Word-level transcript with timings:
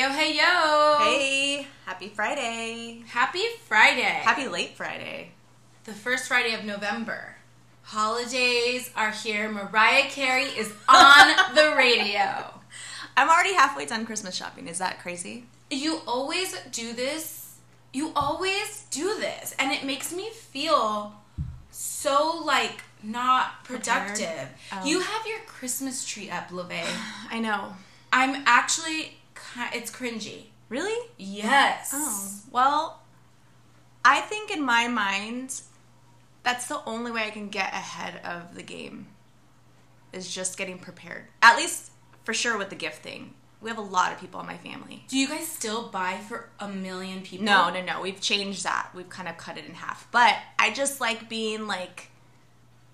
yo, 0.00 0.08
hey 0.08 0.34
yo. 0.34 0.96
Hey, 1.00 1.66
happy 1.84 2.08
Friday. 2.08 3.02
Happy 3.06 3.44
Friday. 3.66 4.02
Happy 4.02 4.48
late 4.48 4.74
Friday. 4.74 5.32
The 5.84 5.92
first 5.92 6.26
Friday 6.26 6.54
of 6.54 6.64
November. 6.64 7.36
Holidays 7.82 8.90
are 8.96 9.10
here. 9.10 9.50
Mariah 9.50 10.08
Carey 10.08 10.44
is 10.44 10.72
on 10.88 11.36
the 11.54 11.74
radio. 11.76 12.50
I'm 13.14 13.28
already 13.28 13.52
halfway 13.52 13.84
done 13.84 14.06
Christmas 14.06 14.34
shopping. 14.34 14.68
Is 14.68 14.78
that 14.78 15.00
crazy? 15.00 15.44
You 15.70 16.00
always 16.06 16.58
do 16.72 16.94
this. 16.94 17.56
You 17.92 18.12
always 18.16 18.86
do 18.90 19.18
this. 19.18 19.54
And 19.58 19.70
it 19.70 19.84
makes 19.84 20.14
me 20.14 20.30
feel 20.30 21.12
so 21.70 22.42
like 22.46 22.80
not 23.02 23.64
productive. 23.64 24.48
Oh. 24.72 24.82
You 24.82 25.00
have 25.00 25.26
your 25.26 25.40
Christmas 25.40 26.06
tree 26.06 26.30
up, 26.30 26.48
Lavey. 26.48 26.86
I 27.30 27.38
know. 27.38 27.74
I'm 28.12 28.42
actually 28.46 29.19
ki- 29.54 29.76
it's 29.78 29.90
cringy. 29.90 30.44
Really? 30.68 31.08
Yes. 31.18 31.90
Oh. 31.92 32.40
Well, 32.52 33.02
I 34.04 34.20
think 34.20 34.50
in 34.50 34.62
my 34.64 34.86
mind, 34.88 35.60
that's 36.42 36.66
the 36.68 36.80
only 36.86 37.10
way 37.10 37.24
I 37.24 37.30
can 37.30 37.48
get 37.48 37.72
ahead 37.72 38.20
of 38.24 38.54
the 38.54 38.62
game 38.62 39.08
is 40.12 40.32
just 40.32 40.56
getting 40.56 40.78
prepared. 40.78 41.24
At 41.42 41.56
least 41.56 41.90
for 42.24 42.32
sure 42.34 42.56
with 42.58 42.70
the 42.70 42.76
gift 42.76 43.02
thing. 43.02 43.34
We 43.60 43.68
have 43.68 43.78
a 43.78 43.82
lot 43.82 44.10
of 44.12 44.18
people 44.18 44.40
in 44.40 44.46
my 44.46 44.56
family. 44.56 45.04
Do 45.08 45.18
you 45.18 45.28
guys 45.28 45.46
still 45.46 45.88
buy 45.88 46.16
for 46.28 46.48
a 46.58 46.66
million 46.66 47.20
people? 47.20 47.44
No, 47.44 47.68
no, 47.70 47.82
no. 47.82 48.00
We've 48.00 48.20
changed 48.20 48.64
that. 48.64 48.88
We've 48.94 49.08
kind 49.10 49.28
of 49.28 49.36
cut 49.36 49.58
it 49.58 49.66
in 49.66 49.74
half. 49.74 50.08
But 50.10 50.34
I 50.58 50.72
just 50.72 50.98
like 50.98 51.28
being 51.28 51.66
like, 51.66 52.08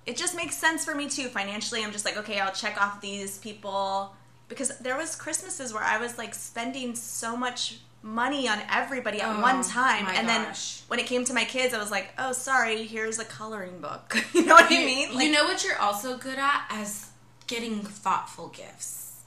it 0.06 0.16
just 0.16 0.34
makes 0.34 0.56
sense 0.56 0.84
for 0.84 0.92
me 0.94 1.08
too. 1.08 1.28
Financially, 1.28 1.84
I'm 1.84 1.92
just 1.92 2.04
like, 2.04 2.16
okay, 2.16 2.40
I'll 2.40 2.52
check 2.52 2.80
off 2.82 3.00
these 3.00 3.38
people. 3.38 4.12
Because 4.48 4.78
there 4.78 4.96
was 4.96 5.16
Christmases 5.16 5.72
where 5.72 5.82
I 5.82 5.98
was 5.98 6.18
like 6.18 6.34
spending 6.34 6.94
so 6.94 7.36
much 7.36 7.78
money 8.02 8.48
on 8.48 8.60
everybody 8.70 9.20
at 9.20 9.36
Oh, 9.36 9.42
one 9.42 9.64
time. 9.64 10.06
And 10.08 10.28
then 10.28 10.46
when 10.88 11.00
it 11.00 11.06
came 11.06 11.24
to 11.24 11.34
my 11.34 11.44
kids, 11.44 11.74
I 11.74 11.78
was 11.78 11.90
like, 11.90 12.10
oh, 12.18 12.32
sorry, 12.32 12.84
here's 12.84 13.18
a 13.18 13.24
coloring 13.24 13.80
book. 13.80 14.16
you 14.32 14.44
know 14.46 14.54
what 14.54 14.66
I 14.66 14.84
mean? 14.84 15.18
you 15.20 15.32
know 15.32 15.44
what 15.44 15.64
you're 15.64 15.78
also 15.78 16.16
good 16.16 16.38
at 16.38 16.66
as 16.70 17.08
getting 17.48 17.80
thoughtful 17.82 18.48
gifts. 18.48 19.22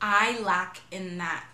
I 0.00 0.40
lack 0.40 0.80
in 0.90 1.18
that. 1.18 1.44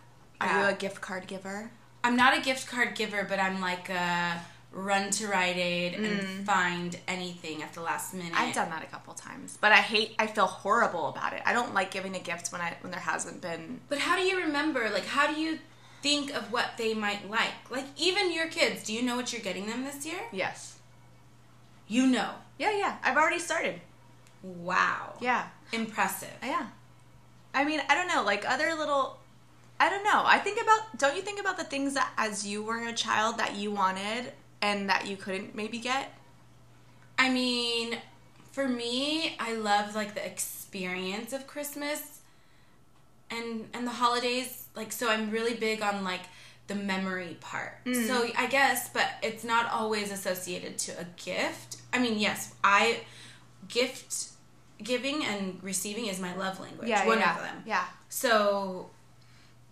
Are 0.41 0.49
Uh, 0.49 0.61
you 0.69 0.75
a 0.75 0.79
gift 0.79 1.01
card 1.01 1.27
giver? 1.27 1.71
I'm 2.05 2.17
not 2.17 2.37
a 2.39 2.41
gift 2.41 2.69
card 2.69 2.95
giver, 2.95 3.25
but 3.29 3.39
I'm 3.41 3.61
like 3.61 3.89
a 3.91 4.41
run 4.73 5.11
to 5.11 5.27
Rite 5.27 5.57
Aid 5.57 5.95
and 5.95 6.07
mm. 6.07 6.45
find 6.45 6.97
anything 7.09 7.63
at 7.63 7.75
the 7.75 7.81
last 7.81 8.15
minute. 8.15 8.33
I've 8.35 8.55
done 8.55 8.71
that 8.71 8.83
a 8.83 8.87
couple 8.87 9.15
times, 9.15 9.59
but 9.61 9.73
I 9.73 9.77
hate. 9.77 10.15
I 10.19 10.27
feel 10.27 10.47
horrible 10.47 11.09
about 11.09 11.33
it. 11.33 11.43
I 11.45 11.53
don't 11.53 11.75
like 11.75 11.91
giving 11.91 12.15
a 12.15 12.21
gift 12.21 12.53
when 12.53 12.61
I 12.61 12.77
when 12.81 12.93
there 12.93 13.01
hasn't 13.01 13.41
been 13.41 13.81
But 13.89 13.99
how 13.99 14.17
do 14.17 14.23
you 14.23 14.39
remember? 14.39 14.89
Like, 14.91 15.07
how 15.07 15.33
do 15.33 15.41
you 15.41 15.59
think 16.03 16.35
of 16.35 16.53
what 16.53 16.73
they 16.79 16.95
might 16.95 17.29
like? 17.29 17.71
Like, 17.71 17.87
even 17.97 18.33
your 18.33 18.49
kids, 18.49 18.85
do 18.85 18.93
you 18.93 19.03
know 19.03 19.17
what 19.17 19.33
you're 19.33 19.43
getting 19.43 19.67
them 19.67 19.85
this 19.85 20.07
year? 20.07 20.21
yes. 20.33 20.77
You 21.89 22.07
know. 22.07 22.35
Yeah, 22.57 22.71
yeah. 22.71 22.99
I've 23.03 23.17
already 23.17 23.41
started. 23.41 23.81
Wow. 24.45 25.15
Yeah. 25.21 25.49
Impressive. 25.73 26.37
Yeah. 26.41 26.67
I 27.53 27.65
mean, 27.65 27.81
I 27.89 27.97
don't 27.97 28.07
know, 28.07 28.23
like 28.23 28.49
other 28.49 28.75
little 28.75 29.19
I 29.81 29.89
don't 29.89 30.05
know. 30.05 30.23
I 30.25 30.39
think 30.39 30.61
about 30.63 30.99
don't 30.99 31.17
you 31.17 31.23
think 31.23 31.41
about 31.41 31.57
the 31.57 31.65
things 31.65 31.95
that 31.95 32.13
as 32.17 32.47
you 32.47 32.63
were 32.63 32.87
a 32.87 32.93
child 32.93 33.39
that 33.39 33.57
you 33.57 33.73
wanted 33.73 34.33
and 34.63 34.89
that 34.89 35.07
you 35.07 35.17
couldn't 35.17 35.55
maybe 35.55 35.79
get? 35.79 36.13
I 37.19 37.31
mean, 37.31 37.99
for 38.53 38.69
me, 38.69 39.37
I 39.39 39.55
love 39.55 39.95
like 39.95 40.15
the 40.15 40.25
experience 40.25 41.33
of 41.33 41.47
Christmas 41.47 42.21
and 43.31 43.69
and 43.73 43.87
the 43.87 43.93
holidays. 43.93 44.67
Like, 44.75 44.93
so 44.93 45.11
I'm 45.11 45.31
really 45.31 45.55
big 45.55 45.83
on 45.83 46.05
like 46.05 46.23
the 46.67 46.75
memory 46.75 47.37
part. 47.41 47.85
Mm. 47.85 48.07
So 48.07 48.29
I 48.37 48.47
guess, 48.47 48.89
but 48.89 49.07
it's 49.23 49.45
not 49.45 49.71
always 49.73 50.13
associated 50.13 50.79
to 50.79 50.93
a 51.01 51.05
gift. 51.17 51.79
I 51.93 51.99
mean, 51.99 52.19
yes, 52.19 52.55
I 52.63 53.01
gift 53.69 54.29
giving 54.83 55.25
and 55.25 55.59
receiving 55.63 56.07
is 56.07 56.21
my 56.21 56.35
love 56.37 56.61
language. 56.61 56.89
Yeah, 56.89 57.07
one 57.07 57.19
yeah. 57.19 57.37
of 57.37 57.43
them. 57.43 57.63
Yeah. 57.67 57.85
So, 58.09 58.91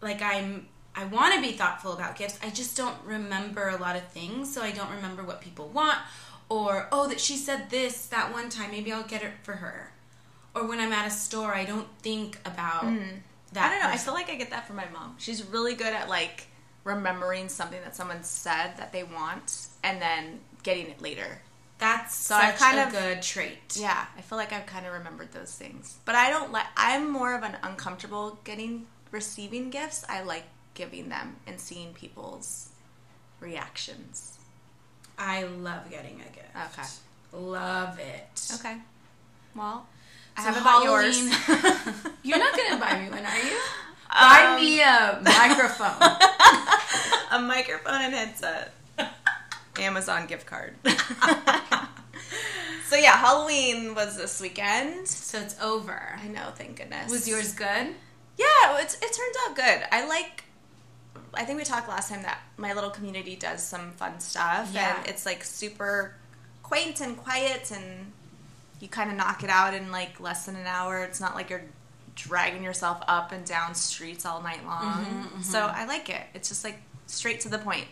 like, 0.00 0.22
I'm. 0.22 0.68
I 1.00 1.04
want 1.04 1.34
to 1.34 1.40
be 1.40 1.52
thoughtful 1.52 1.92
about 1.92 2.16
gifts. 2.16 2.38
I 2.42 2.50
just 2.50 2.76
don't 2.76 2.96
remember 3.04 3.68
a 3.68 3.76
lot 3.76 3.94
of 3.96 4.02
things, 4.08 4.52
so 4.52 4.62
I 4.62 4.72
don't 4.72 4.90
remember 4.90 5.22
what 5.22 5.40
people 5.40 5.68
want, 5.68 5.98
or 6.48 6.88
oh, 6.90 7.06
that 7.08 7.20
she 7.20 7.36
said 7.36 7.70
this 7.70 8.06
that 8.06 8.32
one 8.32 8.48
time. 8.48 8.70
Maybe 8.72 8.92
I'll 8.92 9.04
get 9.04 9.22
it 9.22 9.32
for 9.42 9.52
her. 9.52 9.92
Or 10.54 10.66
when 10.66 10.80
I'm 10.80 10.92
at 10.92 11.06
a 11.06 11.10
store, 11.10 11.54
I 11.54 11.64
don't 11.64 11.86
think 12.00 12.38
about 12.44 12.82
that. 12.82 12.90
Mm. 12.90 13.20
I 13.56 13.70
don't 13.70 13.80
know. 13.80 13.86
I 13.88 13.92
person. 13.92 14.04
feel 14.06 14.14
like 14.14 14.28
I 14.30 14.34
get 14.34 14.50
that 14.50 14.66
from 14.66 14.76
my 14.76 14.88
mom. 14.92 15.14
She's 15.18 15.44
really 15.46 15.74
good 15.74 15.92
at 15.92 16.08
like 16.08 16.48
remembering 16.84 17.48
something 17.48 17.80
that 17.84 17.94
someone 17.94 18.22
said 18.24 18.72
that 18.78 18.92
they 18.92 19.04
want 19.04 19.68
and 19.84 20.00
then 20.02 20.40
getting 20.64 20.88
it 20.88 21.00
later. 21.00 21.40
that's 21.78 22.16
So 22.16 22.34
such 22.34 22.44
I 22.44 22.50
kind 22.52 22.78
a 22.80 22.86
of- 22.86 22.92
good 22.92 23.22
trait. 23.22 23.76
Yeah, 23.76 24.04
I 24.16 24.20
feel 24.22 24.36
like 24.38 24.52
I've 24.52 24.66
kind 24.66 24.84
of 24.86 24.92
remembered 24.94 25.32
those 25.32 25.54
things. 25.54 25.98
But 26.04 26.14
I 26.16 26.30
don't 26.30 26.50
like 26.50 26.66
I'm 26.76 27.10
more 27.10 27.34
of 27.36 27.42
an 27.44 27.56
uncomfortable 27.62 28.38
getting 28.42 28.86
receiving 29.12 29.70
gifts. 29.70 30.04
I 30.08 30.22
like 30.22 30.44
giving 30.78 31.08
them 31.08 31.36
and 31.46 31.60
seeing 31.60 31.92
people's 31.92 32.68
reactions. 33.40 34.38
I 35.18 35.42
love 35.42 35.90
getting 35.90 36.20
a 36.20 36.34
gift. 36.34 36.78
Okay. 36.78 36.88
Love 37.32 37.98
it. 37.98 38.40
Okay. 38.54 38.76
Well, 39.56 39.86
I 40.36 40.40
So 40.42 40.46
haven't 40.46 40.62
bought 40.64 40.84
yours. 40.84 41.18
Halloween- 41.34 41.94
You're 42.22 42.38
not 42.38 42.56
gonna 42.56 42.78
buy 42.80 43.00
me 43.02 43.10
one, 43.10 43.26
are 43.26 43.38
you? 43.38 43.58
Buy 44.10 44.46
Um, 44.54 44.56
me 44.56 44.80
a 44.80 45.20
microphone. 45.22 46.00
a 47.32 47.42
microphone 47.42 48.00
and 48.02 48.14
headset. 48.14 48.72
Amazon 49.78 50.26
gift 50.26 50.46
card. 50.46 50.74
so 52.88 52.96
yeah, 52.96 53.16
Halloween 53.16 53.94
was 53.94 54.16
this 54.16 54.40
weekend. 54.40 55.06
so 55.08 55.38
it's 55.40 55.60
over. 55.60 56.16
I 56.22 56.28
know, 56.28 56.50
thank 56.54 56.76
goodness. 56.76 57.10
Was 57.10 57.28
yours 57.28 57.52
good? 57.52 57.94
Yeah, 58.38 58.78
it's, 58.78 58.94
it 58.94 59.12
turns 59.12 59.36
out 59.48 59.56
good. 59.56 59.82
I 59.92 60.06
like. 60.06 60.44
I 61.34 61.44
think 61.44 61.58
we 61.58 61.64
talked 61.64 61.88
last 61.88 62.08
time 62.10 62.22
that 62.22 62.38
my 62.56 62.72
little 62.72 62.90
community 62.90 63.36
does 63.36 63.62
some 63.62 63.92
fun 63.92 64.20
stuff, 64.20 64.70
Yeah. 64.72 64.96
and 64.98 65.08
it's 65.08 65.24
like 65.26 65.44
super 65.44 66.14
quaint 66.62 67.00
and 67.00 67.16
quiet, 67.16 67.70
and 67.70 68.12
you 68.80 68.88
kind 68.88 69.10
of 69.10 69.16
knock 69.16 69.42
it 69.44 69.50
out 69.50 69.74
in 69.74 69.90
like 69.90 70.20
less 70.20 70.46
than 70.46 70.56
an 70.56 70.66
hour. 70.66 71.02
It's 71.02 71.20
not 71.20 71.34
like 71.34 71.50
you're 71.50 71.64
dragging 72.14 72.62
yourself 72.64 73.00
up 73.06 73.32
and 73.32 73.44
down 73.44 73.74
streets 73.74 74.26
all 74.26 74.42
night 74.42 74.64
long. 74.66 75.04
Mm-hmm, 75.04 75.42
So 75.42 75.60
I 75.60 75.84
like 75.86 76.08
it. 76.08 76.22
It's 76.34 76.48
just 76.48 76.64
like 76.64 76.80
straight 77.06 77.40
to 77.42 77.48
the 77.48 77.58
point. 77.58 77.86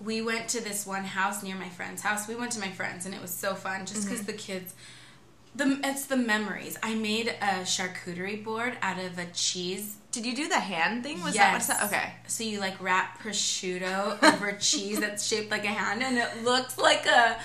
we 0.00 0.22
went 0.22 0.48
to 0.48 0.62
this 0.62 0.86
one 0.86 1.02
house 1.04 1.42
near 1.42 1.56
my 1.56 1.68
friend's 1.68 2.02
house. 2.02 2.28
We 2.28 2.36
went 2.36 2.52
to 2.52 2.60
my 2.60 2.70
friend's 2.70 3.04
and 3.04 3.14
it 3.14 3.20
was 3.20 3.32
so 3.32 3.54
fun 3.54 3.84
just 3.84 4.04
because 4.04 4.24
the 4.24 4.32
kids 4.32 4.72
the 5.58 5.78
it's 5.84 6.06
the 6.06 6.16
memories. 6.16 6.78
I 6.82 6.94
made 6.94 7.28
a 7.28 7.62
charcuterie 7.64 8.42
board 8.42 8.76
out 8.80 8.98
of 8.98 9.18
a 9.18 9.26
cheese. 9.26 9.96
Did 10.12 10.24
you 10.24 10.34
do 10.34 10.48
the 10.48 10.60
hand 10.60 11.02
thing? 11.04 11.22
Was 11.22 11.34
that 11.34 11.52
what's 11.52 11.66
that? 11.66 11.84
Okay. 11.84 12.12
So 12.26 12.42
you 12.44 12.60
like 12.60 12.80
wrap 12.82 13.20
prosciutto 13.20 14.22
over 14.34 14.52
cheese 14.52 14.98
that's 15.00 15.26
shaped 15.26 15.50
like 15.50 15.64
a 15.64 15.68
hand 15.68 16.02
and 16.02 16.16
it 16.16 16.44
looks 16.44 16.78
like 16.78 17.04
a 17.06 17.38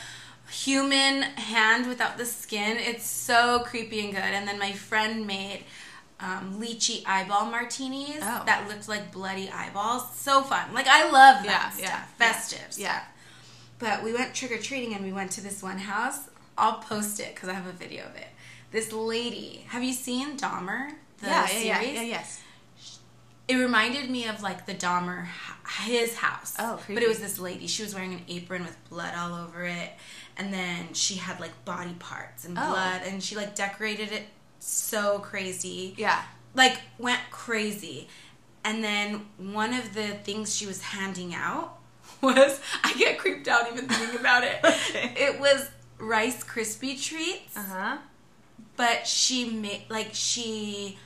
human 0.50 1.24
hand 1.24 1.88
without 1.88 2.18
the 2.18 2.26
skin. 2.26 2.78
It's 2.78 3.06
so 3.06 3.64
creepy 3.66 4.02
and 4.06 4.12
good. 4.14 4.24
And 4.24 4.48
then 4.48 4.60
my 4.60 4.72
friend 4.74 5.26
made 5.28 5.66
um, 6.20 6.60
lychee 6.62 7.04
eyeball 7.06 7.46
martinis 7.48 8.20
Oh. 8.22 8.44
that 8.46 8.68
looked 8.70 8.88
like 8.88 9.12
bloody 9.12 9.50
eyeballs. 9.50 10.16
So 10.16 10.42
fun. 10.42 10.74
Like 10.74 10.88
I 10.88 11.04
love 11.10 11.44
that 11.46 11.74
Yeah, 11.78 11.88
stuff. 11.88 12.16
yeah, 12.20 12.28
Festive 12.32 12.60
yeah. 12.78 12.92
stuff. 13.00 13.08
But 13.80 14.04
we 14.04 14.14
went 14.14 14.34
trick 14.34 14.52
or 14.52 14.58
treating 14.60 14.94
and 14.94 15.04
we 15.04 15.12
went 15.12 15.32
to 15.32 15.42
this 15.42 15.62
one 15.62 15.80
house. 15.80 16.30
I'll 16.58 16.80
post 16.80 17.20
it 17.20 17.34
because 17.36 17.50
I 17.50 17.54
have 17.54 17.68
a 17.68 17.72
video 17.72 18.06
of 18.06 18.16
it. 18.16 18.28
This 18.72 18.92
lady, 18.92 19.66
have 19.70 19.84
you 19.84 19.94
seen 19.94 20.38
Dahmer? 20.38 20.92
The 21.20 21.28
yeah, 21.28 21.42
yeah, 21.42 21.46
series? 21.48 21.66
yeah, 21.68 21.82
yeah, 21.82 22.02
yes. 22.02 22.42
It 23.48 23.56
reminded 23.56 24.10
me 24.10 24.26
of 24.28 24.42
like 24.42 24.66
the 24.66 24.74
Dahmer, 24.74 25.28
his 25.82 26.16
house. 26.16 26.56
Oh, 26.58 26.80
But 26.88 27.04
it 27.04 27.10
was 27.10 27.20
this 27.20 27.40
lady. 27.40 27.68
She 27.68 27.84
was 27.84 27.94
wearing 27.94 28.14
an 28.14 28.22
apron 28.30 28.64
with 28.64 28.78
blood 28.90 29.14
all 29.18 29.36
over 29.36 29.64
it. 29.66 29.90
And 30.38 30.54
then 30.54 30.94
she 30.94 31.16
had 31.16 31.40
like 31.40 31.66
body 31.66 31.94
parts 32.00 32.46
and 32.46 32.58
Oh. 32.58 32.62
blood. 32.70 33.02
And 33.06 33.22
she 33.22 33.36
like 33.36 33.54
decorated 33.56 34.12
it 34.12 34.24
so 34.60 35.20
crazy. 35.20 35.94
Yeah. 35.98 36.22
Like 36.56 36.80
went 36.98 37.20
crazy. 37.32 38.08
And 38.64 38.82
then 38.82 39.26
one 39.38 39.74
of 39.74 39.94
the 39.94 40.08
things 40.24 40.56
she 40.56 40.66
was 40.66 40.82
handing 40.82 41.36
out 41.36 41.78
was, 42.22 42.62
I 42.82 42.94
get 42.94 43.20
creeped 43.20 43.50
out 43.50 43.70
even 43.72 43.88
thinking 43.88 44.20
about 44.20 44.44
it. 44.46 44.60
Okay. 44.64 45.14
It 45.18 45.40
was 45.40 45.70
Rice 46.00 46.44
Krispie 46.44 47.02
treats 47.02 47.56
Uh 47.58 47.64
huh. 47.64 47.98
but 48.76 49.08
she 49.08 49.50
made 49.50 49.84
like 49.90 50.10
she 50.14 50.98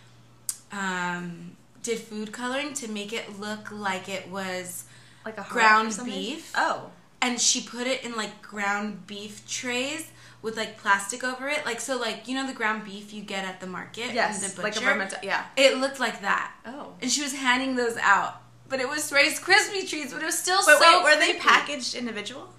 um 0.71 1.51
did 1.83 1.99
food 1.99 2.31
coloring 2.31 2.73
to 2.73 2.87
make 2.89 3.13
it 3.13 3.39
look 3.39 3.71
like 3.71 4.09
it 4.09 4.29
was 4.29 4.83
Like 5.25 5.37
a 5.37 5.45
ground 5.49 5.97
beef 6.03 6.51
Oh. 6.57 6.91
and 7.21 7.39
she 7.39 7.61
put 7.61 7.87
it 7.87 8.03
in 8.03 8.15
like 8.15 8.41
ground 8.41 9.07
beef 9.07 9.47
trays 9.47 10.11
with 10.41 10.57
like 10.57 10.77
plastic 10.77 11.23
over 11.23 11.47
it 11.47 11.65
like 11.65 11.79
so 11.79 11.97
like 11.97 12.27
you 12.27 12.35
know 12.35 12.45
the 12.45 12.53
ground 12.53 12.83
beef 12.83 13.13
you 13.13 13.21
get 13.21 13.45
at 13.45 13.59
the 13.59 13.67
market 13.67 14.13
Yes. 14.13 14.53
the 14.53 14.61
Like 14.61 14.75
a? 14.75 15.19
Yeah. 15.23 15.45
it 15.55 15.77
looked 15.77 15.99
like 15.99 16.21
that 16.21 16.51
Oh. 16.65 16.93
and 17.01 17.09
she 17.11 17.21
was 17.21 17.33
handing 17.33 17.75
those 17.75 17.97
out 17.97 18.41
but 18.69 18.81
it 18.81 18.89
was 18.89 19.13
Rice 19.13 19.39
Krispie 19.39 19.87
treats, 19.87 20.11
but 20.11 20.21
it 20.21 20.25
was 20.25 20.37
still 20.37 20.57
But 20.65 20.79
so 20.79 20.81
wait, 20.81 21.03
were 21.03 21.17
they 21.21 21.39
packaged 21.39 21.95
individual? 21.95 22.49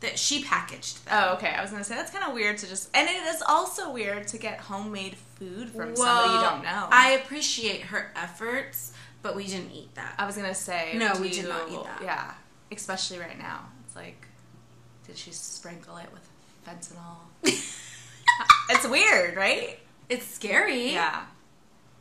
That 0.00 0.16
she 0.18 0.44
packaged 0.44 1.04
them. 1.06 1.14
Oh, 1.20 1.34
okay. 1.34 1.48
I 1.48 1.60
was 1.60 1.72
gonna 1.72 1.82
say 1.82 1.96
that's 1.96 2.12
kind 2.12 2.24
of 2.24 2.32
weird 2.32 2.56
to 2.58 2.68
just, 2.68 2.88
and 2.94 3.08
it 3.08 3.20
is 3.34 3.42
also 3.46 3.92
weird 3.92 4.28
to 4.28 4.38
get 4.38 4.60
homemade 4.60 5.16
food 5.38 5.70
from 5.70 5.96
somebody 5.96 6.34
you 6.34 6.40
don't 6.40 6.62
know. 6.62 6.86
I 6.92 7.20
appreciate 7.22 7.80
her 7.82 8.12
efforts, 8.14 8.92
but 9.22 9.34
we 9.34 9.46
didn't 9.48 9.72
eat 9.72 9.92
that. 9.96 10.14
I 10.16 10.24
was 10.26 10.36
gonna 10.36 10.54
say 10.54 10.92
No, 10.96 11.14
we 11.20 11.30
did 11.30 11.38
you- 11.44 11.48
not 11.48 11.68
eat 11.70 11.82
that. 11.84 12.00
Yeah, 12.02 12.32
especially 12.70 13.18
right 13.18 13.36
now. 13.38 13.66
It's 13.86 13.96
like, 13.96 14.24
did 15.06 15.16
she 15.16 15.32
sprinkle 15.32 15.96
it 15.96 16.06
with 16.12 16.28
fentanyl? 16.64 17.16
it's 18.70 18.86
weird, 18.86 19.36
right? 19.36 19.80
It's 20.08 20.26
scary. 20.26 20.92
Yeah. 20.92 21.24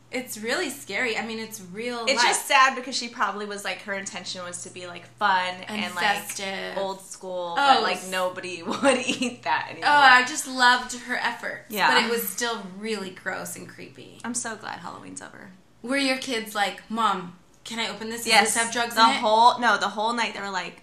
It's 0.10 0.38
really 0.38 0.70
scary. 0.70 1.18
I 1.18 1.26
mean, 1.26 1.38
it's 1.40 1.62
real. 1.74 2.06
It's 2.06 2.16
life. 2.16 2.28
just 2.28 2.48
sad 2.48 2.76
because 2.76 2.96
she 2.96 3.10
probably 3.10 3.46
was 3.46 3.66
like 3.66 3.82
her 3.82 3.94
intention 3.94 4.42
was 4.44 4.64
to 4.64 4.70
be 4.70 4.88
like 4.88 5.06
fun 5.18 5.54
and, 5.68 5.84
And 5.84 5.96
like 5.96 6.78
old 6.78 7.02
school, 7.02 7.56
Oh, 7.58 7.76
but 7.76 7.84
like 7.84 8.08
nobody 8.10 8.64
would 8.64 8.98
eat 9.06 9.44
that 9.44 9.68
anymore. 9.72 9.90
Oh, 9.90 9.94
I 9.94 10.22
just 10.26 10.48
loved 10.48 10.94
her 11.00 11.16
efforts. 11.18 11.66
Yeah. 11.74 11.94
But 11.94 12.06
it 12.06 12.10
was 12.10 12.28
still 12.28 12.64
really 12.80 13.10
gross 13.10 13.58
and 13.58 13.68
creepy. 13.68 14.20
I'm 14.24 14.34
so 14.34 14.56
glad 14.56 14.80
Halloween's 14.80 15.22
over. 15.22 15.50
Were 15.82 15.98
your 15.98 16.18
kids 16.18 16.56
like, 16.56 16.90
Mom, 16.90 17.38
can 17.66 17.80
I 17.80 17.90
open 17.90 18.10
this? 18.10 18.22
Does 18.22 18.28
Yes, 18.28 18.54
this 18.54 18.64
have 18.64 18.72
drugs 18.72 18.96
the 18.96 19.04
in 19.04 19.10
it? 19.10 19.16
whole 19.18 19.60
no, 19.60 19.78
the 19.78 19.90
whole 19.90 20.14
night 20.14 20.34
they 20.34 20.40
were 20.40 20.50
like, 20.50 20.82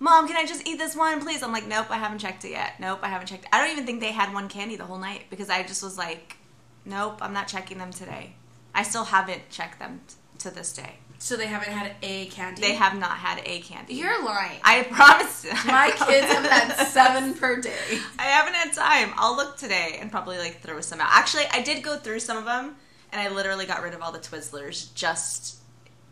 "Mom, 0.00 0.26
can 0.26 0.36
I 0.36 0.44
just 0.44 0.66
eat 0.66 0.76
this 0.76 0.96
one, 0.96 1.20
please?" 1.20 1.40
I'm 1.44 1.52
like, 1.52 1.68
"Nope, 1.68 1.86
I 1.90 1.98
haven't 1.98 2.18
checked 2.18 2.44
it 2.44 2.50
yet. 2.50 2.80
Nope, 2.80 2.98
I 3.02 3.08
haven't 3.08 3.28
checked. 3.28 3.44
It. 3.44 3.50
I 3.52 3.60
don't 3.62 3.70
even 3.70 3.86
think 3.86 4.00
they 4.00 4.10
had 4.10 4.34
one 4.34 4.48
candy 4.48 4.74
the 4.74 4.84
whole 4.84 4.98
night 4.98 5.26
because 5.30 5.48
I 5.50 5.62
just 5.62 5.84
was 5.84 5.96
like, 5.96 6.36
"Nope, 6.84 7.18
I'm 7.22 7.32
not 7.32 7.46
checking 7.46 7.78
them 7.78 7.92
today." 7.92 8.34
I 8.76 8.82
still 8.82 9.04
haven't 9.04 9.48
checked 9.50 9.78
them 9.80 10.02
t- 10.06 10.14
to 10.40 10.50
this 10.54 10.72
day. 10.72 10.96
So 11.18 11.36
they 11.36 11.46
haven't 11.46 11.72
had 11.72 11.92
a 12.02 12.26
candy? 12.26 12.60
They 12.60 12.74
have 12.74 12.96
not 12.98 13.12
had 13.12 13.40
a 13.46 13.60
candy. 13.60 13.94
You're 13.94 14.22
lying. 14.22 14.60
I 14.62 14.82
promise. 14.82 15.46
My 15.66 15.90
kids 16.06 16.26
have 16.26 16.44
had 16.44 16.86
seven 16.88 17.32
per 17.32 17.58
day. 17.60 17.98
I 18.18 18.24
haven't 18.24 18.54
had 18.54 18.72
time. 18.74 19.14
I'll 19.16 19.34
look 19.34 19.56
today 19.56 19.96
and 19.98 20.10
probably 20.10 20.36
like 20.36 20.60
throw 20.60 20.80
some 20.82 21.00
out. 21.00 21.08
Actually, 21.10 21.44
I 21.52 21.62
did 21.62 21.82
go 21.82 21.96
through 21.96 22.20
some 22.20 22.36
of 22.36 22.44
them, 22.44 22.76
and 23.12 23.20
I 23.20 23.34
literally 23.34 23.64
got 23.64 23.82
rid 23.82 23.94
of 23.94 24.02
all 24.02 24.12
the 24.12 24.18
Twizzlers 24.18 24.92
just 24.94 25.56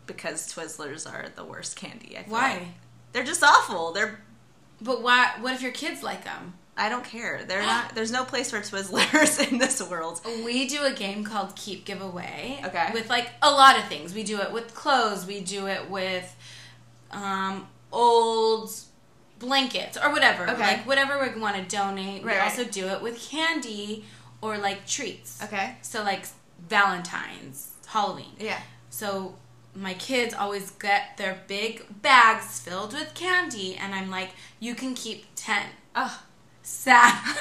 because 0.07 0.51
Twizzlers 0.51 1.07
are 1.09 1.27
the 1.35 1.45
worst 1.45 1.75
candy. 1.75 2.17
I 2.17 2.23
feel 2.23 2.33
like. 2.33 2.59
Why? 2.59 2.67
They're 3.13 3.23
just 3.23 3.43
awful. 3.43 3.93
They're 3.93 4.19
But 4.81 5.03
why? 5.03 5.33
What 5.39 5.53
if 5.53 5.61
your 5.61 5.71
kids 5.71 6.01
like 6.01 6.23
them? 6.23 6.55
I 6.77 6.89
don't 6.89 7.05
care. 7.05 7.43
They're 7.47 7.61
not. 7.73 7.95
There's 7.95 8.11
no 8.11 8.23
place 8.25 8.51
for 8.51 8.59
Twizzlers 8.59 9.39
in 9.51 9.57
this 9.59 9.81
world. 9.81 10.21
We 10.43 10.67
do 10.67 10.83
a 10.83 10.91
game 10.93 11.23
called 11.23 11.55
Keep 11.55 11.85
Giveaway. 11.85 12.61
Okay. 12.65 12.89
With 12.93 13.09
like 13.09 13.29
a 13.41 13.49
lot 13.51 13.77
of 13.77 13.85
things. 13.85 14.13
We 14.13 14.23
do 14.23 14.39
it 14.41 14.51
with 14.51 14.73
clothes. 14.75 15.25
We 15.25 15.39
do 15.41 15.67
it 15.67 15.89
with 15.89 16.35
um, 17.11 17.67
old 17.91 18.71
blankets 19.39 19.97
or 19.97 20.11
whatever. 20.11 20.49
Okay. 20.49 20.59
Like 20.61 20.87
whatever 20.87 21.19
we 21.33 21.39
want 21.39 21.55
to 21.57 21.63
donate. 21.75 22.23
we 22.23 22.29
Right, 22.29 22.37
right. 22.39 22.45
also 22.49 22.63
do 22.65 22.87
it 22.87 23.01
with 23.01 23.19
candy 23.29 24.05
or 24.41 24.57
like 24.57 24.85
treats. 24.87 25.41
Okay. 25.43 25.75
So 25.81 26.03
like 26.03 26.25
Valentine's, 26.69 27.71
Halloween. 27.87 28.33
Yeah. 28.39 28.59
So 28.89 29.35
my 29.75 29.93
kids 29.93 30.33
always 30.33 30.71
get 30.71 31.17
their 31.17 31.41
big 31.47 31.85
bags 32.01 32.59
filled 32.59 32.93
with 32.93 33.13
candy, 33.13 33.75
and 33.75 33.93
I'm 33.93 34.09
like, 34.09 34.29
you 34.59 34.73
can 34.75 34.93
keep 34.93 35.25
ten. 35.35 35.63
Oh. 35.95 36.21
Sad. 36.65 37.23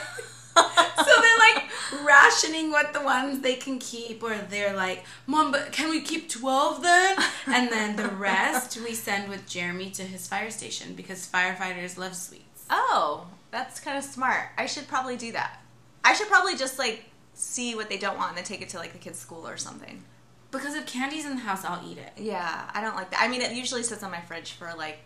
so 0.55 0.63
they're 1.07 1.39
like 1.39 1.65
rationing 2.05 2.71
what 2.71 2.93
the 2.93 3.01
ones 3.01 3.41
they 3.41 3.55
can 3.55 3.79
keep, 3.79 4.23
or 4.23 4.37
they're 4.37 4.77
like, 4.77 5.05
Mom, 5.27 5.51
but 5.51 5.73
can 5.73 5.89
we 5.89 6.03
keep 6.03 6.29
12 6.29 6.83
then? 6.83 7.17
And 7.47 7.71
then 7.71 7.97
the 7.97 8.09
rest 8.09 8.79
we 8.81 8.95
send 8.95 9.31
with 9.31 9.49
Jeremy 9.49 9.91
to 9.93 10.03
his 10.03 10.29
fire 10.29 10.51
station 10.51 10.95
because 10.95 11.27
firefighters 11.27 11.97
love 11.97 12.15
sweets. 12.15 12.67
Oh, 12.69 13.27
that's 13.51 13.81
kind 13.81 13.97
of 13.97 14.05
smart. 14.05 14.51
I 14.59 14.67
should 14.67 14.89
probably 14.89 15.17
do 15.17 15.33
that. 15.33 15.61
I 16.05 16.13
should 16.13 16.29
probably 16.29 16.57
just 16.57 16.79
like 16.79 17.05
see 17.33 17.75
what 17.75 17.89
they 17.89 17.99
don't 17.99 18.19
want 18.19 18.31
and 18.31 18.39
then 18.39 18.45
take 18.45 18.61
it 18.61 18.69
to 18.71 18.79
like 18.79 18.93
the 18.93 18.99
kids' 18.99 19.19
school 19.19 19.49
or 19.49 19.57
something. 19.57 20.05
Because 20.51 20.75
if 20.75 20.87
candy's 20.87 21.25
in 21.25 21.37
the 21.37 21.43
house, 21.43 21.65
I'll 21.65 21.83
eat 21.91 21.99
it. 21.99 22.13
Yeah, 22.17 22.71
I 22.73 22.81
don't 22.81 22.95
like 22.95 23.11
that. 23.11 23.21
I 23.23 23.29
mean, 23.29 23.41
it 23.41 23.53
usually 23.53 23.83
sits 23.83 24.03
on 24.03 24.11
my 24.11 24.21
fridge 24.21 24.53
for 24.53 24.71
like 24.77 24.99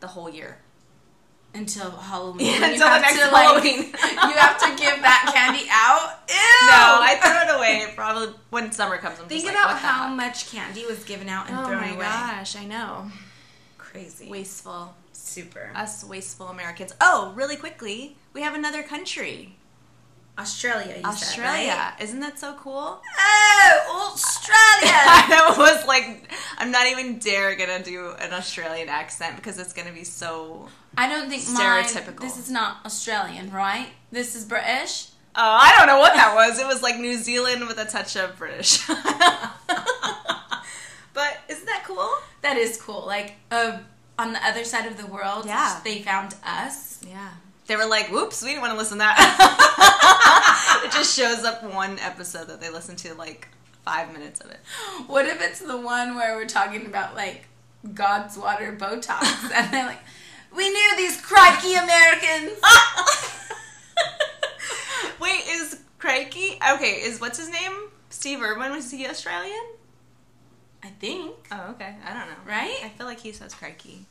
the 0.00 0.08
whole 0.08 0.28
year. 0.28 0.58
Until 1.54 1.90
Halloween. 1.90 2.46
Yeah, 2.46 2.64
until 2.64 2.88
the 2.88 2.98
next 3.00 3.18
to, 3.20 3.30
like- 3.30 3.46
Halloween. 3.46 3.78
you 3.92 4.36
have 4.38 4.58
to 4.58 4.68
give 4.82 5.02
that 5.02 5.30
candy 5.34 5.66
out. 5.70 6.20
Ew! 6.28 6.66
No, 6.70 6.98
I 7.02 7.16
throw 7.20 7.54
it 7.54 7.58
away 7.58 7.92
probably 7.94 8.34
when 8.50 8.72
summer 8.72 8.96
comes. 8.96 9.20
I'm 9.20 9.26
Think 9.28 9.44
like, 9.44 9.52
about 9.54 9.72
what 9.72 9.78
how 9.82 10.08
much 10.08 10.50
candy 10.50 10.86
was 10.86 11.04
given 11.04 11.28
out 11.28 11.48
and 11.50 11.58
Oh 11.58 11.64
thrown 11.66 11.78
away. 11.82 11.92
Oh 11.92 11.96
my 11.96 12.02
gosh, 12.38 12.56
I 12.56 12.64
know. 12.64 13.10
Crazy. 13.76 14.30
Wasteful. 14.30 14.94
Super. 15.12 15.70
Us 15.74 16.02
wasteful 16.04 16.48
Americans. 16.48 16.94
Oh, 17.00 17.32
really 17.36 17.56
quickly, 17.56 18.16
we 18.32 18.40
have 18.40 18.54
another 18.54 18.82
country. 18.82 19.56
Australia, 20.38 20.96
you 20.98 21.04
Australia. 21.04 21.70
said, 21.70 21.76
right? 21.76 21.94
Isn't 22.00 22.20
that 22.20 22.38
so 22.38 22.54
cool? 22.54 23.02
Oh, 23.18 24.10
Australia! 24.14 24.90
I 24.94 25.54
was 25.58 25.86
like, 25.86 26.32
I'm 26.62 26.70
not 26.70 26.86
even 26.86 27.18
dare 27.18 27.56
gonna 27.56 27.82
do 27.82 28.12
an 28.20 28.32
Australian 28.32 28.88
accent 28.88 29.34
because 29.34 29.58
it's 29.58 29.72
gonna 29.72 29.90
be 29.90 30.04
so. 30.04 30.68
I 30.96 31.08
don't 31.08 31.28
think 31.28 31.42
mine, 31.52 31.82
Stereotypical. 31.84 32.20
this 32.20 32.38
is 32.38 32.48
not 32.48 32.76
Australian, 32.86 33.50
right? 33.50 33.88
This 34.12 34.36
is 34.36 34.44
British. 34.44 35.08
Oh, 35.34 35.40
I 35.42 35.74
don't 35.76 35.88
know 35.88 35.98
what 35.98 36.14
that 36.14 36.36
was. 36.36 36.60
It 36.60 36.66
was 36.68 36.80
like 36.80 37.00
New 37.00 37.16
Zealand 37.16 37.66
with 37.66 37.78
a 37.78 37.84
touch 37.84 38.16
of 38.16 38.36
British. 38.38 38.86
but 38.86 39.00
isn't 41.48 41.66
that 41.66 41.82
cool? 41.84 42.08
That 42.42 42.56
is 42.56 42.80
cool. 42.80 43.04
Like, 43.06 43.34
uh, 43.50 43.78
on 44.18 44.32
the 44.32 44.46
other 44.46 44.62
side 44.64 44.86
of 44.86 44.96
the 44.98 45.06
world, 45.06 45.46
Yeah. 45.46 45.80
they 45.82 46.02
found 46.02 46.36
us. 46.46 47.00
Yeah. 47.04 47.30
They 47.66 47.74
were 47.76 47.86
like, 47.86 48.08
whoops, 48.12 48.40
we 48.42 48.50
didn't 48.50 48.60
want 48.62 48.74
to 48.74 48.78
listen 48.78 48.98
to 48.98 49.04
that. 49.04 50.82
it 50.84 50.92
just 50.92 51.18
shows 51.18 51.42
up 51.44 51.64
one 51.64 51.98
episode 51.98 52.46
that 52.48 52.60
they 52.60 52.70
listened 52.70 52.98
to, 52.98 53.14
like 53.14 53.48
five 53.84 54.12
minutes 54.12 54.40
of 54.40 54.50
it. 54.50 54.60
What 55.06 55.26
if 55.26 55.40
it's 55.40 55.60
the 55.60 55.80
one 55.80 56.14
where 56.14 56.36
we're 56.36 56.46
talking 56.46 56.86
about, 56.86 57.14
like, 57.14 57.46
God's 57.94 58.36
water 58.38 58.76
Botox? 58.78 59.50
and 59.54 59.72
they're 59.72 59.86
like, 59.86 60.00
we 60.54 60.68
knew 60.68 60.96
these 60.96 61.20
crikey 61.20 61.74
Americans. 61.74 62.60
Wait, 65.20 65.42
is 65.48 65.80
Crikey? 65.98 66.58
Okay, 66.74 67.02
is 67.02 67.20
what's 67.20 67.38
his 67.38 67.48
name? 67.48 67.72
Steve 68.10 68.42
Irwin, 68.42 68.72
was 68.72 68.90
he 68.90 69.06
Australian? 69.06 69.64
I 70.82 70.88
think. 70.88 71.46
Oh, 71.52 71.70
okay. 71.70 71.94
I 72.04 72.12
don't 72.12 72.28
know. 72.28 72.34
Right? 72.44 72.76
I 72.84 72.88
feel 72.88 73.06
like 73.06 73.20
he 73.20 73.30
says 73.30 73.54
Crikey. 73.54 74.06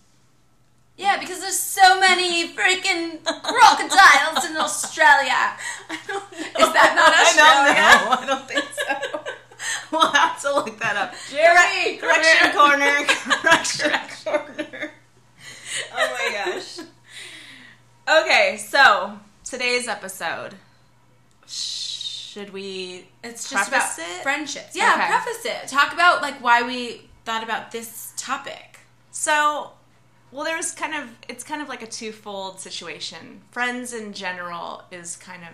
Yeah, 0.98 1.20
because 1.20 1.40
there's 1.42 1.60
so 1.60 2.00
many 2.00 2.48
freaking 2.50 3.24
crocodiles 3.24 4.46
in 4.46 4.56
Australia. 4.56 5.58
Is 5.90 6.74
that 6.74 6.94
not 6.96 7.14
Australia? 7.20 7.76
I 7.76 7.98
don't 8.00 8.28
know. 8.28 8.36
I 8.36 8.38
don't 8.38 8.48
think 8.48 8.66
so. 8.72 9.21
we'll 9.92 10.12
have 10.12 10.42
to 10.42 10.54
look 10.54 10.80
that 10.80 10.96
up. 10.96 11.14
Correct- 11.30 12.02
correction 12.02 12.52
corner. 12.52 13.06
Correction 13.42 13.92
corner. 14.24 14.92
Oh 15.94 16.18
my 16.18 16.32
gosh. 16.34 16.80
Okay, 18.24 18.58
so 18.58 19.20
today's 19.44 19.88
episode. 19.88 20.56
Should 21.46 22.54
we? 22.54 23.08
It's 23.24 23.50
just 23.50 23.68
about 23.70 23.90
it? 23.98 24.24
friendships. 24.24 24.76
Yeah, 24.76 24.94
Okay. 24.96 25.08
preface 25.08 25.46
it. 25.46 25.68
Talk 25.68 25.94
about 25.94 26.22
like 26.22 26.42
why 26.42 26.64
we 26.64 27.10
thought 27.26 27.44
about 27.44 27.72
this 27.72 28.14
topic. 28.18 28.80
So, 29.12 29.72
well, 30.32 30.46
there 30.46 30.56
was 30.56 30.72
kind 30.72 30.94
of 30.96 31.10
it's 31.28 31.44
kind 31.44 31.62
of 31.62 31.68
like 31.70 31.84
a 31.84 31.88
twofold 31.88 32.60
situation. 32.60 33.42
Friends 33.52 33.94
in 33.94 34.14
general 34.14 34.84
is 34.92 35.18
kind 35.18 35.44
of, 35.44 35.50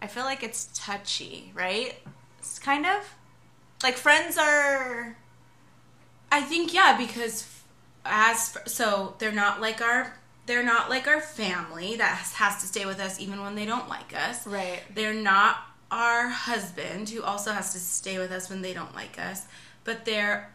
I 0.00 0.06
feel 0.06 0.24
like 0.24 0.42
it's 0.42 0.68
touchy, 0.74 1.52
right? 1.54 1.94
It's 2.38 2.58
kind 2.58 2.86
of 2.86 3.02
like 3.82 3.96
friends 3.96 4.36
are. 4.38 5.16
I 6.30 6.42
think 6.42 6.74
yeah, 6.74 6.96
because 6.96 7.46
as 8.04 8.56
so 8.66 9.14
they're 9.18 9.32
not 9.32 9.60
like 9.60 9.80
our 9.80 10.16
they're 10.46 10.62
not 10.62 10.88
like 10.88 11.08
our 11.08 11.20
family 11.20 11.96
that 11.96 12.18
has, 12.18 12.32
has 12.34 12.60
to 12.60 12.66
stay 12.66 12.86
with 12.86 13.00
us 13.00 13.20
even 13.20 13.42
when 13.42 13.54
they 13.54 13.66
don't 13.66 13.88
like 13.88 14.14
us. 14.16 14.46
Right. 14.46 14.82
They're 14.94 15.14
not 15.14 15.58
our 15.90 16.28
husband 16.28 17.08
who 17.10 17.22
also 17.22 17.52
has 17.52 17.72
to 17.72 17.78
stay 17.78 18.18
with 18.18 18.30
us 18.30 18.48
when 18.48 18.62
they 18.62 18.72
don't 18.72 18.94
like 18.94 19.18
us, 19.18 19.46
but 19.84 20.04
they're 20.04 20.50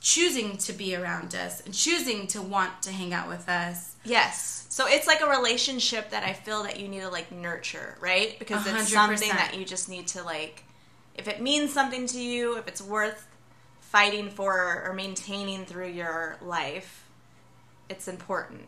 choosing 0.00 0.56
to 0.58 0.72
be 0.72 0.94
around 0.94 1.34
us 1.34 1.62
and 1.64 1.72
choosing 1.72 2.26
to 2.28 2.42
want 2.42 2.82
to 2.82 2.92
hang 2.92 3.12
out 3.12 3.28
with 3.28 3.48
us. 3.48 3.96
Yes. 4.04 4.66
So 4.68 4.86
it's 4.86 5.06
like 5.06 5.20
a 5.20 5.26
relationship 5.26 6.10
that 6.10 6.24
I 6.24 6.32
feel 6.32 6.62
that 6.64 6.78
you 6.78 6.88
need 6.88 7.00
to 7.00 7.08
like 7.08 7.32
nurture, 7.32 7.96
right? 8.00 8.38
Because 8.38 8.66
it's 8.66 8.92
hundred 8.92 9.18
something 9.18 9.30
that 9.30 9.56
you 9.58 9.64
just 9.64 9.88
need 9.88 10.06
to 10.08 10.22
like 10.22 10.64
if 11.14 11.28
it 11.28 11.40
means 11.40 11.72
something 11.72 12.06
to 12.08 12.20
you, 12.20 12.56
if 12.56 12.68
it's 12.68 12.82
worth 12.82 13.26
fighting 13.80 14.30
for 14.30 14.82
or 14.84 14.92
maintaining 14.92 15.64
through 15.64 15.88
your 15.88 16.36
life, 16.42 17.08
it's 17.88 18.08
important. 18.08 18.62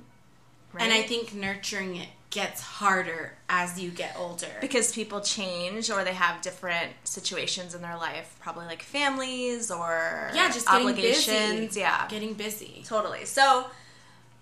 Right? 0.73 0.85
And 0.85 0.93
I 0.93 1.03
think 1.03 1.35
nurturing 1.35 1.97
it 1.97 2.09
gets 2.31 2.61
harder 2.61 3.33
as 3.49 3.81
you 3.81 3.89
get 3.91 4.15
older. 4.19 4.47
because 4.61 4.93
people 4.93 5.21
change 5.21 5.91
or 5.91 6.05
they 6.05 6.13
have 6.13 6.43
different 6.43 6.93
situations 7.05 7.75
in 7.75 7.81
their 7.83 7.97
life, 7.97 8.37
probably 8.41 8.67
like 8.67 8.83
families 8.83 9.71
or 9.71 10.31
yeah, 10.35 10.49
just 10.51 10.69
obligations. 10.69 11.69
busy. 11.69 11.81
Yeah, 11.81 12.07
Getting 12.09 12.35
busy. 12.35 12.83
totally. 12.87 13.25
So, 13.25 13.67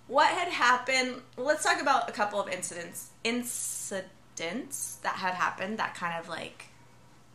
what 0.08 0.28
had 0.28 0.49
happened? 0.49 1.16
Let's 1.37 1.62
talk 1.62 1.80
about 1.80 2.08
a 2.08 2.12
couple 2.12 2.40
of 2.40 2.49
incidents. 2.49 3.11
Incidents 3.23 4.99
that 5.02 5.14
had 5.16 5.34
happened 5.34 5.78
that 5.78 5.94
kind 5.94 6.18
of 6.18 6.28
like, 6.28 6.66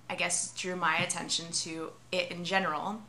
I 0.10 0.16
guess, 0.16 0.54
drew 0.54 0.75
my 0.75 0.98
attention 0.98 1.51
to 1.51 1.92
it 2.12 2.32
in 2.32 2.44
general. 2.44 3.01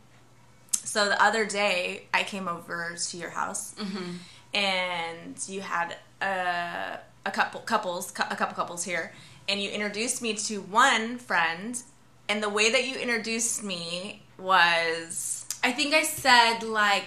So 0.73 1.07
the 1.07 1.23
other 1.23 1.45
day, 1.47 2.05
I 2.13 2.23
came 2.23 2.49
over 2.49 2.97
to 2.97 3.17
your 3.17 3.31
house, 3.31 3.75
mm-hmm. 3.75 4.13
and 4.55 5.49
you 5.49 5.61
had 5.61 5.97
a, 6.21 6.99
a 7.25 7.31
couple 7.31 7.61
couples, 7.61 8.11
a 8.11 8.37
couple 8.37 8.55
couples 8.55 8.85
here, 8.85 9.13
and 9.49 9.61
you 9.63 9.71
introduced 9.71 10.23
me 10.23 10.35
to 10.35 10.61
one 10.63 11.19
friend, 11.19 11.83
and 12.29 12.43
the 12.43 12.49
way 12.49 12.71
that 12.71 12.87
you 12.87 12.97
introduced 12.97 13.63
me 13.63 14.23
was 14.39 15.47
I 15.63 15.73
think 15.73 15.95
I 15.95 16.03
said 16.03 16.63
like, 16.63 17.07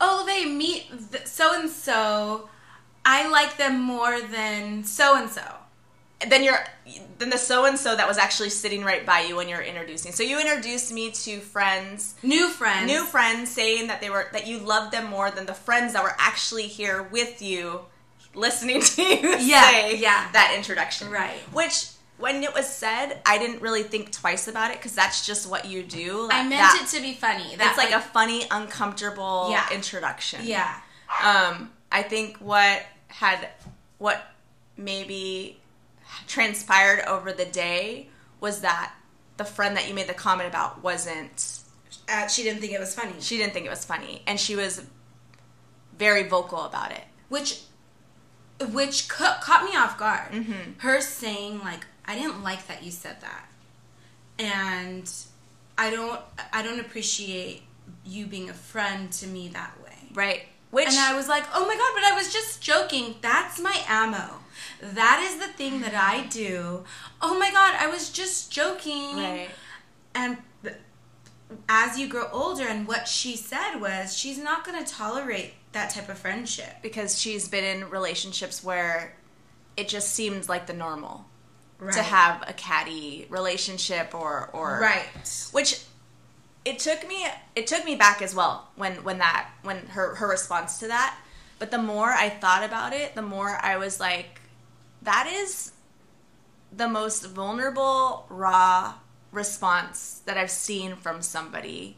"Oh, 0.00 0.24
they 0.26 0.44
meet 0.46 0.86
so 1.26 1.60
and 1.60 1.68
so. 1.68 2.48
I 3.04 3.28
like 3.28 3.56
them 3.56 3.80
more 3.80 4.20
than 4.20 4.84
so 4.84 5.16
and 5.16 5.30
so." 5.30 5.59
Then 6.28 6.44
you're 6.44 6.58
then 7.18 7.30
the 7.30 7.38
so 7.38 7.64
and 7.64 7.78
so 7.78 7.96
that 7.96 8.06
was 8.08 8.18
actually 8.18 8.50
sitting 8.50 8.84
right 8.84 9.06
by 9.06 9.20
you 9.20 9.36
when 9.36 9.48
you're 9.48 9.62
introducing. 9.62 10.12
So 10.12 10.22
you 10.22 10.38
introduced 10.40 10.92
me 10.92 11.10
to 11.12 11.38
friends, 11.40 12.14
New 12.22 12.48
friends. 12.48 12.86
new 12.86 13.04
friends, 13.04 13.50
saying 13.50 13.86
that 13.88 14.00
they 14.00 14.10
were 14.10 14.28
that 14.32 14.46
you 14.46 14.58
loved 14.58 14.92
them 14.92 15.06
more 15.08 15.30
than 15.30 15.46
the 15.46 15.54
friends 15.54 15.92
that 15.94 16.02
were 16.02 16.14
actually 16.18 16.66
here 16.66 17.02
with 17.04 17.40
you, 17.40 17.80
listening 18.34 18.80
to 18.92 19.02
you 19.02 19.36
Yeah, 19.38 19.70
say 19.70 19.96
yeah. 19.96 20.30
that 20.32 20.52
introduction. 20.56 21.10
Right. 21.10 21.38
Which 21.52 21.86
when 22.18 22.42
it 22.42 22.52
was 22.52 22.66
said, 22.68 23.18
I 23.24 23.38
didn't 23.38 23.62
really 23.62 23.82
think 23.82 24.12
twice 24.12 24.46
about 24.46 24.70
it 24.72 24.76
because 24.76 24.94
that's 24.94 25.24
just 25.24 25.48
what 25.48 25.64
you 25.64 25.82
do. 25.82 26.28
I 26.30 26.40
meant 26.42 26.50
that- 26.50 26.80
it 26.82 26.94
to 26.96 27.00
be 27.02 27.14
funny. 27.14 27.56
That's 27.56 27.76
That 27.76 27.84
like, 27.90 27.94
a 27.94 28.00
funny, 28.00 28.44
uncomfortable 28.50 29.48
Yeah. 29.50 29.66
introduction. 29.72 30.40
yeah. 30.44 30.80
Um, 31.24 31.70
I 31.90 32.02
think 32.02 32.36
what 32.38 32.82
had 33.08 33.48
what 33.98 34.22
maybe 34.76 35.59
transpired 36.26 37.00
over 37.06 37.32
the 37.32 37.44
day 37.44 38.08
was 38.40 38.60
that 38.60 38.92
the 39.36 39.44
friend 39.44 39.76
that 39.76 39.88
you 39.88 39.94
made 39.94 40.06
the 40.08 40.14
comment 40.14 40.48
about 40.48 40.82
wasn't 40.82 41.60
Uh, 42.08 42.26
she 42.26 42.42
didn't 42.42 42.60
think 42.60 42.72
it 42.72 42.80
was 42.80 42.94
funny. 42.94 43.14
she 43.20 43.36
didn't 43.36 43.52
think 43.52 43.66
it 43.66 43.70
was 43.70 43.84
funny 43.84 44.22
and 44.26 44.38
she 44.40 44.54
was 44.56 44.82
very 45.98 46.24
vocal 46.28 46.64
about 46.64 46.90
it. 46.92 47.04
which 47.28 47.60
which 48.72 49.08
ca- 49.08 49.38
caught 49.42 49.64
me 49.64 49.74
off 49.76 49.96
guard. 49.98 50.32
Mm-hmm. 50.32 50.78
Her 50.80 51.00
saying 51.00 51.60
like, 51.60 51.86
"I 52.04 52.14
didn't 52.14 52.42
like 52.42 52.66
that 52.66 52.82
you 52.82 52.90
said 52.90 53.16
that," 53.22 53.48
and 54.38 55.10
I 55.78 55.90
don't 55.90 56.20
I 56.52 56.62
don't 56.62 56.80
appreciate 56.80 57.62
you 58.04 58.26
being 58.26 58.50
a 58.50 58.54
friend 58.54 59.10
to 59.12 59.26
me 59.26 59.48
that 59.48 59.72
way. 59.82 59.96
Right. 60.12 60.42
Which 60.70 60.88
And 60.88 60.98
I 60.98 61.14
was 61.16 61.26
like, 61.28 61.44
"Oh 61.54 61.66
my 61.66 61.74
god!" 61.74 61.92
But 61.94 62.04
I 62.04 62.12
was 62.14 62.32
just 62.32 62.60
joking. 62.62 63.14
That's 63.22 63.58
my 63.60 63.76
ammo. 63.88 64.34
That 64.82 65.26
is 65.30 65.38
the 65.40 65.52
thing 65.52 65.80
that 65.82 65.94
I 65.94 66.26
do. 66.26 66.84
Oh 67.20 67.38
my 67.38 67.50
god! 67.50 67.74
I 67.78 67.86
was 67.86 68.10
just 68.10 68.50
joking. 68.52 69.16
right. 69.16 69.48
And 70.14 70.38
th- 70.62 70.76
as 71.68 71.98
you 71.98 72.08
grow 72.08 72.28
older, 72.32 72.64
and 72.66 72.86
what 72.88 73.06
she 73.08 73.36
said 73.36 73.76
was, 73.76 74.16
she's 74.16 74.38
not 74.38 74.64
going 74.64 74.82
to 74.84 74.90
tolerate 74.92 75.54
that 75.72 75.90
type 75.90 76.08
of 76.08 76.18
friendship. 76.18 76.76
Because 76.82 77.18
she's 77.18 77.48
been 77.48 77.64
in 77.64 77.90
relationships 77.90 78.64
where 78.64 79.14
it 79.76 79.88
just 79.88 80.12
seemed 80.12 80.48
like 80.48 80.66
the 80.66 80.72
normal 80.74 81.26
Right. 81.78 81.94
to 81.94 82.02
have 82.02 82.44
a 82.46 82.52
catty 82.52 83.26
relationship 83.30 84.14
or 84.14 84.50
or 84.52 84.80
right. 84.82 85.48
which 85.52 85.80
it 86.66 86.78
took 86.78 87.08
me 87.08 87.24
it 87.56 87.66
took 87.66 87.86
me 87.86 87.96
back 87.96 88.20
as 88.20 88.34
well 88.34 88.68
when 88.76 89.02
when 89.02 89.16
that 89.16 89.48
when 89.62 89.86
her 89.86 90.14
her 90.16 90.28
response 90.28 90.78
to 90.80 90.88
that 90.88 91.16
but 91.58 91.70
the 91.70 91.78
more 91.78 92.10
i 92.10 92.28
thought 92.28 92.62
about 92.64 92.92
it 92.92 93.14
the 93.14 93.22
more 93.22 93.58
i 93.62 93.78
was 93.78 93.98
like 93.98 94.39
that 95.02 95.26
is 95.32 95.72
the 96.74 96.88
most 96.88 97.26
vulnerable 97.26 98.26
raw 98.28 98.94
response 99.32 100.20
that 100.26 100.36
i've 100.36 100.50
seen 100.50 100.94
from 100.96 101.22
somebody 101.22 101.96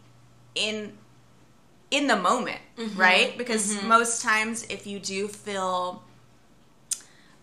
in 0.55 0.93
in 1.91 2.07
the 2.07 2.17
moment 2.17 2.61
right 2.97 3.37
because 3.37 3.83
most 3.85 4.23
times 4.23 4.65
if 4.71 4.87
you 4.87 4.99
do 4.99 5.29
feel 5.29 6.03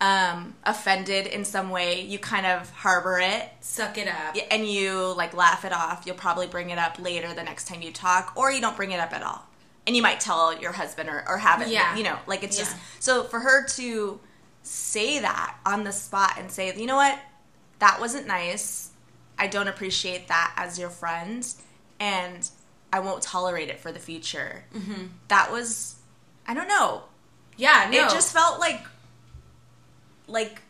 um, 0.01 0.55
offended 0.63 1.27
in 1.27 1.43
some 1.43 1.69
way 1.69 2.01
you 2.05 2.19
kind 2.19 2.45
of 2.45 2.69
harbor 2.69 3.19
it 3.19 3.49
Suck 3.59 3.97
it 3.97 4.07
up. 4.07 4.35
and 4.49 4.65
you 4.65 5.13
like 5.17 5.33
laugh 5.33 5.65
it 5.65 5.73
off, 5.73 6.03
you'll 6.05 6.15
probably 6.15 6.47
bring 6.47 6.69
it 6.69 6.77
up 6.77 6.99
later 6.99 7.33
the 7.33 7.43
next 7.43 7.67
time 7.67 7.81
you 7.81 7.91
talk, 7.91 8.31
or 8.37 8.49
you 8.49 8.61
don't 8.61 8.77
bring 8.77 8.91
it 8.91 8.99
up 9.01 9.11
at 9.11 9.21
all. 9.23 9.43
And 9.85 9.97
you 9.97 10.01
might 10.01 10.21
tell 10.21 10.57
your 10.57 10.71
husband 10.71 11.09
or, 11.09 11.25
or 11.27 11.37
have 11.37 11.61
it, 11.61 11.67
Yeah. 11.67 11.97
you 11.97 12.03
know, 12.03 12.17
like 12.27 12.43
it's 12.43 12.57
just 12.57 12.77
so 13.01 13.23
for 13.23 13.41
her 13.41 13.65
to 13.67 14.19
say 14.69 15.17
that 15.19 15.57
on 15.65 15.83
the 15.83 15.91
spot 15.91 16.33
and 16.37 16.51
say, 16.51 16.73
you 16.75 16.85
know 16.85 16.95
what, 16.95 17.17
that 17.79 17.99
wasn't 17.99 18.27
nice. 18.27 18.91
I 19.37 19.47
don't 19.47 19.67
appreciate 19.67 20.27
that 20.27 20.53
as 20.57 20.77
your 20.77 20.89
friend, 20.91 21.47
and 21.99 22.47
I 22.93 22.99
won't 22.99 23.23
tolerate 23.23 23.69
it 23.69 23.79
for 23.79 23.91
the 23.91 23.99
future. 23.99 24.63
Mm-hmm. 24.75 25.05
That 25.29 25.51
was, 25.51 25.95
I 26.47 26.53
don't 26.53 26.67
know, 26.67 27.03
Yeah, 27.57 27.89
no. 27.91 27.97
it 28.05 28.09
just 28.11 28.31
felt 28.33 28.59
like 28.59 28.81
like 30.27 30.61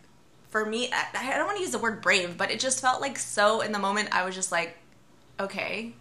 for 0.51 0.65
me 0.65 0.89
I, 0.93 1.33
I 1.33 1.37
don't 1.37 1.45
want 1.45 1.57
to 1.57 1.61
use 1.63 1.71
the 1.73 1.79
word 1.79 2.01
brave 2.01 2.37
but 2.37 2.49
it 2.49 2.61
just 2.61 2.79
felt 2.79 3.01
like 3.01 3.19
so 3.19 3.59
in 3.59 3.73
the 3.73 3.77
moment 3.79 4.07
i 4.13 4.23
was 4.23 4.33
just 4.33 4.53
like 4.53 4.77
okay 5.37 5.91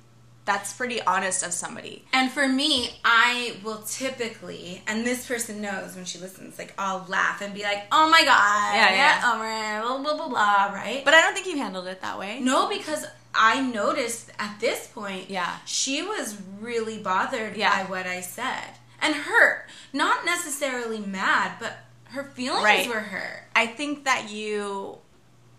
that's 0.49 0.73
pretty 0.73 1.01
honest 1.03 1.41
of 1.47 1.53
somebody 1.53 1.97
and 2.13 2.31
for 2.37 2.47
me, 2.49 2.73
I 3.05 3.57
will 3.65 3.83
typically, 3.83 4.83
and 4.89 5.07
this 5.07 5.27
person 5.27 5.61
knows 5.61 5.95
when 5.95 6.05
she 6.07 6.19
listens, 6.19 6.59
like 6.59 6.73
I'll 6.79 7.05
laugh 7.09 7.43
and 7.43 7.53
be 7.55 7.63
like, 7.63 7.83
"Oh 7.93 8.09
my 8.11 8.23
god, 8.25 8.75
Yeah, 8.75 8.91
yeah. 8.91 8.97
yeah, 8.97 9.83
oh, 9.85 10.03
blah 10.03 10.15
blah 10.15 10.17
blah 10.17 10.29
blah," 10.29 10.75
right? 10.75 11.03
but 11.05 11.13
i 11.15 11.21
don't 11.21 11.35
think 11.35 11.47
you 11.47 11.59
handled 11.59 11.87
it 11.87 12.01
that 12.01 12.19
way 12.19 12.41
no, 12.41 12.69
because 12.69 13.05
I 13.35 13.61
noticed 13.61 14.31
at 14.39 14.59
this 14.59 14.87
point, 14.89 15.29
Yeah. 15.31 15.55
she 15.67 16.03
was 16.03 16.37
really 16.61 16.99
bothered 16.99 17.57
Yeah. 17.57 17.71
by 17.85 17.91
what 17.91 18.07
I 18.07 18.21
said 18.23 18.71
and 19.03 19.15
hurt. 19.15 19.67
Not 19.93 20.25
necessarily 20.25 20.99
mad, 20.99 21.53
but 21.61 21.73
her 22.15 22.25
feelings 22.25 22.65
Right. 22.65 22.89
were 22.89 23.01
hurt. 23.15 23.43
i 23.55 23.67
think 23.67 24.05
that 24.05 24.31
you 24.31 24.97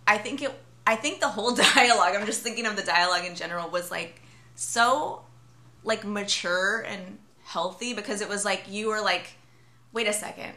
i 0.07 0.17
think 0.17 0.41
it 0.41 0.51
i 0.87 0.95
think 0.95 1.19
the 1.19 1.27
whole 1.37 1.53
dialogue 1.75 2.13
i'm 2.15 2.25
just 2.25 2.41
thinking 2.41 2.65
of 2.65 2.75
the 2.75 2.81
dialogue 2.95 3.23
in 3.25 3.35
general 3.35 3.69
was 3.69 3.91
like 3.91 4.13
so 4.59 5.21
like 5.85 6.03
mature 6.05 6.81
and 6.81 7.17
healthy 7.45 7.93
because 7.93 8.19
it 8.19 8.27
was 8.27 8.43
like 8.43 8.63
you 8.69 8.89
were 8.89 8.99
like 8.99 9.31
wait 9.93 10.05
a 10.05 10.11
second 10.13 10.51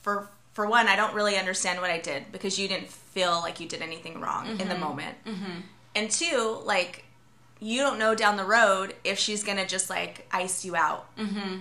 for 0.00 0.28
for 0.52 0.66
one 0.68 0.86
i 0.86 0.94
don't 0.94 1.14
really 1.14 1.36
understand 1.36 1.80
what 1.80 1.90
i 1.90 1.98
did 1.98 2.22
because 2.30 2.58
you 2.60 2.68
didn't 2.68 2.86
feel 2.88 3.32
like 3.40 3.58
you 3.58 3.68
did 3.68 3.82
anything 3.82 4.20
wrong 4.20 4.46
in 4.46 4.58
Mm-hmm. 4.58 4.68
the 4.68 4.78
moment 4.78 5.16
and 5.96 6.08
two 6.10 6.60
like 6.64 7.04
you 7.60 7.80
don't 7.80 7.98
know 7.98 8.14
down 8.14 8.36
the 8.36 8.44
road 8.44 8.94
if 9.02 9.18
she's 9.18 9.42
gonna 9.42 9.66
just 9.66 9.90
like 9.90 10.26
ice 10.30 10.64
you 10.64 10.76
out 10.76 11.06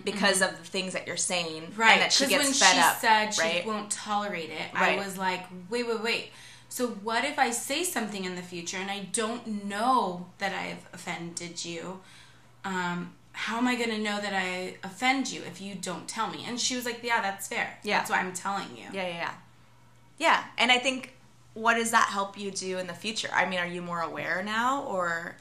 because 0.06 0.42
of 0.44 0.51
the 0.51 0.63
things 0.63 0.94
that 0.94 1.08
you're 1.08 1.18
saying 1.18 1.63
Mm-hmm. 1.63 1.82
Right. 1.82 1.92
and 1.94 2.01
that 2.01 2.13
she 2.13 2.25
Because 2.25 2.46
gets 2.48 2.62
when 2.62 2.70
fed 2.70 2.75
she 2.75 2.80
up 2.82 2.98
said 2.98 3.30
she 3.34 3.68
won't 3.68 3.89
tolerate 3.89 4.51
it, 4.51 4.74
Right. 4.75 5.00
I 5.00 5.03
was 5.06 5.18
like, 5.18 5.42
wait, 5.72 5.88
wait, 5.88 6.03
wait. 6.03 6.32
So 6.74 6.88
what 6.88 7.24
if 7.24 7.38
I 7.38 7.51
say 7.51 7.84
something 7.84 8.25
in 8.25 8.36
the 8.36 8.42
future 8.42 8.77
and 8.77 8.89
I 8.89 9.01
don't 9.12 9.65
know 9.65 10.25
that 10.39 10.56
I've 10.56 10.84
offended 10.92 11.63
you? 11.63 12.00
Um, 12.65 13.13
how 13.32 13.60
am 13.60 13.68
I 13.68 13.75
going 13.75 13.92
to 13.92 14.00
know 14.00 14.20
that 14.20 14.34
I 14.34 14.77
offend 14.84 15.32
you 15.32 15.44
if 15.44 15.62
you 15.62 15.75
don't 15.75 16.08
tell 16.08 16.32
me? 16.32 16.44
And 16.48 16.60
she 16.60 16.75
was 16.75 16.84
like, 16.84 17.03
yeah, 17.03 17.22
that's 17.22 17.48
fair. 17.48 17.77
Yeah. 17.84 18.00
That's 18.00 18.10
why 18.10 18.18
I'm 18.18 18.34
telling 18.34 18.75
you. 18.75 18.86
Yeah, 18.92 19.08
yeah, 19.08 19.08
yeah. 19.08 19.34
Yeah, 20.18 20.44
and 20.58 20.72
I 20.72 20.80
think 20.80 21.13
what 21.53 21.75
does 21.75 21.92
that 21.92 22.08
help 22.10 22.39
you 22.39 22.50
do 22.50 22.80
in 22.80 22.88
the 22.88 22.96
future? 22.96 23.30
I 23.32 23.48
mean, 23.48 23.60
are 23.60 23.68
you 23.68 23.84
more 23.84 24.01
aware 24.01 24.42
now 24.44 24.82
or 24.86 25.36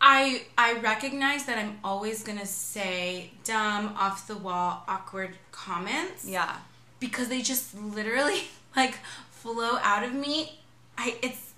I 0.00 0.42
I 0.58 0.80
recognize 0.80 1.44
that 1.44 1.58
I'm 1.58 1.78
always 1.84 2.24
gonna 2.24 2.44
say 2.44 3.30
dumb, 3.44 3.94
off 3.96 4.26
the 4.26 4.36
wall, 4.36 4.82
awkward 4.88 5.36
comments. 5.52 6.26
yeah. 6.26 6.56
because 6.98 7.28
they 7.28 7.40
just 7.40 7.72
literally 7.72 8.48
like 8.76 8.94
flow 9.30 9.78
out 9.82 10.02
of 10.02 10.14
me. 10.14 10.58
I 10.98 11.16
it's 11.22 11.52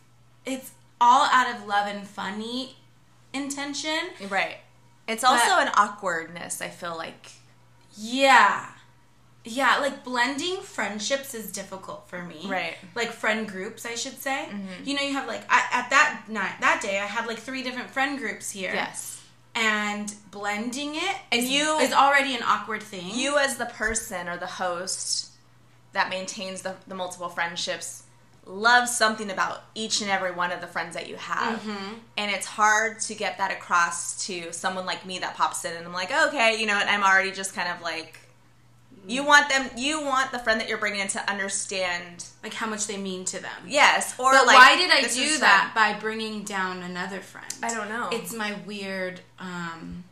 it's 0.46 0.72
all 1.00 1.26
out 1.30 1.54
of 1.54 1.66
love 1.66 1.86
and 1.88 2.06
funny 2.06 2.76
intention. 3.32 3.98
Right. 4.28 4.56
It's 5.06 5.24
also 5.24 5.58
an 5.58 5.68
awkwardness, 5.76 6.62
I 6.62 6.68
feel 6.68 6.96
like. 6.96 7.30
Yeah. 7.96 8.66
Yeah, 9.46 9.76
like 9.78 10.02
blending 10.04 10.62
friendships 10.62 11.34
is 11.34 11.52
difficult 11.52 12.08
for 12.08 12.22
me. 12.22 12.40
Right. 12.46 12.76
Like 12.94 13.10
friend 13.12 13.46
groups, 13.46 13.84
I 13.84 13.94
should 13.96 14.18
say. 14.18 14.46
Mm-hmm. 14.48 14.84
You 14.88 14.94
know, 14.94 15.02
you 15.02 15.12
have 15.12 15.26
like 15.28 15.42
I, 15.50 15.62
at 15.72 15.90
that 15.90 16.24
night, 16.28 16.54
that 16.60 16.80
day, 16.80 16.98
I 16.98 17.04
had 17.04 17.26
like 17.26 17.38
three 17.38 17.62
different 17.62 17.90
friend 17.90 18.18
groups 18.18 18.50
here. 18.50 18.72
Yes. 18.72 19.22
And 19.54 20.12
blending 20.30 20.94
it 20.94 21.16
And 21.30 21.42
is- 21.42 21.50
you- 21.50 21.76
is 21.78 21.92
already 21.92 22.34
an 22.34 22.42
awkward 22.42 22.82
thing. 22.82 23.10
You 23.12 23.36
as 23.36 23.58
the 23.58 23.66
person 23.66 24.28
or 24.28 24.38
the 24.38 24.46
host 24.46 25.32
that 25.92 26.08
maintains 26.08 26.62
the, 26.62 26.74
the 26.88 26.94
multiple 26.94 27.28
friendships 27.28 28.03
loves 28.46 28.96
something 28.96 29.30
about 29.30 29.64
each 29.74 30.00
and 30.02 30.10
every 30.10 30.30
one 30.32 30.52
of 30.52 30.60
the 30.60 30.66
friends 30.66 30.94
that 30.94 31.08
you 31.08 31.16
have. 31.16 31.60
Mm-hmm. 31.60 31.94
And 32.16 32.30
it's 32.30 32.46
hard 32.46 33.00
to 33.00 33.14
get 33.14 33.38
that 33.38 33.50
across 33.50 34.26
to 34.26 34.52
someone 34.52 34.84
like 34.86 35.06
me 35.06 35.18
that 35.20 35.34
pops 35.34 35.64
in 35.64 35.74
and 35.74 35.86
I'm 35.86 35.92
like, 35.92 36.12
okay, 36.28 36.56
you 36.60 36.66
know, 36.66 36.78
and 36.78 36.88
I'm 36.88 37.02
already 37.02 37.32
just 37.32 37.54
kind 37.54 37.68
of 37.70 37.80
like, 37.82 38.20
you 39.06 39.24
want 39.24 39.48
them, 39.50 39.68
you 39.76 40.02
want 40.02 40.32
the 40.32 40.38
friend 40.38 40.60
that 40.60 40.68
you're 40.68 40.78
bringing 40.78 41.00
in 41.00 41.08
to 41.08 41.30
understand, 41.30 42.24
like 42.42 42.54
how 42.54 42.66
much 42.66 42.86
they 42.86 42.96
mean 42.96 43.24
to 43.26 43.40
them. 43.40 43.50
yes, 43.66 44.14
or 44.18 44.32
But 44.32 44.46
like, 44.46 44.56
why 44.56 44.76
did 44.76 44.90
I 44.90 45.02
do 45.02 45.38
that 45.38 45.72
by 45.74 45.98
bringing 45.98 46.42
down 46.42 46.82
another 46.82 47.20
friend? 47.20 47.52
I 47.62 47.74
don't 47.74 47.88
know. 47.88 48.08
It's 48.12 48.32
my 48.32 48.56
weird 48.66 49.20
um, 49.38 50.04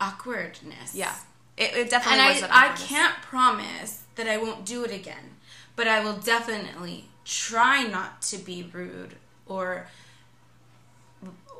awkwardness. 0.00 0.94
yeah, 0.94 1.14
it, 1.56 1.74
it 1.74 1.90
definitely 1.90 2.20
and 2.24 2.42
was. 2.42 2.50
I 2.50 2.72
I 2.72 2.76
can't 2.76 3.16
promise 3.22 4.04
that 4.14 4.28
I 4.28 4.36
won't 4.36 4.64
do 4.64 4.84
it 4.84 4.92
again, 4.92 5.33
but 5.76 5.88
I 5.88 6.02
will 6.02 6.16
definitely 6.16 7.06
try 7.24 7.84
not 7.84 8.22
to 8.22 8.38
be 8.38 8.68
rude 8.72 9.14
or 9.46 9.86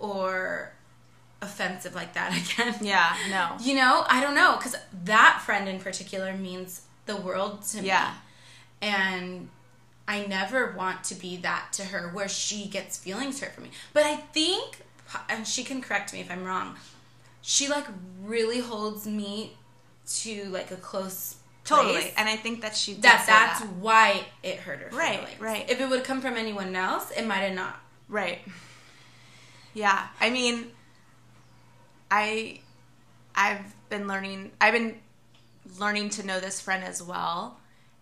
or 0.00 0.72
offensive 1.40 1.94
like 1.94 2.14
that 2.14 2.32
again. 2.52 2.74
Yeah, 2.80 3.16
no. 3.30 3.56
You 3.60 3.76
know, 3.76 4.04
I 4.08 4.20
don't 4.20 4.34
know 4.34 4.56
because 4.56 4.76
that 5.04 5.42
friend 5.44 5.68
in 5.68 5.80
particular 5.80 6.34
means 6.36 6.82
the 7.06 7.16
world 7.16 7.62
to 7.62 7.82
me. 7.82 7.88
Yeah. 7.88 8.14
And 8.80 9.48
I 10.06 10.26
never 10.26 10.74
want 10.76 11.04
to 11.04 11.14
be 11.14 11.36
that 11.38 11.68
to 11.72 11.84
her 11.84 12.10
where 12.10 12.28
she 12.28 12.66
gets 12.66 12.98
feelings 12.98 13.40
hurt 13.40 13.52
from 13.52 13.64
me. 13.64 13.70
But 13.92 14.04
I 14.04 14.16
think, 14.16 14.82
and 15.28 15.46
she 15.46 15.64
can 15.64 15.80
correct 15.80 16.12
me 16.12 16.20
if 16.20 16.30
I'm 16.30 16.44
wrong, 16.44 16.76
she 17.40 17.68
like 17.68 17.86
really 18.22 18.60
holds 18.60 19.06
me 19.06 19.56
to 20.06 20.44
like 20.46 20.70
a 20.70 20.76
close 20.76 21.36
Totally, 21.64 21.94
place. 21.94 22.14
and 22.18 22.28
I 22.28 22.36
think 22.36 22.60
that 22.60 22.76
she 22.76 22.94
that 22.94 23.24
that's 23.26 23.60
that. 23.60 23.68
why 23.76 24.26
it 24.42 24.58
hurt 24.58 24.80
her 24.80 24.90
Right, 24.96 25.20
feelings. 25.20 25.40
right. 25.40 25.70
If 25.70 25.80
it 25.80 25.88
would 25.88 26.04
come 26.04 26.20
from 26.20 26.36
anyone 26.36 26.76
else, 26.76 27.10
it 27.10 27.26
might 27.26 27.38
have 27.38 27.54
not. 27.54 27.80
Right. 28.08 28.40
Yeah. 29.72 30.08
I 30.20 30.30
mean 30.30 30.66
I 32.10 32.60
I've 33.34 33.74
been 33.88 34.06
learning 34.06 34.52
I've 34.60 34.72
been 34.74 34.96
learning 35.78 36.10
to 36.10 36.26
know 36.26 36.40
this 36.40 36.60
friend 36.60 36.84
as 36.84 37.02
well. 37.02 37.58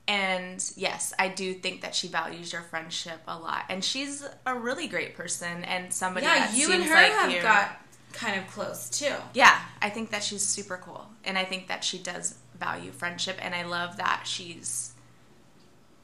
And 0.08 0.62
yes, 0.76 1.12
I 1.18 1.28
do 1.28 1.54
think 1.54 1.82
that 1.82 1.94
she 1.94 2.08
values 2.08 2.52
your 2.52 2.62
friendship 2.62 3.20
a 3.28 3.38
lot. 3.38 3.64
And 3.68 3.84
she's 3.84 4.26
a 4.44 4.54
really 4.54 4.88
great 4.88 5.16
person 5.16 5.62
and 5.64 5.92
somebody 5.92 6.26
Yeah, 6.26 6.46
that 6.46 6.54
you 6.56 6.66
seems 6.66 6.74
and 6.74 6.84
her 6.84 6.94
like 6.94 7.12
have 7.12 7.30
you're- 7.30 7.42
got 7.42 7.78
kind 8.12 8.38
of 8.38 8.46
close 8.50 8.90
too. 8.90 9.14
Yeah, 9.32 9.56
I 9.80 9.88
think 9.88 10.10
that 10.10 10.22
she's 10.24 10.42
super 10.42 10.76
cool. 10.76 11.06
And 11.24 11.38
I 11.38 11.44
think 11.44 11.68
that 11.68 11.84
she 11.84 11.98
does 11.98 12.34
value 12.66 12.92
friendship 12.92 13.36
and 13.44 13.54
I 13.54 13.62
love 13.64 13.96
that 13.96 14.22
she's 14.24 14.92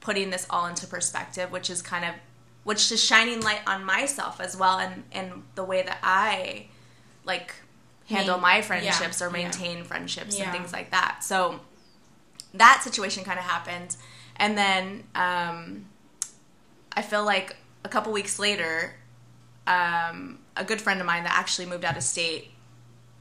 putting 0.00 0.31
this 0.31 0.47
all 0.50 0.67
into 0.67 0.87
perspective, 0.87 1.50
which 1.53 1.69
is 1.71 1.83
kind 1.83 2.05
of 2.05 2.15
which 2.65 2.91
is 2.93 3.03
shining 3.03 3.41
light 3.41 3.61
on 3.67 3.85
myself 3.85 4.41
as 4.41 4.57
well 4.57 4.79
and 4.79 5.05
and 5.12 5.27
the 5.55 5.65
way 5.65 5.83
that 5.83 5.99
I 6.03 6.67
like 7.25 7.55
handle 8.09 8.37
Main- 8.37 8.43
my 8.43 8.57
yeah, 8.57 8.62
friendships 8.62 9.23
or 9.23 9.27
yeah. 9.27 9.33
maintain 9.43 9.85
friendships 9.85 10.37
Yeah. 10.38 10.45
and 10.45 10.53
things 10.53 10.73
like 10.73 10.91
that. 10.91 11.23
So 11.23 11.61
that 12.55 12.81
situation 12.83 13.25
kind 13.25 13.38
of 13.38 13.45
happened 13.45 13.97
and 14.37 14.57
then 14.57 15.05
um 15.15 15.87
I 16.93 17.03
feel 17.03 17.25
like 17.25 17.57
a 17.85 17.88
couple 17.88 18.12
weeks 18.12 18.38
later 18.38 18.95
um, 19.69 20.38
a 20.57 20.65
good 20.65 20.81
friend 20.81 20.99
of 21.00 21.07
mine 21.07 21.25
that 21.25 21.37
actually 21.37 21.67
moved 21.67 21.85
out 21.85 21.97
of 21.97 22.03
state. 22.03 22.50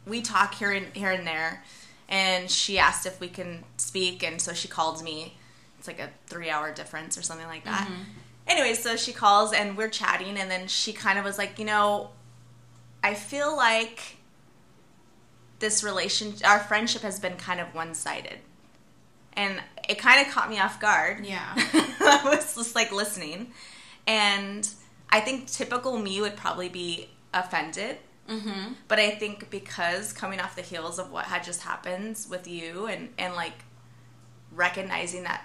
We 0.06 0.22
talk 0.22 0.56
here 0.56 0.72
and 0.72 0.88
here 0.96 1.12
and 1.12 1.28
there, 1.28 1.64
and 2.10 2.50
she 2.50 2.80
asked 2.80 3.06
if 3.06 3.20
we 3.20 3.28
can 3.28 3.64
speak, 3.78 4.24
and 4.24 4.42
so 4.42 4.54
she 4.54 4.68
called 4.68 5.04
me. 5.04 5.38
It's 5.78 5.88
like 5.88 6.00
a 6.00 6.10
three-hour 6.28 6.74
difference 6.74 7.18
or 7.18 7.22
something 7.22 7.48
like 7.48 7.66
that. 7.66 7.88
Mm-hmm. 7.88 8.02
Anyway, 8.48 8.74
so 8.74 8.96
she 8.96 9.12
calls 9.12 9.52
and 9.54 9.78
we're 9.78 9.90
chatting, 9.90 10.38
and 10.38 10.50
then 10.50 10.68
she 10.68 10.94
kind 10.94 11.20
of 11.20 11.26
was 11.26 11.38
like, 11.38 11.60
you 11.60 11.66
know, 11.66 12.12
I 13.04 13.14
feel 13.14 13.56
like 13.56 14.18
this 15.60 15.84
relation, 15.84 16.34
our 16.46 16.60
friendship 16.60 17.02
has 17.02 17.20
been 17.20 17.36
kind 17.36 17.60
of 17.60 17.74
one-sided, 17.76 18.40
and 19.34 19.62
it 19.88 20.00
kind 20.00 20.26
of 20.26 20.34
caught 20.34 20.50
me 20.50 20.60
off 20.60 20.80
guard. 20.80 21.26
Yeah. 21.26 21.54
I 21.56 22.22
was 22.24 22.56
just 22.56 22.74
like 22.74 22.92
listening, 22.92 23.52
and 24.06 24.68
I 25.10 25.20
think 25.20 25.48
typical 25.48 25.98
me 25.98 26.22
would 26.22 26.38
probably 26.38 26.70
be 26.70 27.10
offended. 27.34 27.98
Mm-hmm. 28.30 28.74
But 28.88 29.00
I 29.00 29.12
think 29.12 29.50
because 29.50 30.12
coming 30.14 30.40
off 30.40 30.56
the 30.56 30.62
heels 30.62 31.00
of 31.00 31.12
what 31.12 31.26
had 31.26 31.44
just 31.44 31.62
happened 31.62 32.20
with 32.30 32.48
you 32.48 32.88
and, 32.88 33.10
and 33.18 33.34
like 33.36 33.54
recognizing 34.52 35.24
that 35.24 35.44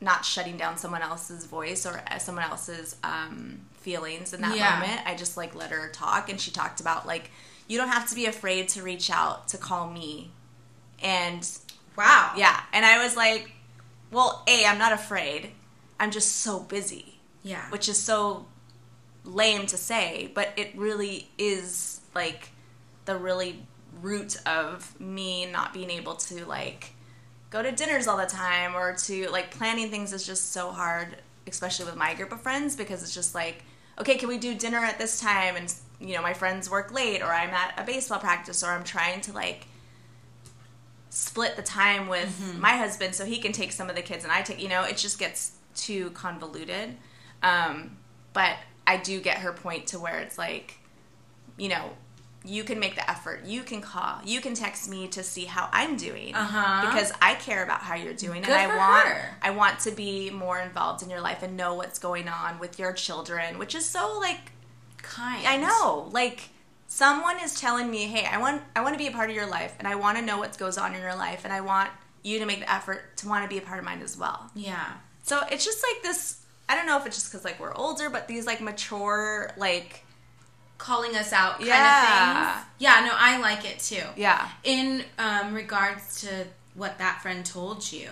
not 0.00 0.24
shutting 0.24 0.56
down 0.56 0.76
someone 0.76 1.02
else's 1.02 1.46
voice 1.46 1.86
or 1.86 2.02
uh, 2.10 2.18
someone 2.18 2.44
else's 2.44 2.96
um, 3.02 3.60
feelings 3.72 4.34
in 4.34 4.42
that 4.42 4.54
Yeah. 4.56 4.78
moment, 4.78 5.00
I 5.06 5.14
just 5.14 5.36
like 5.36 5.54
let 5.54 5.70
her 5.70 5.88
talk 5.90 6.28
and 6.28 6.40
she 6.40 6.50
talked 6.50 6.80
about 6.80 7.06
like, 7.06 7.30
you 7.66 7.78
don't 7.78 7.88
have 7.88 8.08
to 8.10 8.14
be 8.14 8.26
afraid 8.26 8.68
to 8.70 8.82
reach 8.82 9.10
out 9.10 9.48
to 9.48 9.58
call 9.58 9.90
me. 9.90 10.30
And 11.02 11.48
Wow. 11.96 12.32
yeah, 12.36 12.60
and 12.74 12.84
I 12.84 13.02
was 13.02 13.16
like, 13.16 13.52
well, 14.10 14.42
A, 14.46 14.66
I'm 14.66 14.78
not 14.78 14.92
afraid. 14.92 15.50
I'm 15.98 16.10
just 16.10 16.36
so 16.42 16.60
busy 16.60 17.18
Yeah. 17.42 17.68
which 17.70 17.88
is 17.88 17.96
so 17.98 18.46
lame 19.26 19.66
to 19.66 19.76
say, 19.76 20.30
but 20.34 20.50
it 20.56 20.76
really 20.76 21.28
is 21.38 22.00
like 22.14 22.50
the 23.04 23.16
really 23.16 23.62
root 24.00 24.36
of 24.46 24.98
me 25.00 25.46
not 25.46 25.72
being 25.72 25.90
able 25.90 26.14
to 26.14 26.44
like 26.46 26.92
go 27.50 27.62
to 27.62 27.72
dinners 27.72 28.06
all 28.06 28.16
the 28.16 28.26
time 28.26 28.74
or 28.74 28.94
to 28.94 29.28
like 29.30 29.50
planning 29.50 29.90
things 29.90 30.12
is 30.12 30.26
just 30.26 30.52
so 30.52 30.70
hard, 30.70 31.16
especially 31.46 31.86
with 31.86 31.96
my 31.96 32.14
group 32.14 32.32
of 32.32 32.40
friends 32.40 32.76
because 32.76 33.02
it's 33.02 33.14
just 33.14 33.34
like, 33.34 33.62
okay, 33.98 34.16
can 34.16 34.28
we 34.28 34.38
do 34.38 34.54
dinner 34.54 34.78
at 34.78 34.98
this 34.98 35.20
time? 35.20 35.56
And 35.56 35.72
you 36.00 36.14
know, 36.14 36.22
my 36.22 36.34
friends 36.34 36.68
work 36.68 36.92
late 36.92 37.22
or 37.22 37.32
I'm 37.32 37.50
at 37.50 37.78
a 37.78 37.84
baseball 37.84 38.18
practice 38.18 38.62
or 38.62 38.68
I'm 38.68 38.84
trying 38.84 39.20
to 39.22 39.32
like 39.32 39.66
split 41.08 41.56
the 41.56 41.62
time 41.62 42.08
with 42.08 42.58
my 42.58 42.76
husband 42.76 43.14
so 43.14 43.24
he 43.24 43.38
can 43.38 43.52
take 43.52 43.72
some 43.72 43.88
of 43.88 43.96
the 43.96 44.02
kids 44.02 44.24
and 44.24 44.32
I 44.32 44.42
take, 44.42 44.60
you 44.60 44.68
know, 44.68 44.84
it 44.84 44.96
just 44.96 45.18
gets 45.18 45.52
too 45.74 46.10
convoluted. 46.10 46.96
Um, 47.42 47.96
but 48.32 48.56
I 48.86 48.96
do 48.98 49.20
get 49.20 49.38
her 49.38 49.52
point 49.52 49.88
to 49.88 49.98
where 49.98 50.18
it's 50.20 50.38
like, 50.38 50.78
you 51.56 51.68
know, 51.68 51.90
you 52.44 52.62
can 52.62 52.78
make 52.78 52.94
the 52.94 53.10
effort. 53.10 53.44
You 53.44 53.62
can 53.64 53.80
call. 53.80 54.20
You 54.24 54.40
can 54.40 54.54
text 54.54 54.88
me 54.88 55.08
to 55.08 55.22
see 55.24 55.46
how 55.46 55.68
I'm 55.72 55.96
doing 55.96 56.32
Uh-huh. 56.34 56.86
because 56.88 57.12
I 57.20 57.34
care 57.34 57.64
about 57.64 57.80
how 57.80 57.96
you're 57.96 58.14
doing, 58.14 58.42
Good 58.42 58.52
and 58.52 58.72
I 58.72 58.76
want 58.76 59.08
her. 59.08 59.36
I 59.42 59.50
want 59.50 59.80
to 59.80 59.90
be 59.90 60.30
more 60.30 60.60
involved 60.60 61.02
in 61.02 61.10
your 61.10 61.20
life 61.20 61.42
and 61.42 61.56
know 61.56 61.74
what's 61.74 61.98
going 61.98 62.28
on 62.28 62.60
with 62.60 62.78
your 62.78 62.92
children, 62.92 63.58
which 63.58 63.74
is 63.74 63.84
so 63.84 64.18
like 64.20 64.52
Kind. 65.02 65.46
I 65.46 65.56
know. 65.56 66.08
Like 66.12 66.50
someone 66.88 67.38
is 67.40 67.60
telling 67.60 67.90
me, 67.90 68.04
"Hey, 68.06 68.26
I 68.26 68.38
want 68.38 68.62
I 68.74 68.80
want 68.80 68.94
to 68.94 68.98
be 68.98 69.06
a 69.06 69.12
part 69.12 69.28
of 69.30 69.36
your 69.36 69.46
life 69.46 69.74
and 69.78 69.86
I 69.88 69.94
want 69.96 70.16
to 70.18 70.22
know 70.24 70.38
what 70.38 70.56
goes 70.58 70.78
on 70.78 70.94
in 70.94 71.00
your 71.00 71.14
life 71.14 71.40
and 71.44 71.52
I 71.52 71.60
want 71.60 71.90
you 72.22 72.38
to 72.40 72.46
make 72.46 72.58
the 72.60 72.72
effort 72.72 73.16
to 73.18 73.28
want 73.28 73.44
to 73.44 73.48
be 73.48 73.58
a 73.58 73.62
part 73.62 73.78
of 73.78 73.84
mine 73.84 74.02
as 74.02 74.16
well." 74.16 74.50
Yeah. 74.54 74.84
So 75.22 75.42
it's 75.50 75.64
just 75.64 75.82
like 75.82 76.02
this 76.02 76.45
I 76.68 76.74
don't 76.74 76.86
know 76.86 76.98
if 76.98 77.06
it's 77.06 77.16
just 77.16 77.30
cuz 77.32 77.44
like 77.44 77.58
we're 77.60 77.74
older, 77.74 78.10
but 78.10 78.26
these 78.28 78.46
like 78.46 78.60
mature 78.60 79.50
like 79.56 80.02
Calling 80.78 81.16
us 81.16 81.32
out 81.32 81.54
kind 81.54 81.68
Yeah. 81.68 82.48
of 82.50 82.54
things. 82.56 82.66
Yeah, 82.78 83.00
no, 83.06 83.12
I 83.16 83.38
like 83.38 83.64
it 83.64 83.78
too. 83.78 84.02
yeah. 84.14 84.50
in 84.62 85.04
um, 85.18 85.54
regards 85.54 86.20
to 86.20 86.46
what 86.74 86.98
that 86.98 87.22
friend 87.22 87.46
told 87.46 87.90
you, 87.90 88.10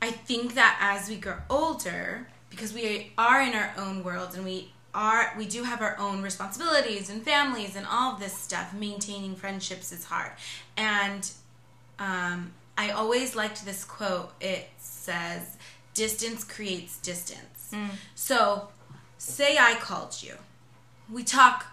I 0.00 0.12
think 0.12 0.54
that 0.54 0.78
as 0.80 1.08
we 1.08 1.16
grow 1.16 1.38
older, 1.50 2.28
because 2.48 2.72
we 2.72 3.12
are 3.18 3.42
in 3.42 3.54
our 3.54 3.72
own 3.76 4.04
world 4.04 4.34
and 4.36 4.44
we 4.44 4.72
are 4.94 5.34
we 5.36 5.46
do 5.46 5.64
have 5.64 5.82
our 5.82 5.98
own 5.98 6.22
responsibilities 6.22 7.10
and 7.10 7.22
families 7.24 7.74
and 7.76 7.86
all 7.90 8.14
of 8.14 8.20
this 8.20 8.32
stuff, 8.38 8.72
maintaining 8.72 9.34
friendships 9.34 9.90
is 9.90 10.04
hard. 10.04 10.30
And 10.76 11.28
um, 11.98 12.52
I 12.78 12.90
always 12.90 13.34
liked 13.34 13.64
this 13.64 13.84
quote. 13.84 14.32
It 14.40 14.68
says, 14.78 15.55
"Distance 15.96 16.44
creates 16.44 16.98
distance." 16.98 17.70
Mm. 17.72 17.90
So, 18.14 18.68
say 19.18 19.56
I 19.58 19.74
called 19.74 20.22
you. 20.22 20.34
We 21.10 21.24
talk 21.24 21.66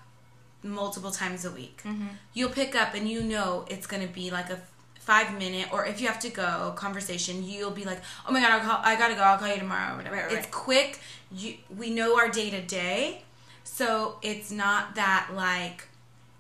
multiple 0.64 1.12
times 1.12 1.46
a 1.46 1.52
week. 1.52 1.82
Mm-hmm. 1.84 2.08
You'll 2.34 2.50
pick 2.50 2.76
up 2.76 2.94
and 2.94 3.08
you 3.10 3.22
know 3.22 3.66
it's 3.70 3.86
going 3.86 4.06
to 4.08 4.14
be 4.14 4.32
like 4.32 4.50
a 4.50 4.60
five 5.04 5.38
minute, 5.38 5.68
or 5.74 5.86
if 5.86 6.00
you 6.00 6.08
have 6.08 6.20
to 6.20 6.30
go 6.30 6.74
conversation, 6.78 7.44
you'll 7.44 7.72
be 7.72 7.84
like, 7.84 8.02
"Oh 8.28 8.32
my 8.32 8.40
god, 8.40 8.52
I'll 8.54 8.60
call, 8.62 8.80
I 8.84 8.96
gotta 8.96 9.16
go. 9.16 9.22
I'll 9.22 9.38
call 9.38 9.50
you 9.50 9.60
tomorrow." 9.60 9.94
Or 9.94 9.98
whatever. 9.98 10.16
Right, 10.16 10.32
It's 10.32 10.48
quick. 10.48 11.00
You 11.32 11.56
we 11.78 11.90
know 11.90 12.18
our 12.18 12.30
day 12.30 12.50
to 12.50 12.62
day, 12.62 13.24
so 13.64 14.18
it's 14.22 14.50
not 14.50 14.96
that 14.96 15.32
like 15.34 15.90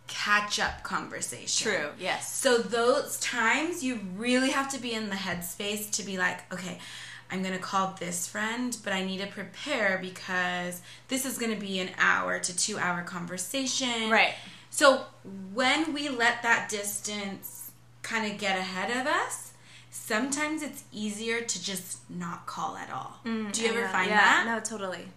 catch 0.07 0.59
up 0.59 0.83
conversation. 0.83 1.71
True. 1.71 1.89
Yes. 1.99 2.33
So 2.33 2.57
those 2.57 3.19
times 3.19 3.83
you 3.83 3.99
really 4.15 4.51
have 4.51 4.71
to 4.71 4.79
be 4.79 4.93
in 4.93 5.09
the 5.09 5.15
headspace 5.15 5.91
to 5.91 6.03
be 6.03 6.17
like, 6.17 6.51
okay, 6.53 6.77
I'm 7.33 7.41
gonna 7.41 7.57
call 7.57 7.95
this 7.99 8.27
friend, 8.27 8.77
but 8.83 8.93
I 8.93 9.03
need 9.03 9.19
to 9.19 9.25
prepare 9.27 9.97
because 9.99 10.81
this 11.07 11.25
is 11.25 11.39
gonna 11.39 11.55
be 11.55 11.79
an 11.79 11.89
hour 11.97 12.37
to 12.37 12.55
two 12.55 12.77
hour 12.77 13.01
conversation. 13.01 14.11
Right. 14.11 14.35
So 14.69 15.05
when 15.53 15.93
we 15.93 16.09
let 16.09 16.43
that 16.43 16.69
distance 16.69 17.71
kind 18.03 18.31
of 18.31 18.37
get 18.37 18.57
ahead 18.57 18.91
of 18.91 19.07
us, 19.07 19.53
sometimes 19.89 20.61
it's 20.61 20.83
easier 20.91 21.41
to 21.41 21.63
just 21.63 22.07
not 22.09 22.45
call 22.45 22.77
at 22.77 22.91
all. 22.91 23.19
Do 23.23 23.31
you 23.31 23.41
Mm, 23.47 23.69
ever 23.69 23.81
know. 23.81 23.87
find 23.87 24.09
yeah, 24.11 24.17
that? 24.17 24.43
No, 24.45 24.59
totally. 24.59 25.07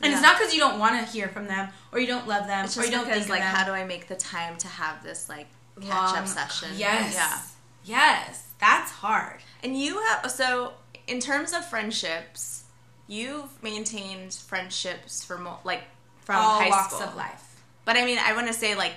And 0.00 0.10
Yeah. 0.10 0.12
it's 0.12 0.22
not 0.22 0.38
because 0.38 0.54
you 0.54 0.60
don't 0.60 0.78
want 0.78 0.98
to 0.98 1.04
hear 1.12 1.28
from 1.28 1.46
them 1.46 1.70
or 1.92 1.98
you 1.98 2.06
don't 2.06 2.26
love 2.28 2.46
them 2.46 2.66
or 2.66 2.84
you 2.84 2.90
don't 2.90 3.04
because, 3.04 3.20
think 3.20 3.30
like, 3.30 3.40
of 3.40 3.46
them. 3.46 3.56
how 3.56 3.64
do 3.64 3.72
I 3.72 3.84
make 3.84 4.06
the 4.08 4.16
time 4.16 4.56
to 4.58 4.68
have 4.68 5.02
this 5.02 5.28
like 5.28 5.48
catch 5.80 6.16
up 6.16 6.26
session? 6.28 6.68
Yes. 6.76 7.14
Yeah. 7.14 7.38
Yes. 7.84 8.48
That's 8.60 8.90
hard. 8.90 9.40
And 9.62 9.78
you 9.78 10.00
have 10.00 10.30
so 10.30 10.72
in 11.06 11.20
terms 11.20 11.52
of 11.52 11.64
friendships, 11.64 12.64
you've 13.06 13.62
maintained 13.62 14.34
friendships 14.34 15.24
for 15.24 15.38
mo- 15.38 15.58
like 15.64 15.82
from 16.22 16.36
All 16.36 16.60
high 16.60 16.70
walks 16.70 16.94
school. 16.94 17.08
of 17.08 17.16
life. 17.16 17.62
But 17.84 17.96
I 17.96 18.04
mean, 18.04 18.18
I 18.18 18.32
want 18.34 18.46
to 18.46 18.52
say 18.54 18.74
like 18.74 18.94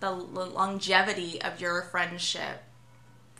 the 0.00 0.10
longevity 0.12 1.42
of 1.42 1.60
your 1.60 1.82
friendship, 1.82 2.62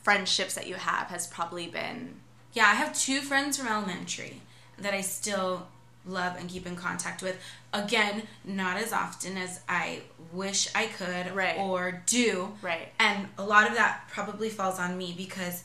friendships 0.03 0.55
that 0.55 0.67
you 0.67 0.75
have 0.75 1.09
has 1.09 1.27
probably 1.27 1.69
been 1.69 2.17
Yeah, 2.55 2.65
I 2.67 2.75
have 2.75 2.99
two 2.99 3.21
friends 3.21 3.57
from 3.59 3.69
elementary 3.69 4.41
that 4.79 4.95
I 4.95 5.03
still 5.03 5.69
love 6.07 6.37
and 6.39 6.49
keep 6.49 6.67
in 6.67 6.75
contact 6.77 7.23
with. 7.23 7.39
Again, 7.73 8.23
not 8.45 8.79
as 8.79 8.93
often 8.93 9.37
as 9.37 9.61
I 9.69 10.01
wish 10.33 10.69
I 10.75 10.87
could 10.87 11.35
Right. 11.37 11.57
or 11.59 12.03
do. 12.07 12.57
Right. 12.63 12.89
And 12.99 13.29
a 13.37 13.45
lot 13.45 13.69
of 13.69 13.75
that 13.75 14.05
probably 14.11 14.49
falls 14.49 14.79
on 14.79 14.97
me 14.97 15.15
because 15.17 15.63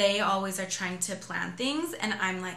they 0.00 0.20
always 0.20 0.58
are 0.58 0.66
trying 0.66 0.98
to 0.98 1.14
plan 1.14 1.52
things 1.52 1.92
and 1.92 2.14
I'm 2.14 2.40
like 2.40 2.56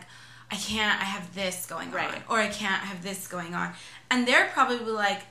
I 0.49 0.55
can't 0.55 1.01
I 1.01 1.03
have 1.03 1.35
this 1.35 1.65
going 1.65 1.93
on 1.93 2.23
or 2.29 2.37
I 2.37 2.47
can't 2.47 2.81
have 2.81 3.03
this 3.03 3.27
going 3.27 3.53
on. 3.53 3.73
And 4.09 4.25
they're 4.25 4.49
probably 4.53 4.77
like 4.77 5.21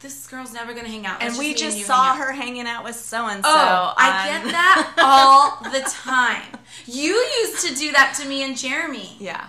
this 0.00 0.26
girl's 0.26 0.52
never 0.52 0.72
going 0.72 0.84
to 0.84 0.90
hang 0.90 1.06
out. 1.06 1.22
and 1.22 1.28
Let's 1.28 1.38
we 1.38 1.50
me 1.50 1.54
just 1.54 1.86
saw 1.86 2.12
hang 2.12 2.22
her 2.22 2.32
hanging 2.32 2.66
out 2.66 2.82
with 2.84 2.96
so 2.96 3.28
and 3.28 3.42
so. 3.42 3.50
Oh, 3.50 3.94
I 3.96 4.36
um, 4.36 4.42
get 4.42 4.52
that 4.52 4.94
all 4.98 5.70
the 5.70 5.80
time. 5.88 6.58
You 6.86 7.12
used 7.12 7.66
to 7.68 7.74
do 7.76 7.92
that 7.92 8.18
to 8.20 8.28
me 8.28 8.42
and 8.42 8.56
Jeremy. 8.56 9.16
Yeah. 9.20 9.48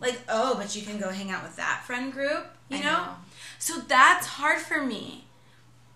Like, 0.00 0.20
oh, 0.28 0.54
but 0.54 0.76
you 0.76 0.82
can 0.82 0.98
go 0.98 1.08
hang 1.08 1.30
out 1.30 1.42
with 1.42 1.56
that 1.56 1.82
friend 1.86 2.12
group, 2.12 2.46
you 2.68 2.80
know? 2.80 2.84
know. 2.84 3.08
So 3.58 3.78
that's 3.78 4.26
hard 4.26 4.58
for 4.58 4.84
me 4.84 5.27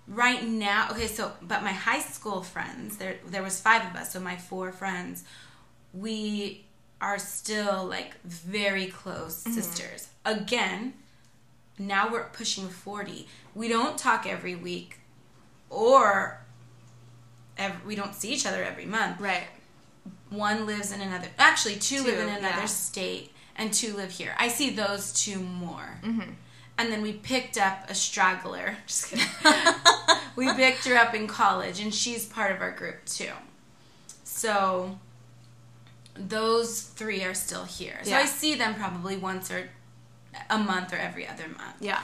right 0.06 0.46
now. 0.46 0.88
Okay, 0.92 1.06
so 1.06 1.32
but 1.42 1.62
my 1.62 1.72
high 1.72 2.00
school 2.00 2.42
friends, 2.42 2.96
there 2.96 3.16
there 3.26 3.42
was 3.42 3.60
five 3.60 3.82
of 3.90 3.96
us, 3.96 4.12
so 4.12 4.20
my 4.20 4.36
four 4.36 4.72
friends, 4.72 5.24
we 5.92 6.64
are 7.00 7.18
still 7.18 7.84
like 7.84 8.20
very 8.22 8.86
close 8.86 9.42
Mm-hmm. 9.44 9.52
sisters. 9.54 10.08
Again, 10.24 10.94
now 11.78 12.10
we're 12.12 12.24
pushing 12.24 12.68
40. 12.68 13.26
We 13.54 13.68
don't 13.68 13.98
talk 13.98 14.26
every 14.26 14.54
week 14.54 14.98
or 15.68 16.38
ev 17.58 17.72
we 17.84 17.94
don't 17.94 18.14
see 18.14 18.30
each 18.32 18.46
other 18.46 18.62
every 18.62 18.86
month 18.86 19.20
Right. 19.20 19.44
one 20.30 20.64
lives 20.66 20.92
in 20.92 21.00
another 21.00 21.28
actually 21.38 21.76
two, 21.76 22.02
live 22.02 22.18
in 22.18 22.28
another 22.28 22.60
yeah. 22.60 22.64
state 22.66 23.32
and 23.56 23.72
two 23.72 23.92
live 23.94 24.10
here 24.10 24.34
i 24.38 24.48
see 24.48 24.70
those 24.70 25.12
two 25.12 25.38
more 25.38 25.98
Mm-hmm. 26.02 26.30
And 26.82 26.92
then 26.92 27.00
we 27.02 27.12
picked 27.12 27.56
up 27.58 27.88
a 27.88 27.94
straggler 27.94 28.76
just 28.86 29.08
kidding 29.08 29.26
we 30.36 30.52
picked 30.54 30.84
her 30.86 30.96
up 30.96 31.14
in 31.14 31.26
college 31.26 31.80
and 31.80 31.94
she's 31.94 32.26
part 32.26 32.50
of 32.52 32.60
our 32.60 32.72
group 32.72 33.04
too 33.06 33.30
so 34.24 34.98
those 36.14 36.82
three 36.82 37.22
are 37.24 37.34
still 37.34 37.64
here 37.64 37.98
so 38.02 38.10
Yeah. 38.10 38.18
i 38.18 38.26
see 38.26 38.54
them 38.54 38.74
probably 38.74 39.16
once 39.16 39.50
or 39.50 39.68
a 40.50 40.58
month 40.58 40.92
or 40.92 40.96
every 40.96 41.26
other 41.26 41.46
month 41.48 41.76
Yeah. 41.80 42.00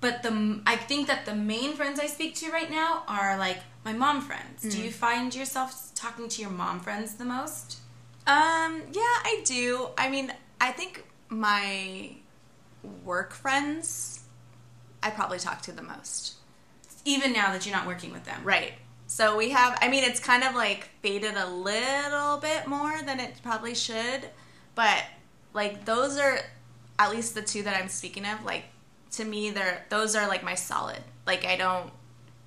but 0.00 0.22
the 0.22 0.60
I 0.66 0.76
think 0.76 1.06
that 1.08 1.26
the 1.26 1.34
main 1.34 1.74
friends 1.74 1.98
I 2.00 2.06
speak 2.06 2.34
to 2.36 2.50
right 2.50 2.70
now 2.70 3.02
are 3.08 3.36
like 3.36 3.58
my 3.84 3.92
mom 3.92 4.20
friends. 4.20 4.64
Mm. 4.64 4.70
Do 4.72 4.78
you 4.82 4.90
find 4.90 5.34
yourself 5.34 5.90
talking 5.94 6.28
to 6.28 6.42
your 6.42 6.50
mom 6.50 6.80
friends 6.80 7.14
the 7.14 7.24
most? 7.24 7.78
Um, 8.26 8.82
yeah, 8.92 9.16
I 9.30 9.42
do. 9.44 9.88
I 9.96 10.08
mean, 10.10 10.32
I 10.60 10.72
think 10.72 11.04
my 11.28 12.16
work 13.04 13.32
friends 13.32 14.26
I 15.06 15.10
probably 15.10 15.38
talk 15.38 15.62
to 15.62 15.72
the 15.72 15.82
most. 15.82 16.34
Even 17.04 17.32
now 17.32 17.52
that 17.52 17.64
you're 17.64 17.74
not 17.74 17.86
working 17.86 18.12
with 18.12 18.24
them. 18.24 18.40
Right. 18.42 18.72
So 19.06 19.36
we 19.36 19.50
have 19.50 19.78
I 19.80 19.88
mean 19.88 20.02
it's 20.02 20.18
kind 20.18 20.42
of 20.42 20.54
like 20.54 20.88
faded 21.00 21.36
a 21.36 21.48
little 21.48 22.38
bit 22.38 22.66
more 22.66 23.00
than 23.02 23.20
it 23.20 23.40
probably 23.42 23.74
should, 23.74 24.28
but 24.74 25.04
like 25.52 25.84
those 25.84 26.18
are 26.18 26.40
at 26.98 27.10
least 27.12 27.36
the 27.36 27.42
two 27.42 27.62
that 27.62 27.80
I'm 27.80 27.88
speaking 27.88 28.26
of 28.26 28.44
like 28.44 28.64
to 29.12 29.24
me 29.24 29.50
they're 29.50 29.84
those 29.90 30.16
are 30.16 30.26
like 30.26 30.42
my 30.42 30.54
solid. 30.54 30.98
Like 31.24 31.44
I 31.44 31.54
don't 31.54 31.92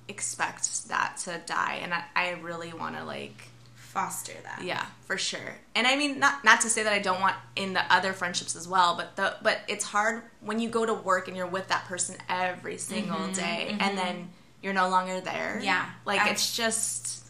expect 0.08 0.88
that 0.88 1.16
to 1.24 1.40
die 1.46 1.78
and 1.82 1.94
I, 1.94 2.04
I 2.14 2.30
really 2.42 2.74
want 2.74 2.96
to 2.96 3.04
like 3.04 3.48
Foster 3.92 4.32
that. 4.44 4.62
yeah, 4.62 4.86
for 5.04 5.18
sure. 5.18 5.56
And 5.74 5.84
I 5.86 5.96
mean, 5.96 6.20
not 6.20 6.44
not 6.44 6.60
to 6.60 6.68
say 6.70 6.84
that 6.84 6.92
I 6.92 7.00
don't 7.00 7.20
want 7.20 7.34
in 7.56 7.72
the 7.72 7.82
other 7.92 8.12
friendships 8.12 8.54
as 8.54 8.68
well, 8.68 8.94
but 8.96 9.16
the 9.16 9.36
but 9.42 9.58
it's 9.66 9.84
hard 9.84 10.22
when 10.40 10.60
you 10.60 10.68
go 10.68 10.86
to 10.86 10.94
work 10.94 11.26
and 11.26 11.36
you're 11.36 11.46
with 11.48 11.66
that 11.68 11.86
person 11.86 12.16
every 12.28 12.78
single 12.78 13.26
day, 13.32 13.76
and 13.80 13.98
then 13.98 14.30
you're 14.62 14.72
no 14.74 14.88
longer 14.88 15.20
there. 15.20 15.54
Mm-hmm, 15.56 15.64
Yeah, 15.64 15.86
like 16.04 16.20
abs- 16.20 16.30
it's 16.30 16.56
just 16.56 17.24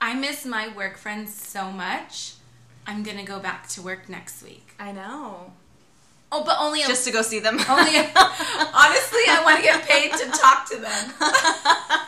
I 0.00 0.14
miss 0.14 0.44
my 0.44 0.74
work 0.76 0.96
friends 0.98 1.32
so 1.32 1.70
much. 1.70 2.34
I'm 2.84 3.04
gonna 3.04 3.24
go 3.24 3.38
back 3.38 3.68
to 3.70 3.82
work 3.82 4.08
next 4.08 4.42
week. 4.42 4.74
I 4.80 4.90
know. 4.92 5.52
Oh, 6.32 6.42
but 6.44 6.56
only 6.58 6.82
a, 6.82 6.86
Just 6.88 7.04
to 7.06 7.12
go 7.12 7.22
see 7.22 7.38
them. 7.38 7.54
only. 7.70 7.96
honestly, 7.96 9.22
I 9.30 9.40
want 9.44 9.58
to 9.58 9.62
get 9.62 9.84
paid 9.86 10.10
to 10.12 10.26
talk 10.36 10.68
to 10.70 10.76
them. 10.78 11.12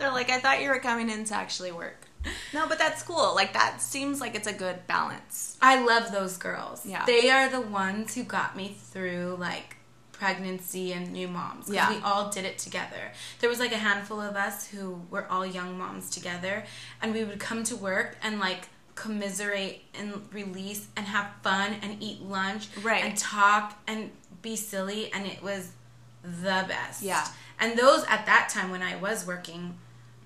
They're 0.00 0.10
like, 0.10 0.30
I 0.30 0.40
thought 0.40 0.60
you 0.62 0.68
were 0.70 0.78
coming 0.80 1.08
in 1.08 1.24
to 1.26 1.34
actually 1.34 1.72
work. 1.72 2.06
No, 2.52 2.66
but 2.68 2.78
that's 2.78 3.02
cool. 3.02 3.34
Like 3.34 3.52
that 3.54 3.80
seems 3.80 4.20
like 4.20 4.34
it's 4.34 4.46
a 4.48 4.52
good 4.52 4.86
balance. 4.86 5.56
I 5.62 5.82
love 5.84 6.10
those 6.12 6.36
girls. 6.36 6.84
Yeah. 6.84 7.06
They 7.06 7.30
are 7.30 7.48
the 7.48 7.60
ones 7.62 8.14
who 8.14 8.24
got 8.24 8.56
me 8.56 8.76
through 8.78 9.36
like 9.38 9.76
pregnancy 10.12 10.92
and 10.92 11.12
new 11.12 11.28
moms. 11.28 11.70
Yeah. 11.70 11.88
We 11.90 12.02
all 12.02 12.28
did 12.30 12.44
it 12.44 12.58
together. 12.58 13.12
There 13.38 13.48
was 13.48 13.58
like 13.58 13.72
a 13.72 13.78
handful 13.78 14.20
of 14.20 14.36
us 14.36 14.66
who 14.66 15.00
were 15.10 15.26
all 15.30 15.46
young 15.46 15.78
moms 15.78 16.10
together 16.10 16.64
and 17.00 17.14
we 17.14 17.24
would 17.24 17.40
come 17.40 17.64
to 17.64 17.76
work 17.76 18.18
and 18.22 18.38
like 18.38 18.68
commiserate 18.96 19.82
and 19.98 20.28
release 20.32 20.88
and 20.96 21.06
have 21.06 21.30
fun 21.42 21.76
and 21.82 21.96
eat 22.02 22.20
lunch 22.22 22.68
Right. 22.82 23.02
and 23.02 23.16
talk 23.16 23.78
and 23.86 24.10
be 24.42 24.56
silly 24.56 25.10
and 25.12 25.26
it 25.26 25.42
was 25.42 25.70
the 26.22 26.64
best. 26.68 27.02
Yeah. 27.02 27.26
And 27.58 27.78
those 27.78 28.04
at 28.04 28.26
that 28.26 28.50
time 28.52 28.70
when 28.70 28.82
I 28.82 28.96
was 28.96 29.26
working 29.26 29.78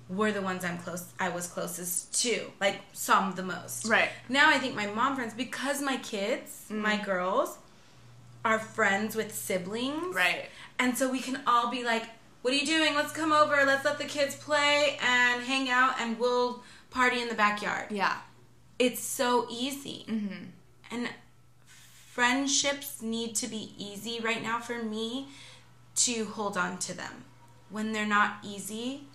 were 0.07 0.31
the 0.31 0.41
ones 0.41 0.63
I'm 0.63 0.77
close 0.77 1.05
I 1.19 1.29
was 1.29 1.47
closest 1.47 2.13
to. 2.23 2.51
Like 2.61 2.81
saw 2.93 3.31
the 3.31 3.43
most. 3.43 3.85
Right. 3.87 4.09
Now 4.29 4.49
I 4.49 4.57
think 4.59 4.75
my 4.75 4.85
mom 4.87 5.15
friends 5.15 5.33
because 5.33 5.81
my 5.81 5.97
kids, 5.97 6.65
Mm. 6.69 6.77
my 6.77 6.97
girls, 6.97 7.57
are 8.43 8.59
friends 8.59 9.15
with 9.15 9.33
siblings. 9.33 10.13
Right. 10.15 10.45
And 10.77 10.95
so 10.97 11.09
we 11.09 11.19
can 11.19 11.41
all 11.47 11.71
be 11.71 11.83
like, 11.83 12.03
"What 12.43 12.53
are 12.53 12.57
you 12.57 12.65
doing? 12.65 12.93
Let's 12.93 13.11
come 13.11 13.31
over. 13.33 13.63
Let's 13.65 13.83
let 13.83 13.97
the 13.97 14.05
kids 14.05 14.35
play 14.35 14.99
and 15.01 15.43
hang 15.43 15.69
out, 15.69 15.99
and 15.99 16.19
we'll 16.19 16.63
party 16.91 17.21
in 17.21 17.27
the 17.27 17.33
backyard." 17.35 17.91
Yeah. 17.91 18.17
It's 18.77 19.01
so 19.01 19.47
easy, 19.49 20.05
Mm-hmm. 20.07 20.43
and 20.91 21.09
friendships 22.11 23.01
need 23.01 23.35
to 23.37 23.47
be 23.47 23.73
easy 23.77 24.19
right 24.19 24.41
now 24.43 24.59
for 24.59 24.81
me 24.83 25.29
to 25.95 26.25
hold 26.25 26.57
on 26.57 26.77
to 26.79 26.93
them. 26.93 27.25
When 27.69 27.91
they're 27.93 28.05
not 28.05 28.37
easy, 28.43 29.07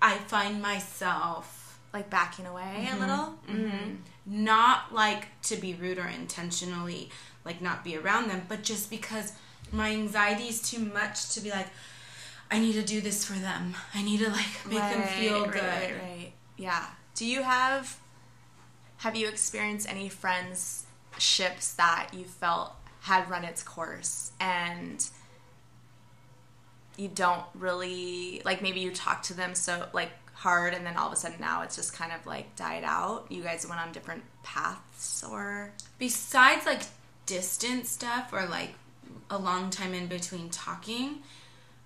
I 0.00 0.18
find 0.18 0.60
myself 0.62 1.78
Like 1.92 2.10
backing 2.10 2.46
away 2.46 2.86
Mm-hmm. 2.88 2.96
a 2.96 3.00
little. 3.00 3.38
Mm-hmm. 3.50 3.94
not 4.26 4.94
like 4.94 5.28
to 5.42 5.56
be 5.56 5.74
rude 5.74 5.98
or 5.98 6.06
intentionally 6.08 7.10
like 7.44 7.60
not 7.60 7.82
be 7.84 7.96
around 7.96 8.28
them 8.28 8.42
but 8.48 8.62
just 8.62 8.88
because 8.90 9.32
my 9.72 9.90
anxiety 9.90 10.44
is 10.44 10.60
too 10.62 10.78
much 10.78 11.30
to 11.34 11.40
be 11.40 11.50
like 11.50 11.66
i 12.50 12.58
need 12.58 12.74
to 12.74 12.82
do 12.82 13.00
this 13.00 13.24
for 13.24 13.34
them 13.34 13.74
i 13.94 14.02
need 14.02 14.18
to 14.20 14.28
like 14.30 14.54
make 14.66 14.78
them 14.78 15.02
feel 15.18 15.42
Right, 15.44 15.52
good 15.52 15.62
Right, 15.62 15.94
right. 16.02 16.32
Yeah. 16.56 16.86
Do 17.14 17.26
you 17.26 17.42
have 17.42 17.98
have 18.98 19.16
you 19.16 19.26
experienced 19.28 19.88
any 19.88 20.08
friends 20.08 20.86
ships 21.18 21.74
that 21.74 22.10
you 22.12 22.24
felt 22.24 22.74
had 23.00 23.28
run 23.28 23.44
its 23.44 23.62
course 23.62 24.30
and 24.38 25.04
you 26.96 27.08
don't 27.08 27.44
really 27.54 28.42
like 28.44 28.62
maybe 28.62 28.80
you 28.80 28.90
talk 28.92 29.22
to 29.24 29.34
them 29.34 29.54
so 29.54 29.86
like 29.92 30.10
hard 30.34 30.74
and 30.74 30.84
then 30.84 30.96
all 30.96 31.06
of 31.06 31.12
a 31.12 31.16
sudden 31.16 31.36
now 31.40 31.62
it's 31.62 31.76
just 31.76 31.94
kind 31.94 32.12
of 32.12 32.26
like 32.26 32.54
died 32.56 32.84
out? 32.84 33.26
You 33.30 33.42
guys 33.42 33.66
went 33.68 33.80
on 33.80 33.92
different 33.92 34.22
paths 34.42 35.24
or? 35.24 35.72
Besides 35.98 36.66
like 36.66 36.82
distant 37.26 37.86
stuff 37.86 38.32
or 38.32 38.46
like 38.46 38.70
a 39.30 39.38
long 39.38 39.70
time 39.70 39.94
in 39.94 40.06
between 40.06 40.50
talking 40.50 41.18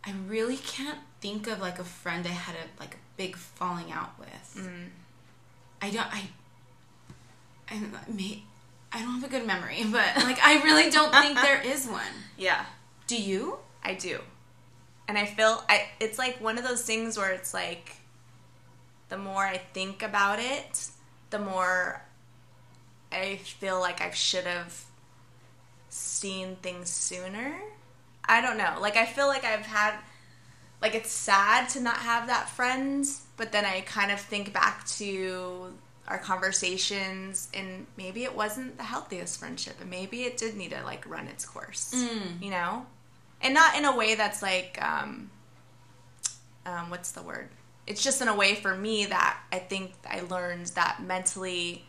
i 0.04 0.12
really 0.26 0.56
can't 0.56 0.98
think 1.20 1.46
of 1.46 1.60
like 1.60 1.78
a 1.78 1.84
friend 1.84 2.26
i 2.26 2.30
had 2.30 2.54
a 2.54 2.80
like 2.80 2.94
a 2.94 2.98
big 3.16 3.36
falling 3.36 3.90
out 3.90 4.18
with. 4.18 4.54
Mm. 4.58 4.88
I 5.80 5.90
don't 5.90 6.06
i 6.12 6.28
i 7.70 7.80
may 8.08 8.42
i 8.92 9.00
don't 9.00 9.20
have 9.20 9.24
a 9.24 9.28
good 9.28 9.46
memory 9.46 9.84
but 9.90 10.16
like 10.24 10.38
i 10.42 10.62
really 10.62 10.90
don't 10.90 11.12
think 11.12 11.36
there 11.42 11.60
is 11.62 11.86
one. 11.86 12.02
Yeah. 12.36 12.64
Do 13.06 13.20
you? 13.20 13.58
I 13.84 13.94
do. 13.94 14.18
And 15.08 15.16
I 15.16 15.26
feel 15.26 15.62
I 15.68 15.88
it's 16.00 16.18
like 16.18 16.40
one 16.40 16.58
of 16.58 16.64
those 16.64 16.82
things 16.82 17.16
where 17.16 17.32
it's 17.32 17.54
like 17.54 17.96
the 19.08 19.16
more 19.16 19.44
I 19.44 19.58
think 19.58 20.02
about 20.02 20.38
it, 20.40 20.88
the 21.30 21.38
more 21.38 22.02
I 23.12 23.36
feel 23.36 23.78
like 23.80 24.00
I 24.00 24.10
should 24.10 24.44
have 24.44 24.84
seen 25.88 26.56
things 26.56 26.90
sooner. 26.90 27.56
I 28.24 28.40
don't 28.40 28.58
know. 28.58 28.78
Like 28.80 28.96
I 28.96 29.06
feel 29.06 29.28
like 29.28 29.44
I've 29.44 29.66
had 29.66 29.94
like 30.82 30.94
it's 30.94 31.10
sad 31.10 31.68
to 31.70 31.80
not 31.80 31.96
have 31.98 32.26
that 32.26 32.48
friend, 32.48 33.06
but 33.36 33.52
then 33.52 33.64
I 33.64 33.82
kind 33.82 34.10
of 34.10 34.20
think 34.20 34.52
back 34.52 34.86
to 34.88 35.72
our 36.08 36.18
conversations 36.18 37.48
and 37.52 37.86
maybe 37.96 38.24
it 38.24 38.34
wasn't 38.34 38.76
the 38.76 38.84
healthiest 38.84 39.40
friendship 39.40 39.74
and 39.80 39.90
maybe 39.90 40.22
it 40.22 40.36
did 40.36 40.56
need 40.56 40.70
to 40.70 40.82
like 40.84 41.08
run 41.08 41.26
its 41.26 41.44
course. 41.44 41.92
Mm. 41.94 42.42
You 42.42 42.50
know? 42.50 42.86
And 43.40 43.54
not 43.54 43.76
in 43.76 43.84
a 43.84 43.96
way 43.96 44.14
that's 44.14 44.42
like 44.42 44.78
um 44.82 45.30
um 46.64 46.90
what's 46.90 47.12
the 47.12 47.22
word? 47.22 47.48
It's 47.86 48.02
just 48.02 48.20
in 48.20 48.28
a 48.28 48.34
way 48.34 48.56
for 48.56 48.74
me 48.74 49.06
that 49.06 49.38
I 49.52 49.58
think 49.58 49.92
I 50.08 50.20
learned 50.20 50.66
that 50.68 51.02
mentally 51.02 51.84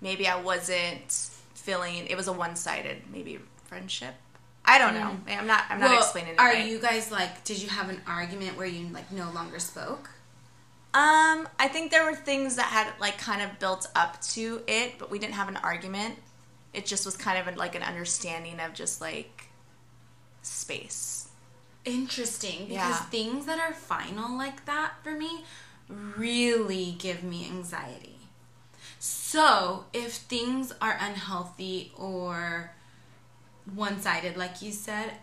maybe 0.00 0.26
I 0.26 0.40
wasn't 0.40 1.30
feeling 1.54 2.06
it 2.06 2.16
was 2.16 2.26
a 2.26 2.32
one-sided 2.32 3.02
maybe 3.12 3.38
friendship. 3.64 4.14
I 4.64 4.78
don't 4.78 4.94
know. 4.94 5.16
I'm 5.28 5.46
not 5.46 5.64
I'm 5.68 5.80
not 5.80 5.96
explaining 5.96 6.34
it 6.34 6.38
Are 6.40 6.48
right. 6.48 6.68
you 6.68 6.78
guys 6.78 7.10
like? 7.10 7.44
Did 7.44 7.60
you 7.62 7.68
have 7.68 7.88
an 7.88 8.00
argument 8.06 8.56
where 8.56 8.66
you 8.66 8.88
like 8.88 9.10
no 9.10 9.30
longer 9.32 9.58
spoke? 9.58 10.10
Um, 10.92 11.48
I 11.58 11.68
think 11.68 11.92
there 11.92 12.04
were 12.04 12.16
things 12.16 12.56
that 12.56 12.66
had 12.66 12.88
like 13.00 13.16
kind 13.16 13.42
of 13.42 13.58
built 13.58 13.86
up 13.94 14.20
to 14.32 14.62
it, 14.66 14.94
but 14.98 15.10
we 15.10 15.18
didn't 15.18 15.34
have 15.34 15.48
an 15.48 15.56
argument. 15.56 16.16
It 16.74 16.84
just 16.84 17.06
was 17.06 17.16
kind 17.16 17.38
of 17.48 17.56
like 17.56 17.74
an 17.74 17.82
understanding 17.82 18.58
of 18.60 18.74
just 18.74 19.00
like 19.00 19.39
space. 20.42 21.28
Interesting, 21.84 22.66
because 22.68 23.00
Yeah. 23.00 23.02
things 23.04 23.46
that 23.46 23.58
are 23.58 23.72
final 23.72 24.36
like 24.36 24.64
that 24.66 24.94
for 25.02 25.12
me 25.12 25.44
really 25.88 26.92
give 26.98 27.22
me 27.22 27.46
anxiety. 27.46 28.16
So, 28.98 29.86
if 29.92 30.14
things 30.14 30.72
are 30.80 30.96
unhealthy 31.00 31.92
or 31.96 32.72
one 33.74 34.00
sided, 34.00 34.36
like 34.36 34.60
you 34.62 34.72
said, 34.72 35.14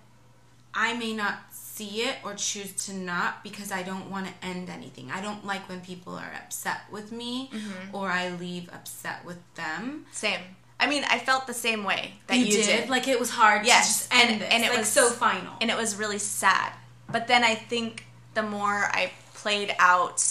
I 0.73 0.93
may 0.93 1.13
not 1.13 1.39
see 1.51 2.01
it 2.03 2.17
or 2.23 2.33
choose 2.35 2.71
to 2.85 2.93
not 2.93 3.43
because 3.43 3.71
I 3.71 3.83
don't 3.83 4.09
want 4.09 4.27
to 4.27 4.33
end 4.45 4.69
anything. 4.69 5.11
I 5.11 5.21
don't 5.21 5.45
like 5.45 5.67
when 5.69 5.81
people 5.81 6.15
are 6.15 6.33
upset 6.43 6.81
with 6.91 7.11
me 7.11 7.49
Mm-hmm. 7.53 7.95
or 7.95 8.09
I 8.09 8.29
leave 8.29 8.69
upset 8.73 9.23
with 9.25 9.39
them. 9.55 10.05
Same. 10.11 10.41
I 10.79 10.87
mean, 10.87 11.03
I 11.09 11.17
felt 11.19 11.47
the 11.47 11.53
same 11.53 11.83
way 11.83 12.13
that 12.27 12.37
You, 12.37 12.45
you, 12.45 12.51
did? 12.51 12.65
did. 12.81 12.89
Like 12.89 13.07
it 13.07 13.19
was 13.19 13.31
hard 13.31 13.65
Yes, 13.65 14.03
to 14.07 14.09
just 14.09 14.13
end 14.23 14.31
and- 14.33 14.41
this. 14.41 14.49
and 14.53 14.63
it 14.63 14.69
like 14.69 14.77
was- 14.79 14.87
so 14.89 15.09
final. 15.09 15.53
and 15.61 15.69
it 15.71 15.77
was 15.77 15.95
really 15.95 16.19
sad. 16.19 16.71
But 17.09 17.27
then 17.27 17.43
I 17.43 17.55
think 17.55 18.05
the 18.35 18.43
more 18.43 18.85
I 18.93 19.11
played 19.33 19.75
out 19.79 20.23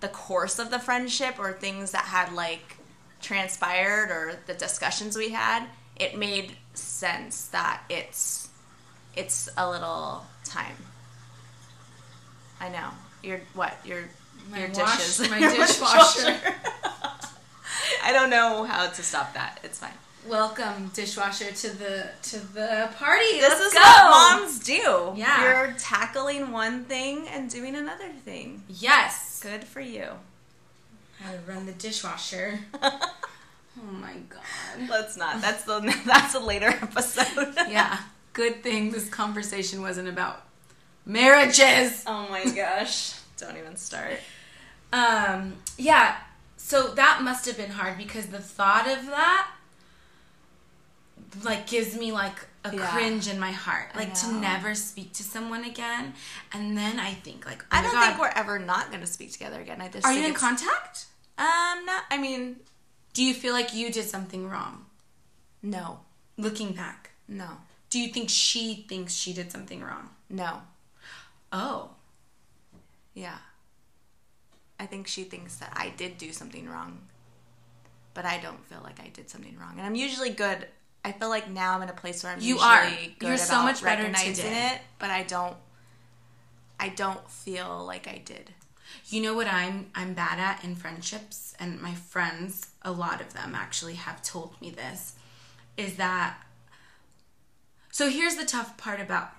the 0.00 0.08
course 0.08 0.58
of 0.58 0.70
the 0.70 0.78
friendship 0.78 1.36
or 1.38 1.52
things 1.52 1.92
that 1.92 2.04
had 2.04 2.32
like 2.32 2.76
transpired 3.22 4.10
or 4.10 4.38
the 4.46 4.52
discussions 4.54 5.16
we 5.16 5.30
had, 5.30 5.66
it 5.96 6.18
made 6.18 6.52
sense 6.74 7.46
that 7.48 7.80
it's 7.88 8.48
it's 9.14 9.48
a 9.56 9.70
little 9.70 10.26
time. 10.44 10.76
I 12.60 12.68
know. 12.68 12.90
Your 13.22 13.40
what? 13.54 13.74
Your 13.84 14.04
My 14.50 14.58
your 14.60 14.68
wash- 14.70 14.96
dishes. 14.98 15.30
my 15.30 15.38
dishwasher. 15.56 16.38
I 18.06 18.12
don't 18.12 18.30
know 18.30 18.62
how 18.62 18.86
to 18.86 19.02
stop 19.02 19.34
that. 19.34 19.58
It's 19.64 19.80
fine. 19.80 19.90
Welcome, 20.28 20.92
dishwasher, 20.94 21.50
to 21.50 21.68
the 21.76 22.06
to 22.22 22.38
the 22.54 22.88
party. 22.96 23.32
This 23.40 23.48
Let's 23.50 23.60
is 23.66 23.74
go. 23.74 23.80
what 23.80 24.40
moms 24.40 24.58
do. 24.60 25.12
Yeah. 25.16 25.42
You're 25.42 25.74
tackling 25.76 26.52
one 26.52 26.84
thing 26.84 27.26
and 27.28 27.50
doing 27.50 27.74
another 27.74 28.08
thing. 28.24 28.62
Yes. 28.68 29.40
Good 29.42 29.64
for 29.64 29.80
you. 29.80 30.06
To 31.20 31.52
run 31.52 31.66
the 31.66 31.72
dishwasher. 31.72 32.60
Oh 33.78 33.92
my 33.92 34.14
god. 34.30 34.88
Let's 34.88 35.18
not. 35.18 35.42
That's 35.42 35.64
the 35.64 35.80
that's 36.06 36.34
a 36.34 36.40
later 36.40 36.68
episode. 36.68 37.54
Yeah. 37.68 37.98
Good 38.32 38.62
thing 38.62 38.90
this 38.90 39.06
conversation 39.10 39.82
wasn't 39.82 40.08
about 40.08 40.42
marriages. 41.04 42.02
Oh 42.06 42.26
my 42.30 42.44
gosh. 42.46 43.12
Don't 43.36 43.58
even 43.58 43.76
start. 43.76 44.14
Um. 44.94 45.56
Yeah. 45.76 46.16
So 46.66 46.88
that 46.94 47.22
must 47.22 47.46
have 47.46 47.56
been 47.56 47.70
hard 47.70 47.96
because 47.96 48.26
the 48.26 48.40
thought 48.40 48.88
of 48.88 49.06
that, 49.06 49.48
like, 51.44 51.68
gives 51.68 51.96
me 51.96 52.10
like 52.10 52.34
a 52.64 52.74
Yeah. 52.74 52.90
cringe 52.90 53.28
in 53.28 53.38
my 53.38 53.52
heart, 53.52 53.94
like 53.94 54.14
to 54.14 54.32
never 54.32 54.74
speak 54.74 55.12
to 55.12 55.22
someone 55.22 55.62
again. 55.62 56.14
And 56.52 56.76
then 56.76 56.98
I 56.98 57.14
think, 57.14 57.46
like, 57.46 57.62
oh 57.62 57.66
I 57.70 57.82
don't 57.82 57.92
God, 57.92 58.06
think 58.08 58.18
we're 58.20 58.40
ever 58.42 58.58
not 58.58 58.88
going 58.88 59.00
to 59.00 59.06
speak 59.06 59.30
together 59.30 59.60
again. 59.60 59.80
I 59.80 59.86
just 59.88 60.04
Are 60.04 60.12
you 60.12 60.26
in 60.26 60.34
contact? 60.34 61.06
Um, 61.38 61.84
not. 61.86 62.02
I 62.10 62.18
mean, 62.18 62.56
Do 63.14 63.22
you 63.22 63.32
feel 63.32 63.52
like 63.52 63.72
you 63.72 63.92
did 63.92 64.08
something 64.08 64.48
wrong? 64.48 64.86
no, 65.62 66.00
Looking 66.36 66.72
back, 66.72 67.12
no, 67.28 67.48
do 67.90 68.00
you 68.00 68.08
think 68.12 68.28
she 68.28 68.84
thinks 68.88 69.14
she 69.14 69.32
did 69.32 69.52
something 69.52 69.82
wrong? 69.84 70.10
no. 70.28 70.62
Oh, 71.52 71.90
Yeah. 73.14 73.38
I 74.78 74.86
think 74.86 75.06
she 75.06 75.24
thinks 75.24 75.56
that 75.56 75.72
I 75.74 75.90
did 75.96 76.18
do 76.18 76.32
something 76.32 76.68
wrong, 76.68 76.98
but 78.14 78.24
I 78.24 78.38
don't 78.38 78.64
feel 78.66 78.80
like 78.82 79.00
I 79.00 79.08
did 79.08 79.30
something 79.30 79.56
wrong. 79.58 79.74
And 79.76 79.82
I'm 79.86 79.94
usually 79.94 80.30
good. 80.30 80.66
I 81.04 81.12
feel 81.12 81.28
like 81.28 81.48
now 81.50 81.74
I'm 81.74 81.82
in 81.82 81.88
a 81.88 81.94
place 81.94 82.22
where 82.22 82.32
I'm 82.32 82.40
You 82.40 82.54
usually 82.54 82.62
are. 82.68 82.90
good 83.18 83.28
You're 83.28 83.36
so 83.38 83.62
much 83.62 83.82
better 83.82 84.02
recognizing 84.02 84.52
it, 84.52 84.80
but 84.98 85.10
I 85.10 85.22
don't. 85.22 85.56
I 86.78 86.88
don't 86.90 87.30
feel 87.30 87.84
like 87.86 88.06
I 88.06 88.18
did. 88.24 88.50
you 89.06 89.22
know 89.22 89.34
what 89.34 89.46
I'm 89.46 89.86
I'm 89.94 90.14
bad 90.14 90.38
at 90.38 90.62
in 90.64 90.74
friendships, 90.74 91.54
and 91.58 91.80
my 91.80 91.94
friends, 91.94 92.66
a 92.82 92.92
lot 92.92 93.20
of 93.20 93.32
them 93.34 93.54
actually 93.54 93.94
have 93.94 94.20
told 94.22 94.60
me 94.60 94.70
this, 94.70 95.14
is 95.76 95.96
that. 95.96 96.36
So 97.90 98.10
here's 98.10 98.36
the 98.36 98.44
tough 98.44 98.76
part 98.76 99.00
about 99.00 99.30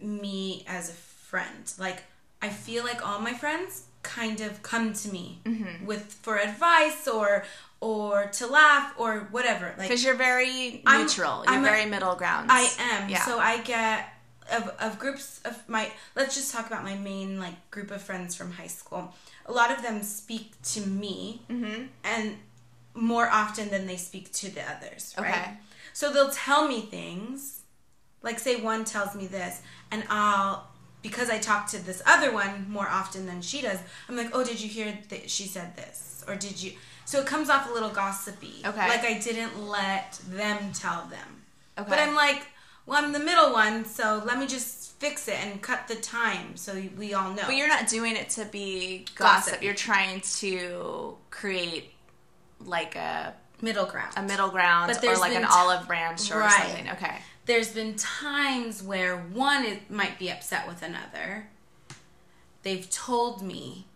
me 0.00 0.64
as 0.68 0.90
a 0.90 0.92
friend. 0.92 1.72
Like 1.78 2.04
I 2.40 2.50
feel 2.50 2.84
like 2.84 3.04
all 3.06 3.18
my 3.18 3.34
friends 3.34 3.84
kind 4.06 4.40
of 4.40 4.62
come 4.62 4.92
to 5.02 5.08
me 5.08 5.40
with 5.84 6.04
for 6.22 6.36
advice 6.38 7.06
or 7.08 7.44
or 7.80 8.26
to 8.38 8.46
laugh 8.46 8.94
or 8.96 9.28
whatever. 9.30 9.66
Like 9.76 9.88
Because 9.88 10.02
you're 10.04 10.14
very 10.30 10.82
neutral. 10.86 11.44
I'm 11.46 11.60
you're 11.62 11.68
a- 11.70 11.74
very 11.74 11.86
middle 11.90 12.14
ground. 12.16 12.48
I 12.50 12.70
am. 12.92 13.08
Yeah. 13.10 13.24
So 13.24 13.38
I 13.38 13.58
get 13.58 14.08
of, 14.56 14.68
of 14.80 14.98
groups 14.98 15.40
of 15.44 15.54
my 15.68 15.90
let's 16.14 16.34
just 16.34 16.52
talk 16.54 16.66
about 16.66 16.84
my 16.84 16.96
main 16.96 17.38
like 17.38 17.56
group 17.70 17.90
of 17.90 18.00
friends 18.00 18.34
from 18.34 18.52
high 18.52 18.68
school. 18.80 19.14
A 19.46 19.52
lot 19.52 19.70
of 19.70 19.82
them 19.82 20.02
speak 20.02 20.46
to 20.74 20.80
me 20.80 21.42
Mm-hmm. 21.50 21.82
and 22.04 22.36
more 22.94 23.28
often 23.28 23.68
than 23.68 23.86
they 23.86 23.96
speak 23.98 24.32
to 24.32 24.46
the 24.56 24.62
others, 24.74 25.14
right? 25.18 25.30
Okay. 25.30 25.50
So 25.92 26.12
they'll 26.12 26.30
tell 26.30 26.66
me 26.66 26.80
things. 26.80 27.60
Like 28.22 28.38
say 28.38 28.56
one 28.72 28.84
tells 28.84 29.14
me 29.14 29.26
this 29.26 29.60
and 29.92 30.02
I'll 30.08 30.66
because 31.08 31.28
I 31.30 31.38
talk 31.38 31.66
to 31.68 31.78
this 31.84 32.02
other 32.06 32.32
one 32.32 32.66
more 32.68 32.88
often 32.88 33.26
than 33.26 33.40
she 33.42 33.62
does, 33.62 33.78
I'm 34.08 34.16
like, 34.16 34.30
"Oh, 34.32 34.44
did 34.44 34.60
you 34.60 34.68
hear 34.68 34.98
that 35.10 35.30
she 35.30 35.44
said 35.46 35.76
this?" 35.76 36.24
Or 36.28 36.34
did 36.36 36.62
you 36.62 36.72
So 37.04 37.20
it 37.20 37.26
comes 37.26 37.48
off 37.50 37.70
a 37.70 37.72
little 37.72 37.90
gossipy. 37.90 38.56
Okay. 38.64 38.88
Like 38.88 39.04
I 39.04 39.18
didn't 39.18 39.54
let 39.62 40.18
them 40.28 40.72
tell 40.72 41.02
them. 41.08 41.28
Okay. 41.78 41.88
But 41.88 41.98
I'm 42.00 42.14
like, 42.16 42.48
well, 42.86 43.02
I'm 43.04 43.12
the 43.12 43.20
middle 43.30 43.52
one, 43.52 43.84
so 43.84 44.22
let 44.26 44.38
me 44.38 44.46
just 44.46 44.98
fix 44.98 45.28
it 45.28 45.38
and 45.44 45.60
cut 45.62 45.86
the 45.88 45.94
time 45.96 46.56
so 46.56 46.82
we 46.96 47.14
all 47.14 47.30
know. 47.32 47.42
But 47.46 47.54
you're 47.56 47.68
not 47.68 47.86
doing 47.86 48.16
it 48.16 48.28
to 48.30 48.44
be 48.46 49.04
gossip. 49.14 49.52
Gossip. 49.52 49.62
You're 49.62 49.74
trying 49.74 50.20
to 50.40 51.16
create 51.30 51.92
like 52.60 52.96
a 52.96 53.34
middle 53.62 53.86
ground. 53.86 54.12
a 54.16 54.22
middle 54.22 54.48
ground 54.50 54.92
But 55.00 55.04
or 55.04 55.16
like 55.18 55.34
an 55.34 55.42
t- 55.42 55.48
olive 55.50 55.86
branch 55.86 56.30
or 56.32 56.40
Right. 56.40 56.52
something. 56.52 56.90
Okay. 56.90 57.18
There's 57.46 57.72
been 57.72 57.94
times 57.94 58.82
where 58.82 59.16
one 59.16 59.64
is, 59.64 59.78
might 59.88 60.18
be 60.18 60.30
upset 60.30 60.66
with 60.66 60.82
another. 60.82 61.48
They've 62.62 62.88
told 62.90 63.40
me, 63.40 63.86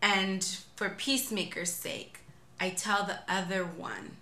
and 0.00 0.44
for 0.74 0.90
peacemaker's 0.90 1.72
sake, 1.72 2.18
I 2.60 2.70
tell 2.70 3.04
the 3.04 3.18
other 3.28 3.64
one, 3.64 4.16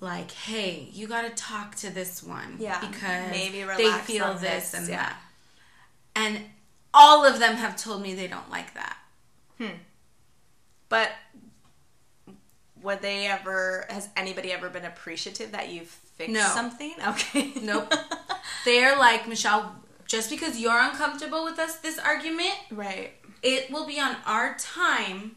like, 0.00 0.32
hey, 0.32 0.88
you 0.92 1.06
got 1.06 1.22
to 1.22 1.30
talk 1.30 1.76
to 1.76 1.90
this 1.90 2.22
one. 2.22 2.56
Yeah, 2.58 2.80
Because 2.80 3.30
maybe 3.30 3.62
they 3.62 3.92
feel 3.92 4.34
this 4.34 4.72
this, 4.72 4.74
and 4.74 4.88
yeah. 4.88 4.96
that. 4.96 5.20
And 6.16 6.40
all 6.92 7.24
of 7.24 7.38
them 7.38 7.54
have 7.54 7.76
told 7.76 8.02
me 8.02 8.14
they 8.14 8.26
don't 8.26 8.50
like 8.50 8.74
that. 8.74 8.96
Hmm. 9.58 9.76
But 10.88 11.10
would 12.86 13.02
they 13.02 13.26
ever? 13.26 13.84
Has 13.90 14.08
anybody 14.16 14.52
ever 14.52 14.70
been 14.70 14.84
appreciative 14.84 15.52
that 15.52 15.68
you've 15.70 15.88
fixed 15.88 16.32
No. 16.32 16.40
something? 16.54 16.94
Okay. 17.08 17.52
Nope. 17.60 17.92
They're 18.64 18.96
like, 18.96 19.28
Michelle, 19.28 19.76
just 20.06 20.30
because 20.30 20.58
you're 20.58 20.80
uncomfortable 20.80 21.44
with 21.44 21.58
us, 21.58 21.76
this 21.76 21.98
argument, 21.98 22.54
right. 22.70 23.10
it 23.42 23.70
will 23.70 23.86
be 23.86 24.00
on 24.00 24.16
our 24.24 24.56
time 24.56 25.36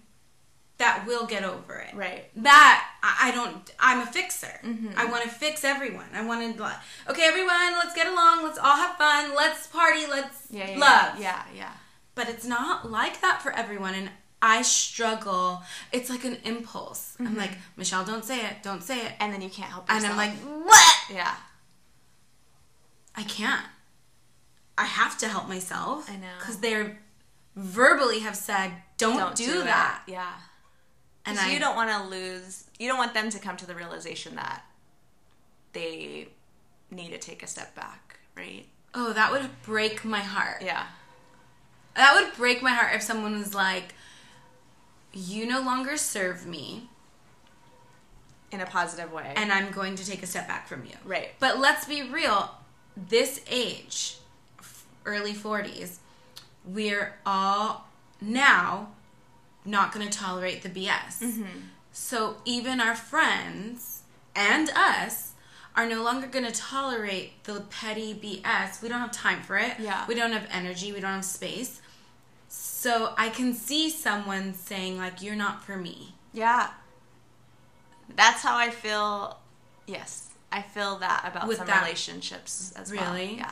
that 0.77 1.03
we'll 1.05 1.25
get 1.25 1.43
over 1.43 1.75
it. 1.75 1.93
Right. 1.93 2.29
That 2.37 2.85
I 3.03 3.29
I 3.29 3.31
don't. 3.31 3.69
I'm 3.79 3.99
a 4.01 4.05
fixer. 4.05 4.59
Mm-hmm. 4.63 4.91
I 4.95 5.05
want 5.05 5.23
to 5.23 5.29
fix 5.29 5.63
everyone. 5.65 6.07
I 6.13 6.25
want 6.25 6.55
to 6.57 6.71
okay, 7.09 7.23
everyone, 7.27 7.73
let's 7.73 7.93
get 7.95 8.07
along. 8.07 8.43
Let's 8.43 8.57
all 8.57 8.77
have 8.77 8.95
fun. 8.95 9.35
Let's 9.35 9.67
party. 9.67 10.05
Let's 10.09 10.47
Yeah. 10.49 10.69
yeah 10.71 10.77
love. 10.77 11.19
Yeah. 11.19 11.43
Yeah. 11.55 11.71
but 12.15 12.29
it's 12.29 12.45
not 12.45 12.89
like 12.89 13.19
that 13.21 13.41
for 13.41 13.51
everyone. 13.51 13.93
And 13.93 14.09
I 14.41 14.61
struggle. 14.61 15.63
It's 15.91 16.09
like 16.09 16.23
an 16.23 16.37
impulse. 16.43 17.15
I'm 17.19 17.27
mm-hmm. 17.27 17.37
like, 17.37 17.51
Michelle, 17.75 18.05
don't 18.05 18.23
say 18.23 18.45
it. 18.45 18.63
Don't 18.63 18.83
say 18.83 19.05
it. 19.05 19.11
And 19.19 19.33
then 19.33 19.41
you 19.41 19.49
can't 19.49 19.69
help 19.71 19.85
And. 19.89 20.05
I'm 20.05 20.17
like, 20.17 20.33
what? 20.65 20.95
yeah. 21.13 21.35
I 23.15 23.23
can't. 23.23 23.65
I 24.77 24.85
have 24.85 25.17
to 25.19 25.27
help 25.27 25.49
myself. 25.49 26.09
I 26.09 26.15
know. 26.15 26.27
Because 26.39 26.59
they're 26.59 26.97
verbally 27.55 28.19
have 28.19 28.35
said, 28.35 28.71
don't, 28.97 29.17
Don't 29.17 29.35
do, 29.35 29.45
do, 29.45 29.63
that. 29.63 30.03
It. 30.07 30.11
Yeah. 30.13 30.33
And 31.25 31.37
And 31.37 31.47
I 31.47 31.51
you 31.51 31.59
don't 31.59 31.75
want 31.75 31.89
to 31.89 32.09
lose. 32.09 32.65
You 32.79 32.87
don't 32.87 32.97
want 32.97 33.13
them 33.13 33.29
to 33.29 33.39
come 33.39 33.57
to 33.57 33.65
the 33.65 33.75
realization 33.75 34.35
that 34.35 34.63
they 35.73 36.29
need 36.91 37.09
to 37.09 37.17
take 37.17 37.43
a 37.43 37.47
step 37.47 37.75
back, 37.75 38.19
right? 38.35 38.65
Oh, 38.93 39.13
that 39.13 39.31
would 39.31 39.49
break 39.63 40.03
my 40.03 40.21
heart. 40.21 40.61
Yeah. 40.61 40.85
That 41.95 42.15
would 42.15 42.35
break 42.35 42.61
my 42.61 42.71
heart 42.71 42.95
if 42.95 43.01
someone 43.01 43.37
was 43.37 43.53
like, 43.53 43.93
you 45.13 45.45
no 45.47 45.61
longer 45.61 45.97
serve 45.97 46.45
me, 46.45 46.89
In 48.51 48.61
a 48.61 48.65
positive 48.65 49.11
way. 49.11 49.33
and 49.35 49.51
I'm 49.51 49.71
going 49.71 49.95
to 49.95 50.05
take 50.05 50.23
a 50.23 50.27
step 50.27 50.47
back 50.47 50.67
from 50.67 50.85
you. 50.85 50.93
right. 51.05 51.29
But 51.39 51.59
let's 51.59 51.85
be 51.85 52.01
real. 52.03 52.55
This 52.97 53.41
age, 53.49 54.17
early 55.05 55.33
40s, 55.33 55.97
we're 56.65 57.15
all 57.25 57.87
now 58.21 58.89
not 59.65 59.91
going 59.93 60.07
to 60.07 60.15
tolerate 60.17 60.61
the 60.63 60.69
BS. 60.69 61.19
Mm-hmm. 61.21 61.43
So 61.91 62.37
even 62.45 62.79
our 62.81 62.95
friends 62.95 64.01
and 64.35 64.69
us 64.71 65.33
are 65.75 65.87
no 65.87 66.03
longer 66.03 66.27
going 66.27 66.45
to 66.45 66.51
tolerate 66.51 67.43
the 67.45 67.61
petty 67.69 68.13
BS. 68.13 68.81
We 68.81 68.89
don't 68.89 68.99
have 68.99 69.11
time 69.11 69.41
for 69.43 69.57
it. 69.57 69.73
Yeah. 69.79 70.05
We 70.07 70.15
don't 70.15 70.31
have 70.31 70.47
energy. 70.51 70.91
We 70.91 70.99
don't 70.99 71.11
have 71.11 71.25
space. 71.25 71.81
So 72.79 73.13
I 73.17 73.27
can 73.27 73.53
see 73.53 73.89
someone 73.89 74.53
saying, 74.53 74.97
like, 74.97 75.21
you're 75.21 75.35
not 75.35 75.65
for 75.65 75.75
me. 75.75 76.13
Yeah. 76.31 76.69
That's 78.15 78.41
how 78.41 78.55
I 78.55 78.69
feel. 78.69 79.37
Yes. 79.85 80.29
I 80.49 80.61
feel 80.61 80.95
that 80.99 81.25
about 81.27 81.45
With 81.49 81.57
some 81.57 81.67
that- 81.67 81.83
relationships 81.83 82.71
as 82.77 82.89
well. 82.89 83.11
Really? 83.13 83.35
Yeah. 83.35 83.51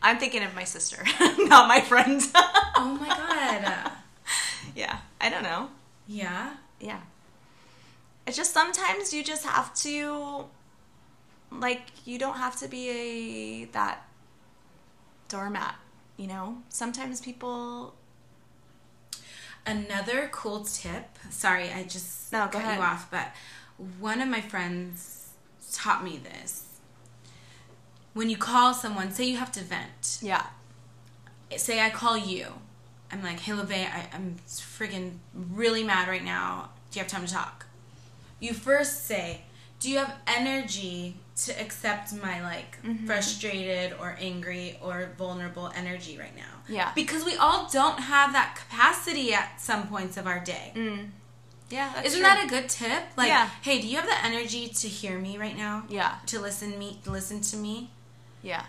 I'm 0.00 0.18
thinking 0.18 0.44
of 0.44 0.54
my 0.54 0.62
sister, 0.62 1.02
not 1.38 1.66
my 1.66 1.80
friend. 1.80 2.22
Oh 2.76 2.96
my 3.00 3.08
God. 3.08 3.90
yeah. 4.76 4.98
I 5.20 5.28
don't 5.28 5.42
know. 5.42 5.70
yeah. 6.06 6.54
Yeah. 6.78 7.00
It's 8.28 8.36
just 8.36 8.52
sometimes 8.52 9.12
you 9.12 9.24
just 9.24 9.44
have 9.44 9.74
to 9.76 10.44
like 11.50 11.80
you 12.04 12.16
don't 12.18 12.36
have 12.36 12.54
to 12.60 12.68
be 12.68 12.88
a 12.90 13.64
that 13.72 14.06
doormat, 15.28 15.74
you 16.18 16.26
know? 16.26 16.58
Sometimes 16.68 17.20
people 17.22 17.94
Another 19.66 20.28
cool 20.32 20.64
tip. 20.64 21.18
Sorry, 21.28 21.70
I 21.70 21.82
just 21.82 22.32
No, 22.32 22.46
cut 22.46 22.62
ahead. 22.62 22.78
you 22.78 22.82
off, 22.82 23.10
but 23.10 23.28
one 24.00 24.22
of 24.22 24.28
my 24.28 24.40
friends 24.40 25.30
taught 25.72 26.02
me 26.02 26.18
this. 26.18 26.64
When 28.14 28.30
you 28.30 28.38
call 28.38 28.72
someone, 28.72 29.10
say 29.12 29.24
you 29.24 29.36
have 29.36 29.52
to 29.52 29.60
vent. 29.60 30.20
Yeah. 30.22 30.46
Say 31.56 31.80
I 31.80 31.90
call 31.90 32.16
you. 32.16 32.46
I'm 33.12 33.22
like, 33.22 33.40
hey, 33.40 33.52
Lavey, 33.52 33.84
I, 33.86 34.08
I'm 34.12 34.36
friggin' 34.46 35.18
really 35.34 35.84
mad 35.84 36.08
right 36.08 36.24
now. 36.24 36.70
Do 36.90 36.98
you 36.98 37.02
have 37.02 37.10
time 37.12 37.26
to 37.26 37.32
talk? 37.32 37.66
You 38.40 38.54
first 38.54 39.04
say, 39.06 39.42
do 39.80 39.90
you 39.90 39.98
have 39.98 40.14
energy 40.26 41.16
to 41.44 41.60
accept 41.60 42.12
my 42.22 42.42
like 42.42 42.80
Mm-hmm. 42.82 43.06
frustrated 43.06 43.94
or 44.00 44.16
angry 44.20 44.78
or 44.82 45.10
vulnerable 45.18 45.70
energy 45.76 46.18
right 46.18 46.36
now? 46.36 46.62
Yeah. 46.68 46.92
Because 46.94 47.24
we 47.24 47.36
all 47.36 47.68
don't 47.72 47.98
have 48.00 48.32
that 48.32 48.56
capacity 48.56 49.32
at 49.34 49.60
some 49.60 49.86
points 49.88 50.16
of 50.16 50.26
our 50.26 50.40
day. 50.40 50.72
Yeah, 51.70 51.92
that's 51.94 52.06
Isn't 52.08 52.20
true. 52.20 52.28
that 52.28 52.44
a 52.46 52.48
good 52.48 52.68
tip? 52.68 53.02
Like, 53.16 53.28
Yeah. 53.28 53.48
hey, 53.62 53.80
do 53.80 53.86
you 53.88 53.96
have 53.96 54.06
the 54.06 54.24
energy 54.24 54.68
to 54.68 54.88
hear 54.88 55.18
me 55.18 55.36
right 55.38 55.56
now? 55.56 55.84
Yeah. 55.88 56.14
To 56.26 56.40
listen 56.40 56.78
me 56.78 57.00
listen 57.06 57.40
to 57.42 57.56
me? 57.56 57.90
Yeah. 58.42 58.64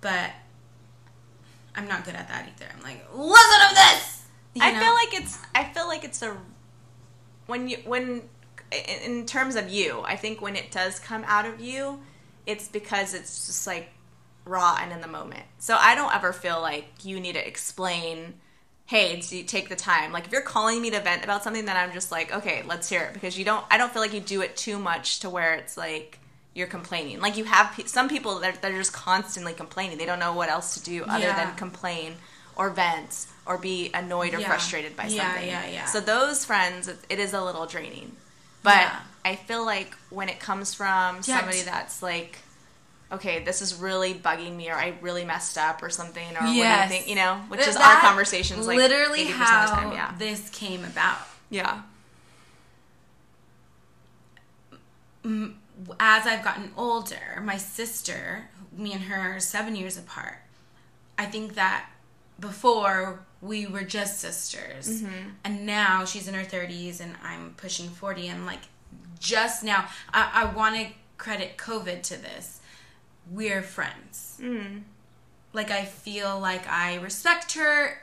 But 0.00 0.30
I'm 1.76 1.86
not 1.86 2.04
good 2.04 2.14
at 2.14 2.28
that 2.28 2.48
either. 2.48 2.70
I'm 2.76 2.82
like, 2.82 3.04
listen 3.14 3.68
to 3.68 3.74
this. 3.74 4.24
You 4.54 4.62
I 4.64 4.72
know? 4.72 4.80
feel 4.80 4.94
like 4.94 5.14
it's 5.14 5.38
I 5.54 5.64
feel 5.72 5.86
like 5.86 6.04
it's 6.04 6.22
a 6.22 6.36
when 7.46 7.68
you 7.68 7.78
when 7.84 8.22
in 8.72 9.26
terms 9.26 9.56
of 9.56 9.68
you, 9.68 10.00
I 10.04 10.16
think 10.16 10.40
when 10.40 10.56
it 10.56 10.70
does 10.70 10.98
come 10.98 11.24
out 11.26 11.46
of 11.46 11.60
you, 11.60 12.00
it's 12.46 12.68
because 12.68 13.14
it's 13.14 13.46
just 13.46 13.66
like 13.66 13.88
raw 14.44 14.78
and 14.80 14.92
in 14.92 15.00
the 15.00 15.08
moment. 15.08 15.42
So 15.58 15.76
I 15.78 15.94
don't 15.94 16.14
ever 16.14 16.32
feel 16.32 16.60
like 16.60 16.86
you 17.04 17.20
need 17.20 17.34
to 17.34 17.46
explain 17.46 18.34
hey, 18.86 19.20
do 19.20 19.36
you 19.36 19.44
take 19.44 19.68
the 19.68 19.76
time? 19.76 20.10
Like 20.10 20.26
if 20.26 20.32
you're 20.32 20.40
calling 20.42 20.82
me 20.82 20.90
to 20.90 20.98
vent 21.00 21.22
about 21.22 21.44
something 21.44 21.64
then 21.64 21.76
I'm 21.76 21.92
just 21.92 22.10
like, 22.10 22.32
okay, 22.34 22.64
let's 22.66 22.88
hear 22.88 23.02
it 23.02 23.12
because 23.14 23.38
you 23.38 23.44
don't 23.44 23.64
I 23.70 23.78
don't 23.78 23.92
feel 23.92 24.02
like 24.02 24.12
you 24.12 24.20
do 24.20 24.40
it 24.42 24.56
too 24.56 24.78
much 24.80 25.20
to 25.20 25.30
where 25.30 25.54
it's 25.54 25.76
like 25.76 26.18
you're 26.54 26.66
complaining. 26.66 27.20
Like 27.20 27.36
you 27.36 27.44
have 27.44 27.72
pe- 27.76 27.84
some 27.84 28.08
people 28.08 28.40
that 28.40 28.60
they're 28.60 28.76
just 28.76 28.92
constantly 28.92 29.52
complaining. 29.52 29.96
They 29.98 30.06
don't 30.06 30.18
know 30.18 30.32
what 30.34 30.48
else 30.48 30.74
to 30.74 30.82
do 30.82 31.04
other 31.04 31.26
Yeah. 31.26 31.36
than 31.44 31.54
complain 31.54 32.16
or 32.56 32.70
vent 32.70 33.26
or 33.46 33.56
be 33.58 33.90
annoyed 33.94 34.34
or 34.34 34.40
Yeah. 34.40 34.48
frustrated 34.48 34.96
by 34.96 35.04
Yeah, 35.06 35.22
something. 35.32 35.48
yeah, 35.48 35.64
yeah. 35.66 35.70
yeah. 35.72 35.84
So 35.84 36.00
those 36.00 36.44
friends, 36.44 36.88
it 36.88 37.18
is 37.20 37.32
a 37.32 37.40
little 37.44 37.66
draining. 37.66 38.16
But 38.62 38.76
Yeah. 38.76 39.00
I 39.24 39.36
feel 39.36 39.64
like 39.64 39.94
when 40.10 40.28
it 40.28 40.40
comes 40.40 40.72
from 40.74 41.22
somebody 41.22 41.60
that's 41.62 42.02
like, 42.02 42.38
okay, 43.12 43.42
this 43.44 43.60
is 43.60 43.74
really 43.74 44.14
bugging 44.14 44.56
me, 44.56 44.70
or 44.70 44.74
I 44.74 44.94
really 45.02 45.24
messed 45.24 45.58
up, 45.58 45.82
or 45.82 45.90
something, 45.90 46.28
or 46.36 46.40
what 46.40 46.52
do 46.52 46.58
you 46.58 46.88
think, 46.88 47.08
you 47.08 47.16
know, 47.16 47.36
which 47.48 47.60
Th- 47.60 47.70
is 47.70 47.76
our 47.76 48.00
conversations, 48.00 48.66
like 48.66 48.76
literally 48.78 49.26
80% 49.26 49.30
how 49.32 49.66
time, 49.66 49.92
yeah, 49.92 50.14
this 50.18 50.48
came 50.50 50.84
about. 50.84 51.18
yeah, 51.50 51.82
As 55.98 56.26
I've 56.26 56.42
gotten 56.44 56.72
older, 56.76 57.42
my 57.42 57.56
sister, 57.56 58.48
me 58.72 58.92
and 58.92 59.02
her 59.02 59.36
are 59.36 59.40
seven 59.40 59.76
years 59.76 59.96
apart. 59.98 60.38
I 61.18 61.26
think 61.26 61.54
that 61.54 61.90
before 62.38 63.20
we 63.42 63.66
were 63.66 63.82
just 63.82 64.20
sisters, 64.20 65.02
Mm-hmm. 65.02 65.28
and 65.44 65.66
now 65.66 66.04
she's 66.04 66.28
in 66.28 66.34
her 66.34 66.44
30s 66.44 67.00
and 67.00 67.14
I'm 67.22 67.54
pushing 67.56 67.88
40, 67.88 68.28
and 68.28 68.46
like 68.46 68.60
just 69.18 69.62
now, 69.64 69.86
I, 70.12 70.30
I 70.34 70.44
want 70.54 70.76
to 70.76 70.86
credit 71.18 71.56
COVID 71.56 72.02
to 72.04 72.16
this. 72.20 72.60
We're 73.30 73.62
friends. 73.62 74.38
Mm. 74.42 74.82
like 75.52 75.70
I 75.70 75.84
feel 75.84 76.38
like 76.40 76.66
I 76.68 76.96
respect 76.96 77.52
her. 77.54 78.00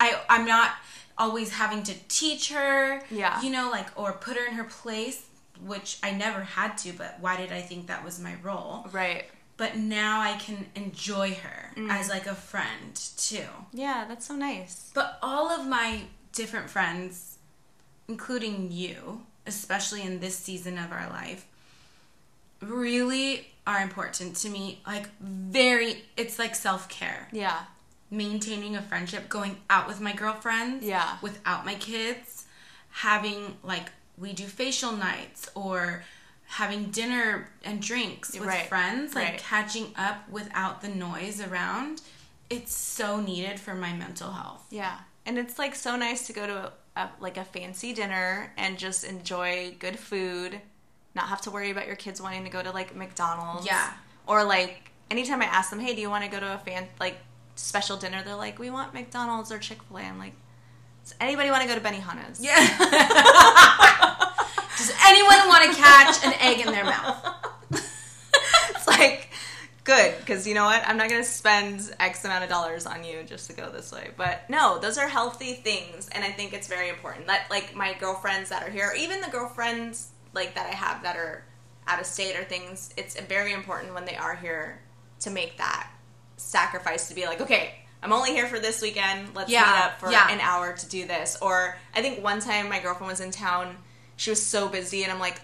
I 0.00 0.18
I'm 0.28 0.44
not 0.46 0.72
always 1.16 1.50
having 1.52 1.82
to 1.84 1.94
teach 2.08 2.52
her. 2.52 3.02
Yeah. 3.10 3.40
You 3.42 3.50
know, 3.50 3.70
like 3.70 3.88
or 3.96 4.12
put 4.12 4.36
her 4.36 4.46
in 4.46 4.54
her 4.54 4.64
place, 4.64 5.26
which 5.64 5.98
I 6.02 6.10
never 6.12 6.40
had 6.42 6.76
to, 6.78 6.92
but 6.92 7.18
why 7.20 7.36
did 7.36 7.52
I 7.52 7.60
think 7.60 7.86
that 7.86 8.04
was 8.04 8.18
my 8.18 8.34
role? 8.42 8.88
right, 8.92 9.24
But 9.56 9.76
now 9.76 10.20
I 10.20 10.36
can 10.36 10.66
enjoy 10.74 11.34
her 11.34 11.60
Mm. 11.76 11.90
as 11.90 12.08
like 12.08 12.26
a 12.26 12.34
friend 12.34 12.94
too. 13.16 13.46
yeah, 13.72 14.04
that's 14.08 14.26
so 14.26 14.34
nice. 14.34 14.90
But 14.94 15.18
all 15.22 15.48
of 15.50 15.66
my 15.66 16.02
different 16.32 16.70
friends, 16.70 17.38
including 18.08 18.70
you, 18.72 19.22
especially 19.46 20.02
in 20.02 20.20
this 20.20 20.36
season 20.38 20.78
of 20.78 20.90
our 20.92 21.08
life, 21.10 21.46
really 22.60 23.48
are 23.66 23.80
important 23.80 24.36
to 24.36 24.48
me. 24.48 24.80
Like, 24.86 25.08
very, 25.20 26.02
it's 26.16 26.38
like 26.38 26.54
self 26.54 26.88
care. 26.88 27.28
Yeah, 27.32 27.60
Maintaining 28.10 28.76
a 28.76 28.82
friendship, 28.82 29.28
going 29.28 29.56
out 29.68 29.88
with 29.88 30.00
my 30.00 30.12
girlfriends, 30.12 30.84
Yeah. 30.84 31.16
without 31.22 31.64
my 31.64 31.74
kids, 31.74 32.44
having 32.90 33.56
like, 33.62 33.90
we 34.16 34.32
do 34.32 34.44
facial 34.46 34.92
nights 34.92 35.48
or 35.54 36.04
having 36.54 36.90
dinner 36.92 37.48
and 37.64 37.80
drinks 37.82 38.32
with 38.32 38.46
Right, 38.48 38.66
friends, 38.68 39.14
like 39.14 39.24
right. 39.28 39.38
catching 39.38 39.92
up 39.96 40.28
without 40.30 40.82
the 40.82 40.88
noise 40.88 41.40
around. 41.40 42.00
It's 42.50 42.72
so 42.74 43.20
needed 43.20 43.58
for 43.58 43.74
my 43.74 43.92
mental 43.92 44.30
health. 44.30 44.64
yeah, 44.70 44.98
and 45.26 45.38
it's 45.38 45.58
like 45.58 45.74
so 45.74 45.96
nice 45.96 46.26
to 46.28 46.32
go 46.32 46.46
to 46.46 46.56
a, 46.96 47.00
a 47.00 47.10
like 47.18 47.36
a 47.38 47.44
fancy 47.44 47.92
dinner 47.92 48.52
and 48.56 48.78
just 48.78 49.02
enjoy 49.04 49.74
good 49.80 49.98
food, 49.98 50.60
not 51.14 51.26
have 51.28 51.40
to 51.42 51.50
worry 51.50 51.70
about 51.70 51.86
your 51.86 51.96
kids 51.96 52.20
wanting 52.20 52.44
to 52.44 52.50
go 52.50 52.62
to 52.62 52.70
like 52.70 52.94
McDonald's, 52.94 53.66
Yeah. 53.66 53.90
or 54.26 54.44
like 54.44 54.90
anytime 55.10 55.42
I 55.42 55.46
ask 55.46 55.70
them, 55.70 55.80
hey, 55.80 55.94
do 55.94 56.00
you 56.00 56.10
want 56.10 56.24
to 56.24 56.30
go 56.30 56.38
to 56.38 56.54
a 56.54 56.58
fan 56.58 56.86
like 57.00 57.16
special 57.56 57.96
dinner? 57.96 58.22
They're 58.24 58.36
like, 58.36 58.58
we 58.60 58.70
want 58.70 58.94
McDonald's 58.94 59.50
or 59.50 59.58
Chick 59.58 59.82
Fil 59.84 59.98
A. 59.98 60.02
I'm 60.02 60.18
like, 60.18 60.34
does 61.02 61.14
anybody 61.20 61.50
want 61.50 61.62
to 61.62 61.68
go 61.68 61.74
to 61.74 61.80
Benihana's? 61.80 62.40
Yeah. 62.44 62.54
Does 64.86 64.96
anyone 65.06 65.48
want 65.48 65.70
to 65.70 65.80
catch 65.80 66.24
an 66.24 66.34
egg 66.40 66.66
in 66.66 66.72
their 66.72 66.84
mouth? 66.84 67.16
it's 67.72 68.86
like 68.86 69.30
good 69.84 70.14
because 70.20 70.46
you 70.46 70.54
know 70.54 70.64
what 70.64 70.82
i'm 70.86 70.96
not 70.96 71.10
going 71.10 71.22
to 71.22 71.28
spend 71.28 71.94
x 72.00 72.24
amount 72.24 72.42
of 72.42 72.48
dollars 72.48 72.86
on 72.86 73.04
you 73.04 73.22
just 73.26 73.50
to 73.50 73.54
go 73.54 73.70
this 73.70 73.92
way 73.92 74.08
but 74.16 74.48
no 74.48 74.78
those 74.78 74.96
are 74.96 75.08
healthy 75.08 75.52
things 75.52 76.08
and 76.12 76.24
i 76.24 76.30
think 76.30 76.54
it's 76.54 76.68
very 76.68 76.88
important 76.88 77.26
that 77.26 77.46
like 77.50 77.74
my 77.76 77.92
girlfriends 78.00 78.48
that 78.48 78.62
are 78.62 78.70
here 78.70 78.88
or 78.88 78.94
even 78.94 79.20
the 79.20 79.28
girlfriends 79.28 80.08
like 80.32 80.54
that 80.54 80.66
i 80.66 80.74
have 80.74 81.02
that 81.02 81.16
are 81.16 81.44
out 81.86 82.00
of 82.00 82.06
state 82.06 82.34
or 82.34 82.44
things 82.44 82.94
it's 82.96 83.20
very 83.22 83.52
important 83.52 83.92
when 83.92 84.06
they 84.06 84.16
are 84.16 84.34
here 84.36 84.80
to 85.20 85.30
make 85.30 85.58
that 85.58 85.90
sacrifice 86.36 87.08
to 87.08 87.14
be 87.14 87.26
like, 87.26 87.40
okay, 87.40 87.74
I'm 88.02 88.12
only 88.12 88.32
here 88.32 88.46
for 88.46 88.58
this 88.60 88.82
weekend. 88.82 89.34
Let's 89.34 89.50
Yeah, 89.50 89.60
meet 89.60 89.84
up 89.84 90.00
for 90.00 90.10
yeah. 90.10 90.30
an 90.30 90.40
hour 90.40 90.74
to 90.74 90.88
do 90.88 91.06
this. 91.06 91.38
Or 91.40 91.76
I 91.94 92.02
think 92.02 92.22
one 92.22 92.40
time 92.40 92.68
my 92.68 92.80
girlfriend 92.80 93.10
was 93.10 93.20
in 93.20 93.30
town. 93.30 93.76
She 94.16 94.30
was 94.30 94.44
so 94.44 94.68
busy, 94.68 95.02
and 95.02 95.12
I'm 95.12 95.18
like, 95.18 95.40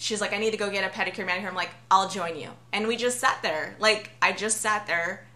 she's 0.00 0.20
like, 0.20 0.32
I 0.32 0.38
need 0.38 0.50
to 0.50 0.56
go 0.56 0.70
get 0.70 0.84
a 0.84 0.88
pedicure 0.88 1.24
manicure. 1.24 1.48
I'm 1.48 1.54
like, 1.54 1.70
I'll 1.90 2.08
join 2.08 2.36
you. 2.36 2.50
And 2.72 2.88
we 2.88 2.96
just 2.96 3.20
sat 3.20 3.42
there. 3.42 3.76
Like 3.78 4.10
I 4.20 4.32
just 4.32 4.60
sat 4.60 4.86
there. 4.86 5.26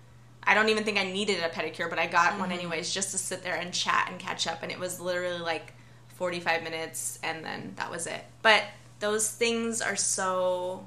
I 0.43 0.55
don't 0.55 0.68
even 0.68 0.85
think 0.85 0.99
I 0.99 1.05
needed 1.05 1.39
a 1.39 1.49
pedicure, 1.49 1.89
but 1.89 1.99
I 1.99 2.07
got 2.07 2.39
one 2.39 2.51
mm-hmm. 2.51 2.59
anyways, 2.59 2.93
just 2.93 3.12
to 3.12 3.18
sit 3.18 3.43
there 3.43 3.55
and 3.55 3.72
chat 3.72 4.09
and 4.11 4.18
catch 4.18 4.47
up. 4.47 4.62
And 4.62 4.72
it 4.72 4.78
was 4.78 5.01
literally 5.01 5.41
like 5.41 5.72
45 6.16 6.62
minutes, 6.62 7.18
and 7.22 7.45
then 7.45 7.72
that 7.76 7.91
was 7.91 8.07
it. 8.07 8.24
But 8.43 8.62
those 9.01 9.30
things 9.30 9.80
are 9.80 9.97
so 9.97 10.87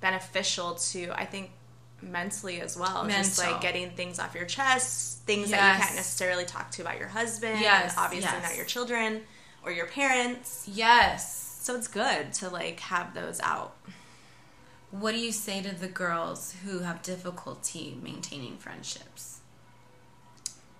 beneficial 0.00 0.74
to, 0.74 1.10
I 1.12 1.24
think, 1.24 1.50
mentally 2.02 2.60
as 2.60 2.76
well. 2.76 3.06
Just 3.06 3.38
Mental. 3.38 3.52
like 3.52 3.62
getting 3.62 3.90
things 3.90 4.18
off 4.18 4.34
your 4.34 4.46
chest, 4.46 5.22
things 5.24 5.50
that 5.50 5.74
you 5.74 5.84
can't 5.84 5.96
necessarily 5.96 6.44
talk 6.44 6.70
to 6.72 6.82
about 6.82 6.98
your 6.98 7.08
husband, 7.08 7.60
Yes, 7.60 7.92
and 7.92 7.98
obviously 7.98 8.30
yes. 8.30 8.42
not 8.42 8.56
your 8.56 8.64
children 8.64 9.22
or 9.64 9.72
your 9.72 9.86
parents. 9.86 10.68
Yes. 10.72 11.58
So 11.62 11.74
it's 11.76 11.88
good 11.88 12.32
to 12.34 12.48
like 12.48 12.80
have 12.80 13.14
those 13.14 13.40
out. 13.42 13.76
What 14.90 15.12
do 15.12 15.18
you 15.20 15.30
say 15.30 15.62
to 15.62 15.74
the 15.74 15.86
girls 15.88 16.54
who 16.64 16.80
have 16.80 17.02
difficulty 17.02 17.96
maintaining 18.02 18.56
friendships? 18.56 19.38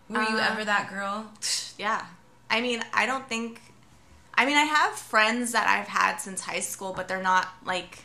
Were 0.08 0.22
you 0.22 0.38
Uh, 0.38 0.48
ever 0.50 0.64
that 0.64 0.90
girl? 0.90 1.30
Yeah. 1.78 2.04
I 2.50 2.60
mean, 2.60 2.82
I 2.92 3.06
don't 3.06 3.26
think. 3.26 3.60
I 4.34 4.44
mean, 4.44 4.56
I 4.56 4.64
have 4.64 4.92
friends 4.96 5.52
that 5.52 5.66
I've 5.66 5.88
had 5.88 6.16
since 6.16 6.42
high 6.42 6.60
school, 6.60 6.92
but 6.94 7.08
they're 7.08 7.22
not 7.22 7.48
like. 7.64 8.00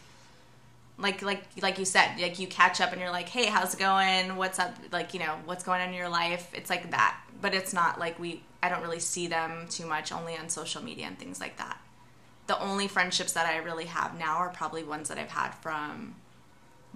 Like 0.97 1.21
like 1.21 1.43
like 1.61 1.77
you 1.77 1.83
said, 1.83 2.17
like 2.21 2.39
you 2.39 2.47
catch 2.47 2.79
up 2.79 2.93
and 2.93 3.01
you're 3.01 3.11
like, 3.11 3.27
hey, 3.27 3.47
how's 3.47 3.73
it 3.73 3.79
going? 3.79 4.37
What's 4.37 4.59
up? 4.59 4.73
Like 4.93 5.13
you 5.13 5.19
know, 5.19 5.35
what's 5.43 5.65
going 5.65 5.81
on 5.81 5.89
in 5.89 5.93
your 5.93 6.07
life? 6.07 6.49
It's 6.53 6.69
like 6.69 6.91
that, 6.91 7.19
but 7.41 7.53
it's 7.53 7.73
not 7.73 7.99
like 7.99 8.17
we. 8.17 8.43
I 8.65 8.69
don't 8.69 8.81
really 8.81 8.99
see 8.99 9.27
them 9.27 9.67
too 9.69 9.85
much, 9.85 10.11
only 10.11 10.35
on 10.37 10.49
social 10.49 10.81
media 10.83 11.05
and 11.05 11.17
things 11.19 11.39
like 11.39 11.57
that. 11.57 11.77
The 12.47 12.59
only 12.59 12.87
friendships 12.87 13.33
that 13.33 13.45
I 13.45 13.57
really 13.57 13.85
have 13.85 14.17
now 14.17 14.37
are 14.37 14.49
probably 14.49 14.83
ones 14.83 15.09
that 15.09 15.17
I've 15.17 15.29
had 15.31 15.51
from 15.51 16.15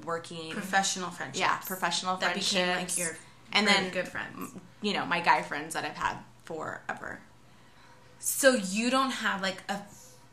working, 0.05 0.51
Professional 0.51 1.09
friendships. 1.11 1.39
yeah, 1.39 1.57
professional 1.65 2.17
that 2.17 2.31
friendships, 2.31 2.53
became 2.53 2.75
like 2.77 2.97
your 2.97 3.17
and 3.51 3.67
really 3.67 3.79
then 3.81 3.91
good 3.91 4.07
friends. 4.07 4.51
you 4.81 4.93
know 4.93 5.05
my 5.05 5.19
guy 5.19 5.41
friends 5.41 5.73
that 5.73 5.83
I've 5.85 5.97
had 5.97 6.17
forever. 6.45 7.19
So 8.19 8.55
you 8.55 8.89
don't 8.89 9.11
have 9.11 9.41
like 9.41 9.63
a 9.69 9.79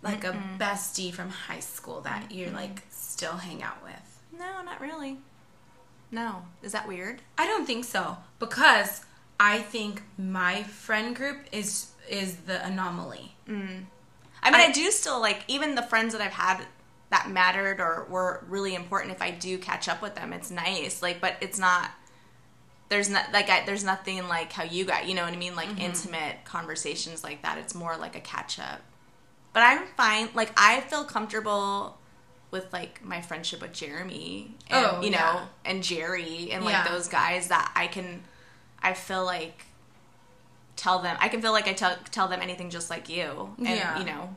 like 0.02 0.24
a 0.24 0.32
bestie 0.58 1.12
from 1.12 1.30
high 1.30 1.60
school 1.60 2.00
that 2.02 2.30
you 2.30 2.50
like 2.50 2.82
still 2.90 3.36
hang 3.36 3.62
out 3.62 3.82
with. 3.82 4.22
No, 4.38 4.62
not 4.62 4.80
really. 4.80 5.18
No. 6.10 6.42
Is 6.62 6.72
that 6.72 6.86
weird? 6.86 7.22
I 7.38 7.46
don't 7.46 7.66
think 7.66 7.84
so 7.84 8.18
because 8.38 9.04
I 9.38 9.58
think 9.58 10.02
my 10.18 10.62
friend 10.62 11.14
group 11.14 11.46
is 11.52 11.92
is 12.08 12.36
the 12.36 12.64
anomaly. 12.64 13.34
Mm. 13.48 13.84
I 14.42 14.50
mean, 14.50 14.60
I, 14.60 14.66
I- 14.66 14.72
do 14.72 14.90
still 14.90 15.20
like 15.20 15.44
even 15.48 15.74
the 15.74 15.82
friends 15.82 16.12
that 16.12 16.22
I've 16.22 16.32
had 16.32 16.64
that 17.10 17.30
mattered 17.30 17.80
or 17.80 18.06
were 18.10 18.44
really 18.48 18.74
important. 18.74 19.12
If 19.12 19.22
I 19.22 19.30
do 19.30 19.58
catch 19.58 19.88
up 19.88 20.02
with 20.02 20.14
them, 20.16 20.32
it's 20.32 20.50
nice. 20.50 21.02
Like, 21.02 21.20
but 21.20 21.36
it's 21.40 21.58
not. 21.58 21.90
There's 22.88 23.08
not 23.10 23.32
like 23.32 23.50
I, 23.50 23.64
there's 23.66 23.82
nothing 23.84 24.28
like 24.28 24.52
how 24.52 24.62
you 24.62 24.84
got. 24.84 25.08
You 25.08 25.14
know 25.14 25.24
what 25.24 25.32
I 25.32 25.36
mean? 25.36 25.56
Like 25.56 25.68
mm-hmm. 25.68 25.80
intimate 25.80 26.44
conversations 26.44 27.24
like 27.24 27.42
that. 27.42 27.58
It's 27.58 27.74
more 27.74 27.96
like 27.96 28.16
a 28.16 28.20
catch 28.20 28.58
up. 28.60 28.80
But 29.52 29.62
I'm 29.64 29.86
fine. 29.96 30.28
Like 30.34 30.52
I 30.56 30.80
feel 30.80 31.02
comfortable 31.04 31.98
with 32.52 32.72
like 32.72 33.04
my 33.04 33.20
friendship 33.20 33.60
with 33.60 33.72
Jeremy 33.72 34.54
and 34.70 34.86
Oh, 34.86 35.00
you 35.02 35.10
know 35.10 35.16
yeah. 35.18 35.46
and 35.64 35.82
Jerry 35.82 36.50
and 36.52 36.64
like 36.64 36.72
Yeah. 36.74 36.88
those 36.88 37.08
guys 37.08 37.48
that 37.48 37.72
I 37.74 37.88
can. 37.88 38.22
I 38.82 38.92
feel 38.94 39.24
like 39.24 39.64
tell 40.76 40.98
them 41.00 41.16
I 41.20 41.28
can 41.28 41.40
feel 41.40 41.52
like 41.52 41.66
I 41.68 41.72
tell 41.72 41.96
tell 42.10 42.28
them 42.28 42.40
anything 42.42 42.70
just 42.70 42.90
like 42.90 43.08
you 43.08 43.54
and 43.58 43.66
Yeah. 43.68 43.98
you 43.98 44.04
know 44.04 44.36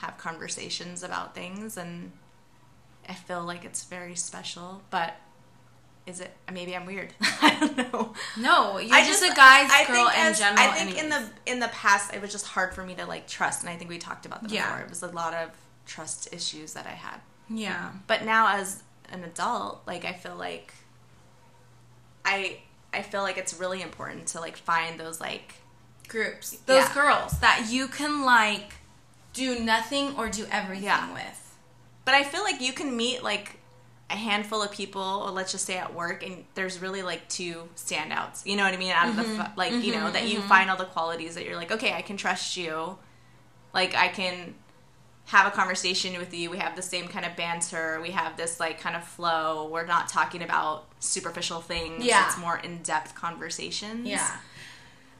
have 0.00 0.18
conversations 0.18 1.02
about 1.02 1.34
things 1.34 1.76
and 1.76 2.12
I 3.08 3.14
feel 3.14 3.42
like 3.42 3.64
it's 3.64 3.84
very 3.84 4.14
special 4.14 4.82
but 4.90 5.14
is 6.06 6.20
it 6.20 6.34
maybe 6.52 6.76
I'm 6.76 6.84
weird 6.84 7.14
I 7.20 7.56
don't 7.58 7.76
know 7.78 8.12
No, 8.36 8.76
you're 8.78 8.94
I 8.94 9.04
just, 9.06 9.22
a 9.22 9.28
guy's 9.34 9.70
I 9.70 9.84
girl 9.86 10.06
think 10.08 10.18
in 10.18 10.26
as- 10.26 10.38
general. 10.38 10.58
I 10.62 10.72
think 10.72 10.98
in 11.02 11.08
the 11.08 11.30
in 11.46 11.60
the 11.60 11.68
past 11.68 12.12
it 12.12 12.20
was 12.20 12.30
just 12.30 12.46
hard 12.48 12.74
for 12.74 12.84
me 12.84 12.94
to 12.96 13.06
like 13.06 13.26
trust 13.26 13.62
and 13.62 13.70
I 13.70 13.76
think 13.76 13.88
we 13.88 13.96
talked 13.98 14.26
about 14.26 14.42
that 14.42 14.50
Yeah. 14.50 14.66
before 14.66 14.82
it 14.84 14.90
was 14.90 15.02
a 15.02 15.06
lot 15.08 15.32
of 15.32 15.50
trust 15.86 16.28
issues 16.32 16.74
that 16.74 16.86
I 16.86 16.90
had 16.90 17.20
yeah. 17.48 17.90
but 18.06 18.24
now 18.24 18.56
as 18.58 18.82
an 19.12 19.22
adult 19.22 19.82
like 19.86 20.06
i 20.06 20.12
feel 20.14 20.34
like 20.34 20.72
i 22.24 22.58
i 22.94 23.02
feel 23.02 23.22
like 23.22 23.36
it's 23.36 23.54
really 23.54 23.82
important 23.82 24.26
to 24.26 24.40
like 24.40 24.56
find 24.56 24.98
those 24.98 25.20
like 25.20 25.54
groups. 26.08 26.58
Those 26.66 26.84
Yeah. 26.84 26.94
girls 26.94 27.38
that 27.40 27.68
you 27.70 27.88
can 27.88 28.24
like 28.24 28.74
do 29.32 29.58
nothing 29.58 30.14
or 30.16 30.28
do 30.28 30.46
everything 30.50 30.84
Yeah. 30.84 31.12
with. 31.12 31.40
but 32.04 32.14
i 32.14 32.22
feel 32.22 32.42
like 32.42 32.60
you 32.60 32.72
can 32.72 32.96
meet 32.96 33.22
like 33.22 33.58
a 34.10 34.14
handful 34.16 34.62
of 34.62 34.70
people 34.70 35.22
or 35.24 35.30
let's 35.30 35.50
just 35.52 35.64
say 35.64 35.78
at 35.78 35.94
work 35.94 36.22
and 36.22 36.44
there's 36.54 36.80
really 36.80 37.02
like 37.02 37.26
two 37.28 37.68
standouts 37.76 38.44
you 38.44 38.56
know 38.56 38.62
what 38.62 38.74
i 38.74 38.76
mean 38.76 38.92
out 38.92 39.08
of 39.08 39.16
the 39.16 39.22
mm-hmm. 39.22 39.42
fu- 39.42 39.50
like 39.56 39.72
you 39.72 39.92
know 39.92 39.98
mm-hmm. 39.98 40.12
that 40.12 40.28
you 40.28 40.38
mm-hmm. 40.38 40.48
find 40.48 40.70
all 40.70 40.76
the 40.76 40.84
qualities 40.84 41.34
that 41.34 41.44
you're 41.44 41.56
like 41.56 41.72
okay 41.72 41.94
i 41.94 42.02
can 42.02 42.16
trust 42.18 42.56
you 42.58 42.98
like 43.72 43.94
i 43.94 44.08
can 44.08 44.54
have 45.26 45.46
a 45.46 45.50
conversation 45.50 46.16
with 46.18 46.34
you 46.34 46.50
we 46.50 46.58
have 46.58 46.76
the 46.76 46.82
same 46.82 47.08
kind 47.08 47.24
of 47.24 47.34
banter 47.34 47.98
we 48.02 48.10
have 48.10 48.36
this 48.36 48.60
like 48.60 48.78
kind 48.80 48.94
of 48.94 49.02
flow 49.04 49.68
we're 49.72 49.86
not 49.86 50.06
talking 50.08 50.42
about 50.42 50.84
superficial 51.00 51.60
things 51.60 52.04
Yeah. 52.04 52.26
it's 52.26 52.38
more 52.38 52.58
in-depth 52.58 53.14
conversations 53.14 54.06
Yeah. 54.06 54.18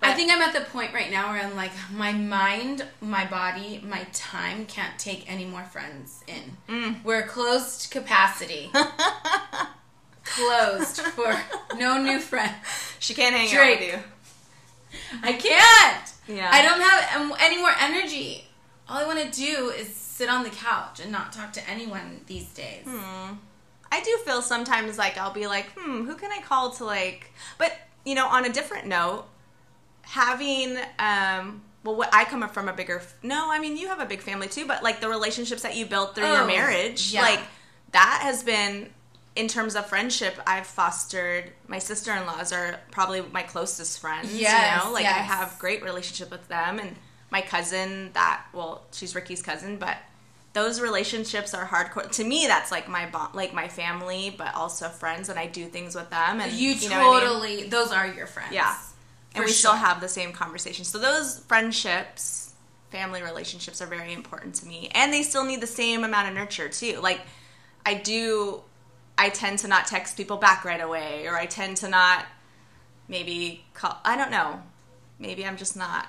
But- 0.01 0.11
I 0.11 0.15
think 0.15 0.31
I'm 0.31 0.43
at 0.43 0.53
the 0.53 0.61
point 0.61 0.93
right 0.93 1.11
now 1.11 1.31
where 1.33 1.41
I'm 1.41 1.57
like, 1.57 1.71
my 1.91 2.13
mind, 2.13 2.85
my 3.01 3.25
body, 3.25 3.83
my 3.89 4.07
time 4.13 4.67
can't 4.67 4.99
take 4.99 5.31
any 5.33 5.47
more 5.47 5.63
friends 5.65 6.23
in. 6.27 6.59
Mm. 6.69 7.03
We're 7.05 7.23
closed 7.27 7.91
capacity. 7.91 8.71
closed 10.25 11.01
for 11.01 11.41
no 11.77 11.97
new 12.03 12.19
friends. 12.21 12.53
She 12.99 13.15
can't 13.15 13.35
hang 13.35 13.49
Drake. 13.49 13.77
out 13.77 13.81
with 13.81 13.93
you. 13.93 15.19
I 15.23 15.33
can't. 15.33 16.13
Yeah. 16.29 16.51
I 16.53 16.63
don't 16.63 16.81
have 16.81 17.21
um, 17.21 17.37
any 17.41 17.59
more 17.59 17.73
energy. 17.81 18.44
All 18.89 18.99
I 18.99 19.07
want 19.07 19.21
to 19.21 19.31
do 19.31 19.71
is 19.71 19.95
sit 19.95 20.29
on 20.29 20.43
the 20.45 20.51
couch 20.51 21.01
and 21.01 21.11
not 21.11 21.33
talk 21.33 21.53
to 21.55 21.69
anyone 21.71 22.21
these 22.27 22.49
days. 22.53 22.85
Hmm. 22.87 23.35
I 23.91 24.03
do 24.03 24.19
feel 24.25 24.43
sometimes 24.43 24.99
like 24.99 25.17
I'll 25.17 25.33
be 25.33 25.47
like, 25.47 25.67
hmm, 25.77 26.05
who 26.05 26.15
can 26.17 26.31
I 26.33 26.41
call 26.43 26.71
to 26.73 26.85
like? 26.85 27.33
But 27.59 27.73
you 28.05 28.15
know, 28.15 28.27
on 28.27 28.45
a 28.45 28.53
different 28.53 28.87
note, 28.87 29.25
having 30.03 30.77
um, 30.99 31.63
well, 31.85 31.97
what 31.97 32.13
I 32.13 32.25
come 32.25 32.47
from 32.49 32.69
a 32.69 32.73
bigger. 32.73 33.03
No, 33.23 33.51
I 33.51 33.59
mean 33.59 33.77
you 33.77 33.89
have 33.89 34.01
a 34.01 34.07
big 34.07 34.21
family 34.21 34.49
too, 34.49 34.67
but 34.67 34.83
like 34.83 35.01
the 35.01 35.09
relationships 35.09 35.63
that 35.63 35.77
you 35.77 35.87
built 35.87 36.15
through 36.15 36.27
your 36.27 36.43
Oh, 36.43 36.47
marriage, 36.47 37.13
yeah. 37.13 37.23
like 37.23 37.41
that 37.93 38.21
has 38.23 38.43
been. 38.43 38.91
In 39.37 39.49
terms 39.49 39.75
of 39.75 39.87
friendship, 39.87 40.37
I've 40.47 40.65
fostered. 40.65 41.51
My 41.67 41.81
sister-in-laws 41.81 42.53
are 42.53 42.79
probably 42.93 43.21
my 43.33 43.43
closest 43.43 43.99
friends. 43.99 44.33
Yes, 44.33 44.81
you 44.85 44.89
know, 44.89 44.95
like 44.95 45.07
I 45.07 45.09
have 45.09 45.59
great 45.59 45.83
relationship 45.83 46.31
with 46.31 46.47
them, 46.47 46.79
and 46.79 46.95
my 47.35 47.43
cousin. 47.43 48.11
That 48.15 48.45
well, 48.53 48.83
she's 48.93 49.15
Ricky's 49.15 49.43
cousin, 49.43 49.77
but 49.77 49.99
those 50.53 50.81
relationships 50.81 51.53
are 51.53 51.67
hardcore 51.67 52.09
to 52.13 52.23
me 52.25 52.47
that's 52.47 52.71
like 52.71 52.89
my 52.89 53.07
bond 53.11 53.35
like 53.35 53.53
my 53.53 53.67
family 53.67 54.33
but 54.39 54.55
also 54.55 54.89
friends 54.89 55.29
and 55.29 55.37
i 55.37 55.49
do 55.49 55.65
things 55.67 55.97
with 55.97 56.09
them 56.11 56.41
and 56.41 56.53
You, 56.53 56.77
know 56.89 57.09
what 57.09 57.25
I 57.25 57.27
mean? 57.27 57.33
totally, 57.35 57.69
those 57.69 57.91
are 57.91 58.07
your 58.07 58.29
friends. 58.29 58.55
yeah 58.55 58.77
and 59.35 59.45
we 59.45 59.51
still 59.51 59.75
have 59.75 60.01
the 60.01 60.07
same 60.09 60.31
conversations 60.33 60.87
so 60.87 60.99
those 61.01 61.41
friendships 61.49 62.55
family 62.91 63.21
relationships 63.21 63.83
are 63.83 63.87
very 63.87 64.13
important 64.13 64.55
to 64.55 64.67
me 64.67 64.89
and 64.95 65.13
they 65.13 65.25
still 65.25 65.45
need 65.45 65.61
the 65.61 65.67
same 65.67 66.05
amount 66.05 66.29
of 66.29 66.35
nurture 66.35 66.69
too 66.69 67.01
like 67.03 67.21
i 67.85 67.95
do 67.95 68.61
i 69.19 69.29
tend 69.29 69.59
to 69.59 69.67
not 69.67 69.89
text 69.89 70.17
people 70.17 70.37
back 70.37 70.65
right 70.65 70.81
away 70.81 71.27
or 71.27 71.37
i 71.37 71.47
tend 71.47 71.77
to 71.77 71.89
not 71.89 72.25
maybe 73.09 73.65
call 73.75 73.99
i 74.05 74.17
don't 74.17 74.31
know 74.31 74.63
maybe 75.19 75.45
i'm 75.45 75.57
just 75.57 75.77
not 75.77 76.07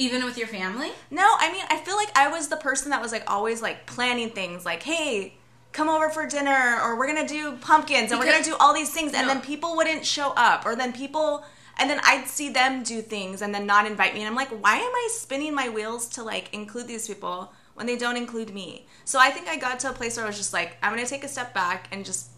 Even 0.00 0.24
with 0.24 0.38
your 0.38 0.48
family? 0.48 0.90
no, 1.10 1.26
I 1.38 1.52
mean, 1.52 1.64
I 1.68 1.76
feel 1.76 1.96
like 1.96 2.10
I 2.16 2.28
was 2.28 2.48
the 2.48 2.56
person 2.56 2.90
that 2.90 3.02
was 3.02 3.12
like 3.12 3.30
always 3.30 3.60
like 3.60 3.86
planning 3.86 4.30
things 4.30 4.64
like, 4.64 4.82
hey, 4.82 5.34
come 5.72 5.88
over 5.88 6.08
for 6.08 6.26
dinner 6.26 6.80
or 6.82 6.96
we're 6.98 7.06
going 7.06 7.26
to 7.26 7.32
do 7.32 7.56
pumpkins 7.58 8.10
and 8.10 8.18
we're 8.18 8.26
going 8.26 8.42
to 8.42 8.48
do 8.48 8.56
all 8.58 8.74
these 8.74 8.90
things 8.90 9.12
and 9.12 9.26
No. 9.26 9.34
then 9.34 9.42
people 9.42 9.76
wouldn't 9.76 10.04
show 10.04 10.32
up 10.36 10.66
or 10.66 10.74
then 10.74 10.92
people 10.92 11.44
and 11.78 11.88
then 11.88 12.00
I'd 12.02 12.26
see 12.26 12.50
them 12.50 12.82
do 12.82 13.00
things 13.00 13.40
and 13.40 13.54
then 13.54 13.66
not 13.66 13.86
invite 13.86 14.14
me 14.14 14.20
and 14.20 14.28
I'm 14.28 14.34
like, 14.34 14.48
why 14.48 14.76
am 14.76 14.92
I 14.92 15.08
spinning 15.12 15.54
my 15.54 15.68
wheels 15.68 16.08
to 16.10 16.22
like 16.22 16.52
include 16.52 16.88
these 16.88 17.06
people 17.06 17.52
when 17.74 17.86
they 17.86 17.96
don't 17.96 18.16
include 18.16 18.52
me? 18.52 18.86
So 19.04 19.18
I 19.18 19.30
think 19.30 19.48
I 19.48 19.56
got 19.56 19.80
to 19.80 19.90
a 19.90 19.92
place 19.92 20.16
where 20.16 20.24
I 20.24 20.28
was 20.28 20.36
just 20.36 20.52
like, 20.52 20.76
I'm 20.82 20.92
going 20.92 21.04
to 21.04 21.10
take 21.10 21.24
a 21.24 21.28
step 21.28 21.54
back 21.54 21.88
and 21.92 22.04
just 22.04 22.30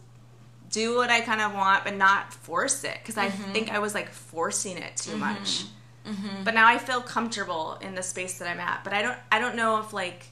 do 0.71 0.97
what 0.97 1.11
I 1.11 1.21
kind 1.21 1.41
of 1.41 1.55
want 1.55 1.85
but 1.85 1.97
not 1.97 2.33
force 2.33 2.83
it 2.85 2.99
because 3.01 3.17
I 3.17 3.29
mm-hmm. 3.29 3.53
think 3.53 3.71
I 3.71 3.79
was 3.79 3.95
like 3.95 4.11
forcing 4.11 4.79
it 4.79 4.97
too 4.97 5.13
mm-hmm. 5.13 5.21
much 5.21 5.65
Mm-hmm. 6.07 6.43
but 6.43 6.55
now 6.55 6.67
I 6.67 6.79
feel 6.79 7.01
comfortable 7.01 7.79
in 7.81 7.95
the 7.95 8.03
space 8.03 8.39
that 8.39 8.49
I'm 8.49 8.59
at. 8.59 8.83
But 8.83 8.93
I 8.93 9.03
don't 9.03 9.19
I 9.31 9.39
don't 9.39 9.55
know 9.57 9.79
if 9.79 9.93
like 9.93 10.27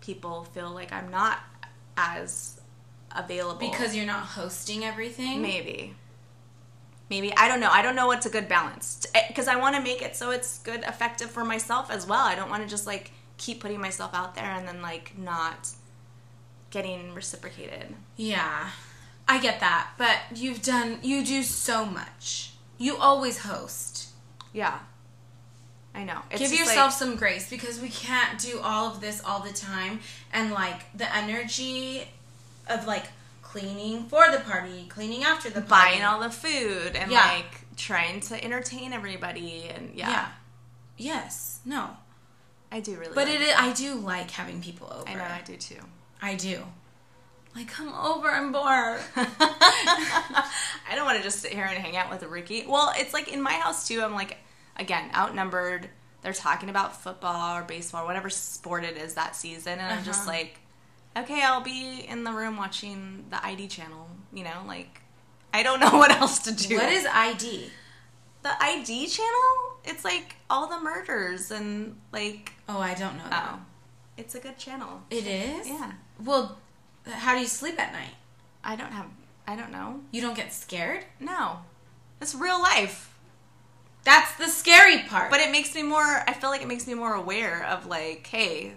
people 0.00 0.44
feel 0.44 0.70
like 0.70 0.92
I'm 0.92 1.10
not 1.10 1.38
as 1.96 2.60
available 3.14 3.58
Because 3.60 3.94
you're 3.94 4.06
not 4.06 4.24
hosting 4.24 4.84
everything. 4.84 5.40
maybe. 5.42 5.94
Maybe 7.08 7.32
I 7.36 7.48
don't 7.48 7.60
know. 7.60 7.70
I 7.70 7.82
don't 7.82 7.96
know 7.96 8.06
what's 8.06 8.26
a 8.26 8.30
good 8.30 8.48
balance 8.48 9.04
because 9.28 9.48
eh, 9.48 9.52
I 9.52 9.56
want 9.56 9.74
to 9.76 9.82
make 9.82 10.00
it 10.00 10.14
so 10.14 10.30
it's 10.30 10.58
good, 10.60 10.82
effective 10.84 11.30
for 11.30 11.44
myself 11.44 11.90
as 11.90 12.06
well. 12.06 12.24
I 12.24 12.34
don't 12.36 12.48
want 12.50 12.62
to 12.62 12.68
just 12.68 12.86
like 12.86 13.10
keep 13.36 13.60
putting 13.60 13.80
myself 13.80 14.14
out 14.14 14.34
there 14.36 14.44
and 14.44 14.66
then 14.66 14.80
like 14.80 15.18
not 15.18 15.70
getting 16.70 17.12
reciprocated. 17.14 17.94
Yeah, 18.16 18.70
I 19.26 19.40
get 19.40 19.58
that, 19.58 19.90
but 19.98 20.18
you've 20.38 20.62
done 20.62 20.98
you 21.02 21.24
do 21.24 21.42
so 21.42 21.84
much. 21.84 22.52
You 22.78 22.96
always 22.96 23.38
host. 23.38 24.09
Yeah, 24.52 24.78
I 25.94 26.04
know. 26.04 26.20
It's 26.30 26.40
Give 26.40 26.52
yourself 26.52 26.92
like- 26.92 26.98
some 26.98 27.16
grace 27.16 27.48
because 27.48 27.80
we 27.80 27.88
can't 27.88 28.38
do 28.38 28.60
all 28.60 28.86
of 28.92 29.00
this 29.00 29.22
all 29.24 29.40
the 29.40 29.52
time, 29.52 30.00
and 30.32 30.52
like 30.52 30.96
the 30.96 31.14
energy 31.14 32.08
of 32.68 32.86
like 32.86 33.04
cleaning 33.42 34.04
for 34.04 34.30
the 34.30 34.38
party, 34.40 34.86
cleaning 34.88 35.24
after 35.24 35.50
the 35.50 35.60
party, 35.60 35.68
buying 35.98 36.02
all 36.04 36.20
the 36.20 36.30
food 36.30 36.94
and 36.94 37.10
Yeah. 37.10 37.26
like 37.26 37.76
trying 37.76 38.20
to 38.20 38.44
entertain 38.44 38.92
everybody 38.92 39.68
and 39.68 39.92
yeah, 39.94 40.10
yeah. 40.10 40.28
Yes. 40.96 41.58
No. 41.64 41.96
I 42.70 42.78
do 42.80 42.96
really. 42.96 43.14
But 43.14 43.26
like 43.26 43.40
it 43.40 43.60
I 43.60 43.72
do 43.72 43.94
like 43.94 44.30
having 44.30 44.60
people 44.62 44.92
over. 44.94 45.08
I 45.08 45.14
know 45.14 45.24
I 45.24 45.40
do 45.44 45.56
too. 45.56 45.80
I 46.22 46.34
do. 46.36 46.62
Like, 47.54 47.68
come 47.68 47.92
over, 47.92 48.28
I'm 48.30 48.52
bored. 48.52 49.00
I 49.16 50.94
don't 50.94 51.04
want 51.04 51.18
to 51.18 51.22
just 51.24 51.40
sit 51.40 51.52
here 51.52 51.64
and 51.64 51.76
hang 51.78 51.96
out 51.96 52.10
with 52.10 52.22
a 52.22 52.28
Ricky. 52.28 52.64
Well, 52.66 52.92
it's 52.96 53.12
like 53.12 53.32
in 53.32 53.42
my 53.42 53.52
house 53.54 53.88
too. 53.88 54.02
I'm 54.02 54.14
like, 54.14 54.38
again, 54.76 55.10
outnumbered. 55.14 55.88
They're 56.22 56.32
talking 56.32 56.68
about 56.68 57.00
football 57.02 57.56
or 57.58 57.62
baseball, 57.62 58.04
or 58.04 58.06
whatever 58.06 58.28
sport 58.30 58.84
it 58.84 58.96
is 58.96 59.14
that 59.14 59.34
season, 59.34 59.78
and 59.78 59.92
I'm 59.92 60.04
just 60.04 60.20
Uh-huh. 60.22 60.30
like, 60.30 60.60
okay, 61.16 61.42
I'll 61.42 61.62
be 61.62 62.00
in 62.08 62.24
the 62.24 62.32
room 62.32 62.56
watching 62.56 63.24
the 63.30 63.44
ID 63.44 63.68
channel. 63.68 64.08
You 64.32 64.44
know, 64.44 64.62
like 64.66 65.00
I 65.52 65.62
don't 65.62 65.80
know 65.84 65.90
what 65.98 66.10
else 66.12 66.40
to 66.40 66.52
do. 66.52 66.76
What 66.76 66.92
is 66.92 67.06
ID? 67.06 67.70
the 68.42 68.62
ID 68.62 69.06
channel? 69.08 69.78
It's 69.84 70.04
like 70.04 70.36
all 70.48 70.66
the 70.68 70.78
murders 70.80 71.50
and 71.50 71.98
like 72.12 72.52
Oh, 72.68 72.78
I 72.80 72.94
don't 72.94 73.16
know 73.18 73.28
that. 73.28 73.50
oh, 73.54 73.60
it's 74.16 74.34
a 74.34 74.40
good 74.40 74.56
channel. 74.58 75.02
It 75.10 75.26
is? 75.26 75.68
Yeah, 75.68 75.92
Well, 76.22 76.58
how 77.06 77.34
do 77.34 77.40
you 77.40 77.46
sleep 77.46 77.78
at 77.80 77.92
night? 77.92 78.14
I 78.62 78.76
don't 78.76 78.92
have. 78.92 79.06
I 79.46 79.56
don't 79.56 79.72
know. 79.72 80.00
You 80.12 80.20
don't 80.20 80.36
get 80.36 80.52
scared? 80.52 81.04
No, 81.18 81.58
it's 82.20 82.34
real 82.34 82.60
life. 82.60 83.06
That's 84.04 84.34
the 84.36 84.46
scary 84.48 85.00
part. 85.00 85.30
But 85.30 85.40
it 85.40 85.50
makes 85.50 85.74
me 85.74 85.82
more. 85.82 86.22
I 86.26 86.32
feel 86.32 86.50
like 86.50 86.62
it 86.62 86.68
makes 86.68 86.86
me 86.86 86.94
more 86.94 87.14
aware 87.14 87.64
of 87.66 87.86
like, 87.86 88.26
hey, 88.26 88.74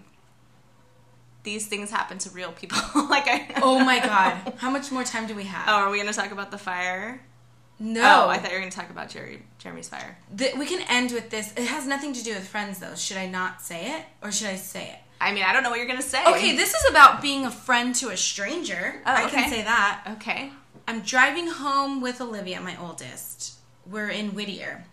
these 1.43 1.67
things 1.67 1.91
happen 1.91 2.17
to 2.19 2.29
real 2.31 2.51
people. 2.51 2.77
like 3.09 3.27
I. 3.27 3.47
oh 3.61 3.83
my 3.83 3.99
god. 4.05 4.53
How 4.57 4.69
much 4.69 4.91
more 4.91 5.03
time 5.03 5.27
do 5.27 5.35
we 5.35 5.43
have? 5.43 5.65
Oh, 5.67 5.73
are 5.85 5.89
we 5.89 5.97
gonna 5.97 6.13
talk 6.13 6.31
about 6.31 6.51
the 6.51 6.57
fire? 6.57 7.21
no. 7.79 8.01
Oh, 8.01 8.29
I 8.29 8.37
thought 8.37 8.51
you 8.51 8.55
were 8.57 8.61
gonna 8.61 8.71
talk 8.71 8.89
about 8.89 9.09
Jerry 9.09 9.43
Jeremy's 9.59 9.89
fire. 9.89 10.17
Th- 10.37 10.55
we 10.55 10.65
can 10.65 10.85
end 10.89 11.11
with 11.11 11.29
this. 11.29 11.51
It 11.53 11.67
has 11.67 11.85
nothing 11.85 12.13
to 12.13 12.23
do 12.23 12.33
with 12.33 12.47
friends, 12.47 12.79
though. 12.79 12.95
Should 12.95 13.17
I 13.17 13.27
not 13.27 13.61
say 13.61 13.97
it? 13.97 14.05
Or 14.21 14.31
should 14.31 14.47
I 14.47 14.55
say 14.55 14.89
it? 14.89 14.99
I 15.23 15.33
mean, 15.33 15.43
I 15.43 15.53
don't 15.53 15.63
know 15.63 15.69
what 15.69 15.79
you're 15.79 15.87
gonna 15.87 16.01
say. 16.01 16.23
Okay, 16.25 16.55
this 16.55 16.73
is 16.73 16.89
about 16.89 17.21
being 17.21 17.45
a 17.45 17.51
friend 17.51 17.95
to 17.95 18.09
a 18.09 18.17
stranger. 18.17 19.01
Oh, 19.05 19.11
I 19.11 19.25
okay. 19.25 19.35
can 19.41 19.49
say 19.49 19.61
that. 19.63 20.03
Okay. 20.17 20.51
I'm 20.87 21.01
driving 21.01 21.47
home 21.47 22.01
with 22.01 22.19
Olivia, 22.19 22.59
my 22.61 22.75
oldest. 22.79 23.53
We're 23.85 24.09
in 24.09 24.33
Whittier. 24.35 24.85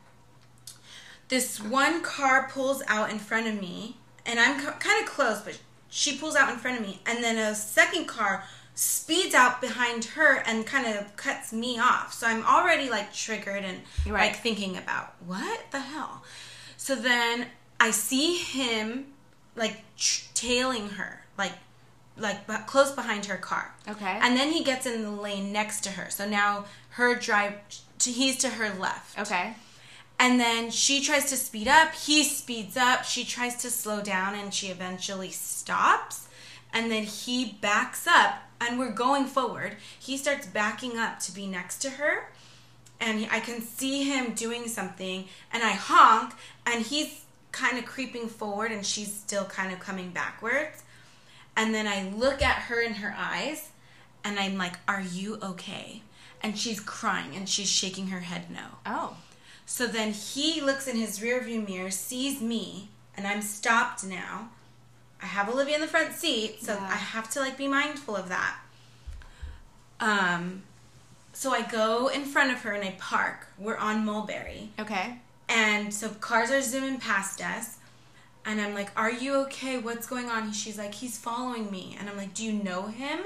This 1.29 1.61
one 1.61 2.03
car 2.03 2.49
pulls 2.53 2.83
out 2.89 3.11
in 3.11 3.19
front 3.19 3.47
of 3.47 3.61
me, 3.61 3.97
and 4.27 4.39
I'm 4.41 4.59
c- 4.61 4.67
kind 4.79 5.03
of 5.05 5.09
close, 5.11 5.41
but 5.41 5.59
she 5.89 6.17
pulls 6.17 6.35
out 6.37 6.51
in 6.53 6.59
front 6.59 6.81
of 6.81 6.87
me, 6.87 7.01
and 7.07 7.23
then 7.23 7.37
a 7.39 7.55
second 7.55 8.07
car 8.07 8.45
speeds 8.75 9.35
out 9.35 9.61
behind 9.61 10.05
her 10.07 10.37
and 10.47 10.67
kind 10.67 10.87
of 10.97 11.15
cuts 11.17 11.53
me 11.53 11.79
off. 11.79 12.13
So 12.15 12.27
I'm 12.27 12.45
already 12.45 12.89
like 12.89 13.13
triggered 13.13 13.65
and 13.65 13.81
Right. 14.07 14.33
like 14.33 14.37
thinking 14.43 14.77
about 14.77 15.15
what 15.25 15.71
the 15.71 15.81
hell. 15.81 16.23
So 16.77 16.95
then 16.95 17.47
I 17.79 17.91
see 17.91 18.37
him 18.37 19.07
like 19.57 19.83
tailing 20.35 20.91
her, 20.91 21.25
like 21.37 21.53
like 22.21 22.47
close 22.67 22.93
behind 22.93 23.27
her 23.27 23.37
car. 23.37 23.75
Okay. 23.89 24.19
And 24.21 24.37
then 24.37 24.53
he 24.53 24.63
gets 24.63 24.87
in 24.87 25.03
the 25.03 25.11
lane 25.11 25.53
next 25.53 25.83
to 25.85 25.91
her. 25.91 26.11
So 26.11 26.29
now 26.29 26.67
her 26.91 27.15
drive, 27.15 27.55
to, 28.01 28.11
he's 28.11 28.37
to 28.39 28.51
her 28.51 28.73
left. 28.79 29.19
Okay. 29.19 29.55
And 30.19 30.39
then 30.39 30.71
she 30.71 31.01
tries 31.01 31.31
to 31.31 31.37
speed 31.37 31.67
up. 31.67 31.95
He 31.95 32.25
speeds 32.25 32.77
up. 32.77 33.05
She 33.05 33.25
tries 33.25 33.57
to 33.63 33.71
slow 33.71 34.03
down 34.03 34.35
and 34.35 34.53
she 34.53 34.69
eventually 34.69 35.31
stops. 35.31 36.29
And 36.73 36.91
then 36.91 37.05
he 37.05 37.57
backs 37.61 38.07
up 38.07 38.43
and 38.61 38.79
we're 38.79 38.93
going 38.93 39.25
forward. 39.25 39.77
He 39.99 40.17
starts 40.17 40.47
backing 40.47 40.99
up 40.99 41.21
to 41.21 41.33
be 41.33 41.47
next 41.47 41.79
to 41.79 41.91
her. 41.91 42.29
And 43.01 43.29
I 43.31 43.41
can 43.41 43.63
see 43.63 44.05
him 44.05 44.35
doing 44.35 44.69
something. 44.69 45.25
And 45.53 45.63
I 45.63 45.71
honk 45.71 46.35
and 46.67 46.85
he's 46.85 47.20
kind 47.53 47.79
of 47.79 47.85
creeping 47.87 48.29
forward 48.29 48.73
and 48.73 48.85
she's 48.85 49.13
still 49.13 49.45
kind 49.45 49.73
of 49.73 49.81
coming 49.81 50.11
backwards. 50.11 50.83
And 51.57 51.75
then 51.75 51.87
I 51.87 52.09
look 52.11 52.43
at 52.43 52.63
her 52.63 52.81
in 52.81 52.95
her 52.95 53.15
eyes 53.17 53.71
and 54.25 54.39
I'm 54.39 54.57
like, 54.57 54.75
Are 54.89 55.01
you 55.01 55.39
okay? 55.43 56.03
And 56.43 56.59
she's 56.59 56.81
crying 56.81 57.35
and 57.35 57.49
she's 57.49 57.69
shaking 57.69 58.09
her 58.09 58.21
head 58.21 58.51
no. 58.51 58.65
Oh. 58.87 59.17
So 59.67 59.87
then 59.87 60.13
he 60.13 60.61
looks 60.61 60.89
in 60.89 60.97
his 60.97 61.21
rearview 61.21 61.67
mirror, 61.69 61.91
sees 61.91 62.41
me, 62.41 62.89
and 63.17 63.27
I'm 63.27 63.43
stopped 63.43 64.05
now. 64.05 64.49
I 65.23 65.27
have 65.27 65.49
Olivia 65.49 65.75
in 65.77 65.81
the 65.81 65.87
front 65.87 66.15
seat, 66.15 66.63
so 66.63 66.75
Yeah. 66.75 66.89
I 66.91 66.97
have 66.97 67.29
to 67.31 67.41
like 67.41 67.57
be 67.59 67.69
mindful 67.69 68.17
of 68.17 68.29
that. 68.31 68.57
Um 70.01 70.63
so 71.33 71.53
I 71.53 71.63
go 71.63 72.09
in 72.09 72.25
front 72.25 72.53
of 72.53 72.63
her 72.63 72.73
and 72.73 72.85
I 72.85 72.97
park. 72.99 73.47
We're 73.59 73.77
on 73.77 74.05
Mulberry. 74.05 74.71
Okay. 74.79 75.19
And 75.51 75.93
so 75.93 76.09
cars 76.09 76.51
are 76.51 76.63
zooming 76.63 76.99
past 76.99 77.43
us. 77.43 77.77
And 78.47 78.61
I'm 78.61 78.73
like, 78.73 78.91
Are 78.97 79.11
you 79.11 79.35
okay? 79.43 79.77
What's 79.79 80.07
going 80.07 80.31
on? 80.31 80.53
She's 80.53 80.79
like, 80.79 80.95
He's 80.95 81.19
following 81.19 81.71
me. 81.71 81.97
And 81.99 82.09
I'm 82.09 82.17
like, 82.17 82.33
Do 82.33 82.45
you 82.45 82.53
know 82.53 82.87
him? 82.87 83.21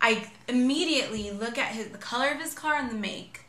I 0.00 0.28
immediately 0.48 1.30
look 1.30 1.58
at 1.58 1.68
his 1.68 1.88
the 1.88 1.98
color 1.98 2.30
of 2.30 2.40
his 2.40 2.54
car 2.54 2.74
and 2.74 2.90
the 2.90 2.96
make. 2.96 3.42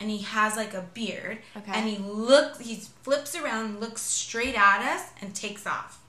And 0.00 0.10
he 0.10 0.18
has 0.18 0.56
like 0.56 0.74
a 0.74 0.82
beard. 0.94 1.38
Okay. 1.56 1.72
And 1.72 1.88
he 1.88 1.98
looks 1.98 2.58
he 2.58 2.76
flips 3.02 3.36
around, 3.36 3.80
looks 3.80 4.02
straight 4.02 4.56
at 4.56 4.80
us, 4.82 5.08
and 5.20 5.34
takes 5.34 5.66
off. 5.66 6.00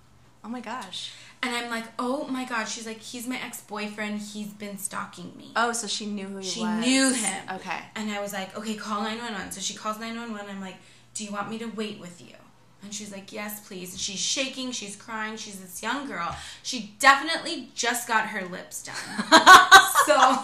Oh 0.44 0.50
my 0.50 0.62
gosh. 0.62 1.12
And 1.44 1.56
I'm 1.56 1.70
like, 1.70 1.86
oh 2.00 2.26
my 2.28 2.46
god. 2.46 2.66
She's 2.68 2.88
like, 2.88 3.00
he's 3.00 3.28
my 3.28 3.40
ex 3.44 3.62
boyfriend. 3.62 4.22
He's 4.22 4.48
been 4.48 4.78
stalking 4.78 5.34
me. 5.38 5.52
Oh, 5.56 5.72
so 5.72 5.86
she 5.86 6.08
knew 6.08 6.26
who 6.26 6.38
he 6.38 6.44
She 6.44 6.62
was. 6.62 6.84
She 6.84 6.90
knew 6.90 7.14
him. 7.14 7.44
Okay. 7.56 7.80
And 7.96 8.10
I 8.12 8.22
was 8.22 8.34
like, 8.34 8.58
okay, 8.58 8.76
call 8.76 9.04
911. 9.04 9.52
So 9.52 9.62
she 9.62 9.76
calls 9.76 10.00
911. 10.00 10.56
I'm 10.56 10.62
like, 10.62 10.78
do 11.18 11.24
you 11.26 11.32
want 11.32 11.50
me 11.50 11.58
to 11.60 11.66
wait 11.68 12.00
with 12.00 12.22
you? 12.22 12.36
And 12.84 12.94
she's 12.94 13.12
like, 13.12 13.34
yes, 13.34 13.66
please. 13.68 13.92
And 13.92 14.00
she's 14.00 14.20
shaking, 14.20 14.72
she's 14.72 14.96
crying. 14.96 15.36
She's 15.36 15.60
this 15.60 15.82
young 15.82 16.08
girl. 16.08 16.36
She 16.64 16.94
definitely 17.00 17.70
just 17.74 18.08
got 18.08 18.28
her 18.28 18.46
lips 18.46 18.84
done. 18.84 18.96
so 20.06 20.44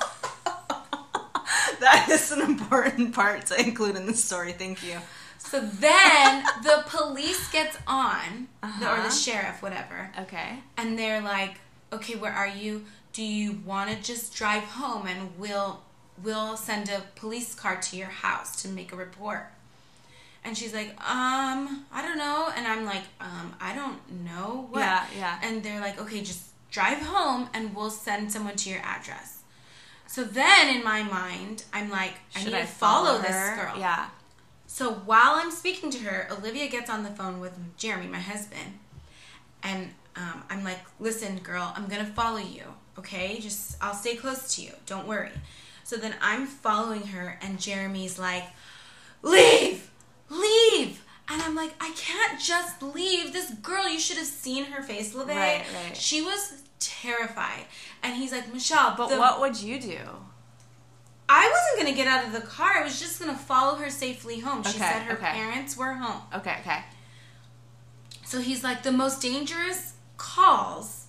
that 1.80 2.08
is 2.10 2.32
an 2.32 2.42
important 2.42 3.14
part 3.14 3.46
to 3.48 3.60
include 3.60 3.96
in 3.96 4.06
the 4.08 4.14
story. 4.14 4.52
Thank 4.54 4.84
you. 4.84 4.98
so 5.38 5.60
then 5.62 6.44
the 6.64 6.84
police 6.88 7.52
gets 7.52 7.78
on, 7.88 8.48
the- 8.80 8.88
or 8.88 8.90
Uh-huh. 8.94 9.04
the 9.04 9.12
sheriff, 9.14 9.62
whatever. 9.62 10.10
Okay. 10.22 10.60
and 10.78 10.98
they're 10.98 11.22
like, 11.22 11.56
"Okay, 11.92 12.16
where 12.16 12.34
are 12.34 12.48
you? 12.48 12.86
Do 13.14 13.24
you 13.24 13.62
want 13.66 13.92
to 13.92 13.96
just 14.02 14.34
drive 14.36 14.64
home 14.64 15.06
and 15.08 15.38
we'll 15.38 15.82
we'll 16.24 16.58
send 16.58 16.90
a 16.90 17.02
police 17.16 17.54
car 17.54 17.80
to 17.82 17.96
your 17.98 18.08
house 18.08 18.62
to 18.64 18.68
make 18.68 18.92
a 18.92 18.96
report?" 18.96 19.52
And 20.46 20.58
she's 20.58 20.74
like, 20.74 20.90
"Um, 21.00 21.86
I 21.92 22.02
don't 22.02 22.18
know." 22.18 22.52
And 22.56 22.68
I'm 22.68 22.86
like, 22.86 23.04
"Um, 23.22 23.56
I 23.62 23.74
don't 23.74 24.24
know 24.26 24.68
what." 24.70 24.82
Yeah, 24.82 25.06
yeah. 25.18 25.40
And 25.42 25.64
they're 25.64 25.80
like, 25.80 26.00
"Okay, 26.00 26.22
just 26.22 26.48
drive 26.70 27.00
home 27.00 27.50
and 27.54 27.76
we'll 27.76 27.90
send 27.90 28.32
someone 28.32 28.56
to 28.58 28.70
your 28.70 28.82
address." 28.84 29.44
So 30.08 30.24
then 30.24 30.76
in 30.76 30.84
my 30.84 31.02
mind, 31.02 31.64
I'm 31.74 31.90
like, 31.90 32.14
I 32.36 32.40
Should 32.40 32.54
need 32.54 32.60
to 32.60 32.68
follow, 32.68 33.18
this 33.20 33.32
girl. 33.32 33.80
Yeah. 33.80 34.10
So 34.68 34.94
while 34.94 35.36
I'm 35.36 35.50
speaking 35.50 35.90
to 35.92 36.00
her, 36.00 36.28
Olivia 36.32 36.68
gets 36.68 36.90
on 36.90 37.04
the 37.04 37.10
phone 37.10 37.40
with 37.40 37.54
Jeremy, 37.78 38.08
my 38.08 38.20
husband, 38.20 38.80
and 39.64 39.90
um, 40.16 40.44
I'm 40.50 40.64
like, 40.64 40.80
"Listen, 41.00 41.40
girl, 41.40 41.74
I'm 41.76 41.88
gonna 41.88 42.06
follow 42.06 42.38
you. 42.38 42.64
Okay, 43.00 43.40
just 43.40 43.76
I'll 43.82 43.96
stay 43.96 44.16
close 44.16 44.56
to 44.56 44.62
you. 44.62 44.74
Don't 44.86 45.08
worry." 45.08 45.32
So 45.84 45.98
then 45.98 46.16
I'm 46.22 46.48
following 46.48 47.08
her, 47.08 47.40
and 47.42 47.60
Jeremy's 47.60 48.20
like, 48.20 48.46
"Leave, 49.22 49.90
leave." 50.34 51.04
And 51.30 51.42
I'm 51.42 51.56
like, 51.56 51.72
I 51.80 51.92
can't 51.96 52.40
just 52.40 52.82
leave. 52.84 53.32
This 53.32 53.50
girl, 53.52 53.88
you 53.88 53.98
should 54.00 54.18
have 54.18 54.28
seen 54.28 54.66
her 54.66 54.84
face, 54.84 55.14
Lavey. 55.14 55.28
Right, 55.30 55.64
right. 55.86 55.96
She 55.96 56.22
was 56.22 56.64
terrified. 56.80 57.66
And 58.04 58.16
he's 58.18 58.34
like, 58.34 58.54
Michelle, 58.54 58.96
But 58.98 59.08
the- 59.08 59.18
what 59.18 59.40
would 59.40 59.58
you 59.62 59.80
do? 59.80 60.00
I 61.30 61.50
wasn't 61.50 61.78
gonna 61.88 61.96
get 61.96 62.08
out 62.08 62.26
of 62.28 62.34
the 62.34 62.42
car. 62.46 62.74
I 62.80 62.84
was 62.84 63.00
just 63.00 63.20
gonna 63.22 63.38
follow 63.38 63.76
her 63.76 63.90
safely 63.90 64.40
home. 64.42 64.64
She 64.64 64.72
Okay, 64.72 64.80
said 64.80 65.04
her 65.04 65.14
okay. 65.14 65.32
parents 65.32 65.78
were 65.78 65.94
home. 65.94 66.22
Okay. 66.36 66.58
Okay. 66.60 66.84
So 68.26 68.42
he's 68.42 68.62
like, 68.64 68.84
the 68.84 68.92
most 68.92 69.22
dangerous 69.22 69.94
calls 70.18 71.06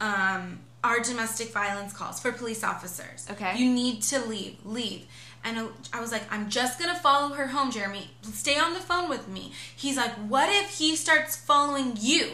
um, 0.00 0.60
are 0.82 0.96
are 0.96 1.00
domestic 1.00 1.52
violence 1.52 1.92
calls 1.92 2.20
for 2.20 2.30
police 2.32 2.62
officers. 2.64 3.26
Okay. 3.30 3.56
You 3.58 3.70
need 3.72 4.00
to 4.02 4.20
leave. 4.20 4.56
Leave. 4.64 5.06
And 5.48 5.68
I 5.92 6.00
was 6.00 6.12
like, 6.12 6.30
I'm 6.30 6.48
just 6.50 6.78
gonna 6.78 6.94
follow 6.98 7.34
her 7.34 7.46
home, 7.48 7.70
Jeremy. 7.70 8.10
Stay 8.22 8.58
on 8.58 8.74
the 8.74 8.80
phone 8.80 9.08
with 9.08 9.28
me. 9.28 9.52
He's 9.74 9.96
like, 9.96 10.12
What 10.28 10.48
if 10.50 10.78
he 10.78 10.94
starts 10.94 11.36
following 11.36 11.96
you? 11.98 12.32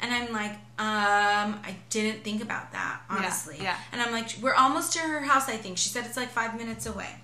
And 0.00 0.12
I'm 0.12 0.32
like, 0.32 0.52
um, 0.78 1.58
I 1.64 1.76
didn't 1.90 2.22
think 2.22 2.40
about 2.42 2.70
that, 2.72 3.00
honestly. 3.10 3.56
yeah. 3.60 3.76
And 3.90 4.00
I'm 4.00 4.12
like, 4.12 4.28
we're 4.40 4.54
almost 4.54 4.92
to 4.92 5.00
her 5.00 5.22
house, 5.22 5.48
I 5.48 5.56
think. 5.56 5.76
She 5.76 5.88
said 5.88 6.04
it's 6.06 6.16
like 6.16 6.28
five 6.28 6.56
minutes 6.56 6.86
away. 6.86 7.16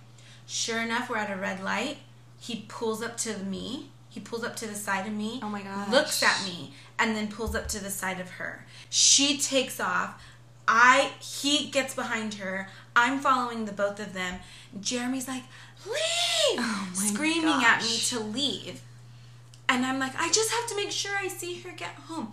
Sure 0.47 0.81
enough, 0.81 1.09
we're 1.09 1.19
at 1.19 1.31
a 1.31 1.37
red 1.41 1.63
light. 1.63 1.99
He 2.41 2.65
pulls 2.69 3.01
up 3.03 3.17
to 3.19 3.39
me. 3.39 3.91
He 4.09 4.21
pulls 4.21 4.45
up 4.45 4.57
to 4.57 4.67
the 4.67 4.75
side 4.75 5.07
of 5.07 5.13
me. 5.13 5.41
Oh 5.43 5.49
my 5.49 5.63
god. 5.63 5.91
Looks 5.91 6.23
at 6.23 6.45
me 6.45 6.73
and 6.99 7.17
then 7.17 7.29
pulls 7.29 7.55
up 7.55 7.69
to 7.69 7.83
the 7.83 7.91
side 7.91 8.21
of 8.21 8.31
her. 8.33 8.65
She 8.91 9.39
takes 9.39 9.79
off. 9.81 10.21
I 10.67 11.13
he 11.21 11.71
gets 11.71 11.95
behind 11.95 12.35
her. 12.35 12.69
I'm 12.97 13.19
following 13.19 13.65
the 13.65 13.73
both 13.73 14.01
of 14.01 14.13
them. 14.13 14.41
Jeremy's 14.81 15.29
like, 15.29 15.45
"Leave!" 15.87 16.59
Oh 16.59 16.91
screaming 16.95 17.65
at 17.65 17.83
me 17.83 17.99
to 17.99 18.21
leave. 18.21 18.81
And 19.69 19.85
I'm 19.85 19.99
like, 19.99 20.15
"I 20.17 20.31
just 20.31 20.51
have 20.51 20.67
to 20.69 20.77
make 20.77 20.91
sure 20.91 21.17
I 21.17 21.29
see 21.29 21.61
her 21.61 21.73
get 21.73 21.95
home." 21.95 22.33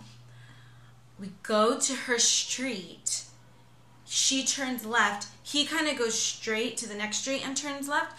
We 1.18 1.32
go 1.42 1.78
to 1.78 1.94
her 1.94 2.18
street. 2.18 3.24
She 4.04 4.44
turns 4.44 4.84
left. 4.84 5.28
He 5.42 5.64
kind 5.64 5.88
of 5.88 5.96
goes 5.96 6.20
straight 6.20 6.76
to 6.78 6.88
the 6.88 6.94
next 6.94 7.18
street 7.18 7.46
and 7.46 7.56
turns 7.56 7.88
left. 7.88 8.14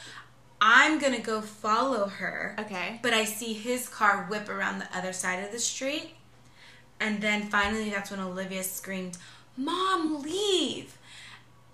I'm 0.66 0.98
going 0.98 1.14
to 1.14 1.22
go 1.22 1.42
follow 1.42 2.08
her. 2.08 2.56
Okay. 2.58 3.00
But 3.02 3.14
I 3.14 3.26
see 3.26 3.52
his 3.52 3.90
car 3.90 4.26
whip 4.30 4.48
around 4.48 4.80
the 4.80 4.98
other 4.98 5.12
side 5.12 5.44
of 5.44 5.52
the 5.52 5.60
street. 5.60 6.16
And 7.00 7.22
then 7.22 7.50
finally, 7.50 7.90
that's 7.90 8.10
when 8.10 8.22
Olivia 8.22 8.64
screamed, 8.64 9.18
Mom, 9.58 10.22
leave. 10.24 10.98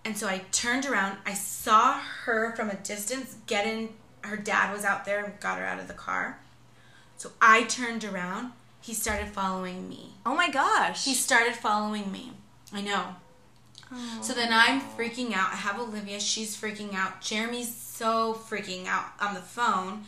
And 0.05 0.17
so 0.17 0.27
I 0.27 0.43
turned 0.51 0.85
around. 0.85 1.17
I 1.25 1.33
saw 1.33 1.99
her 2.23 2.55
from 2.55 2.69
a 2.69 2.75
distance 2.75 3.35
get 3.47 3.67
in. 3.67 3.89
Her 4.21 4.37
dad 4.37 4.73
was 4.73 4.83
out 4.83 5.05
there 5.05 5.23
and 5.23 5.39
got 5.39 5.59
her 5.59 5.65
out 5.65 5.79
of 5.79 5.87
the 5.87 5.93
car. 5.93 6.39
So 7.17 7.31
I 7.41 7.63
turned 7.63 8.03
around. 8.03 8.53
He 8.81 8.93
started 8.93 9.27
following 9.27 9.89
me. 9.89 10.13
Oh 10.25 10.35
my 10.35 10.49
gosh. 10.49 11.05
He 11.05 11.13
started 11.13 11.55
following 11.55 12.11
me. 12.11 12.31
I 12.73 12.81
know. 12.81 13.15
So 14.21 14.33
then 14.33 14.49
I'm 14.53 14.81
freaking 14.81 15.33
out. 15.33 15.51
I 15.51 15.55
have 15.55 15.79
Olivia. 15.79 16.19
She's 16.19 16.55
freaking 16.55 16.93
out. 16.93 17.21
Jeremy's 17.21 17.73
so 17.73 18.33
freaking 18.33 18.85
out 18.85 19.07
on 19.19 19.33
the 19.33 19.41
phone. 19.41 20.03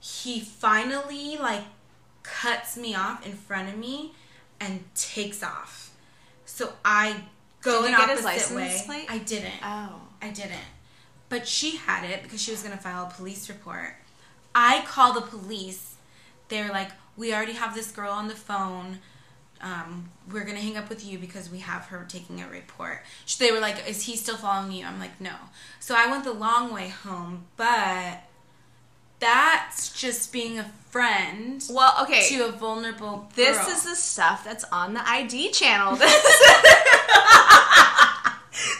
He 0.00 0.40
finally 0.40 1.36
like 1.36 1.64
cuts 2.22 2.76
me 2.76 2.94
off 2.94 3.26
in 3.26 3.32
front 3.34 3.68
of 3.68 3.76
me 3.76 4.12
and 4.58 4.84
takes 4.94 5.42
off. 5.42 5.94
So 6.46 6.72
I 6.84 7.24
go 7.72 7.82
Did 7.82 7.90
get 7.96 8.10
his 8.10 8.24
opposite 8.24 8.54
license 8.54 8.88
way. 8.88 9.04
plate? 9.06 9.06
I 9.10 9.18
didn't. 9.18 9.54
Oh. 9.62 10.00
I 10.22 10.30
didn't. 10.30 10.58
But 11.28 11.46
she 11.46 11.76
had 11.76 12.04
it 12.08 12.22
because 12.22 12.40
she 12.42 12.50
was 12.50 12.62
going 12.62 12.76
to 12.76 12.82
file 12.82 13.04
a 13.06 13.10
police 13.14 13.48
report. 13.48 13.94
I 14.54 14.82
call 14.86 15.12
the 15.12 15.20
police. 15.20 15.94
They're 16.48 16.70
like, 16.70 16.90
we 17.16 17.34
already 17.34 17.52
have 17.52 17.74
this 17.74 17.90
girl 17.90 18.10
on 18.10 18.28
the 18.28 18.34
phone. 18.34 18.98
Um, 19.60 20.10
we're 20.32 20.44
going 20.44 20.56
to 20.56 20.62
hang 20.62 20.76
up 20.76 20.88
with 20.88 21.04
you 21.04 21.18
because 21.18 21.50
we 21.50 21.58
have 21.58 21.86
her 21.86 22.06
taking 22.08 22.40
a 22.40 22.48
report. 22.48 23.00
Sh- 23.26 23.36
They 23.36 23.50
were 23.52 23.58
like, 23.60 23.88
is 23.88 24.04
he 24.04 24.16
still 24.16 24.36
following 24.36 24.72
you? 24.72 24.86
I'm 24.86 24.98
like, 25.00 25.20
no. 25.20 25.32
So 25.80 25.94
I 25.96 26.10
went 26.10 26.24
the 26.24 26.32
long 26.32 26.72
way 26.72 26.88
home, 26.88 27.46
but 27.56 28.20
that's 29.20 29.92
just 30.00 30.32
being 30.32 30.58
a 30.60 30.70
friend 30.90 31.62
Well, 31.70 31.92
okay. 32.02 32.28
to 32.28 32.46
a 32.48 32.52
vulnerable 32.52 33.28
This 33.34 33.58
girl. 33.58 33.68
is 33.74 33.82
the 33.84 33.96
stuff 33.96 34.44
that's 34.44 34.64
on 34.70 34.94
the 34.94 35.06
ID 35.08 35.50
channel. 35.50 35.96
This, 35.96 36.12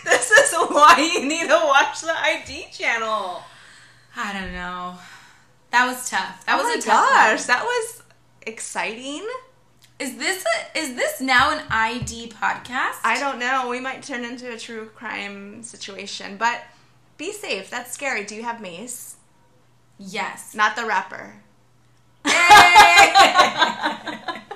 this 0.05 0.31
is 0.31 0.53
why 0.55 1.11
you 1.15 1.27
need 1.27 1.49
to 1.49 1.61
watch 1.65 2.01
the 2.01 2.15
ID 2.17 2.67
channel. 2.73 3.43
I 4.17 4.33
don't 4.33 4.53
know. 4.53 4.97
That 5.71 5.87
was 5.87 6.09
tough. 6.11 6.45
That 6.47 6.59
oh 6.59 6.65
was 6.65 6.75
my 6.75 6.79
a 6.79 6.83
tough 6.83 7.05
one. 7.05 7.13
gosh, 7.13 7.45
that 7.45 7.63
was 7.65 8.03
exciting. 8.43 9.27
Is 9.99 10.17
this 10.17 10.45
a, 10.45 10.79
is 10.79 10.95
this 10.95 11.21
now 11.21 11.51
an 11.57 11.65
ID 11.71 12.29
podcast? 12.31 12.99
I 13.05 13.19
don't 13.19 13.39
know. 13.39 13.69
We 13.69 13.81
might 13.81 14.03
turn 14.03 14.25
into 14.25 14.53
a 14.53 14.59
true 14.59 14.87
crime 14.95 15.63
situation, 15.63 16.37
but 16.37 16.63
be 17.17 17.33
safe. 17.33 17.69
That's 17.69 17.93
scary. 17.93 18.25
Do 18.25 18.35
you 18.35 18.43
have 18.45 18.61
mace? 18.61 19.17
yes. 19.99 20.55
Not 20.55 20.77
the 20.77 20.87
rapper. 20.87 21.35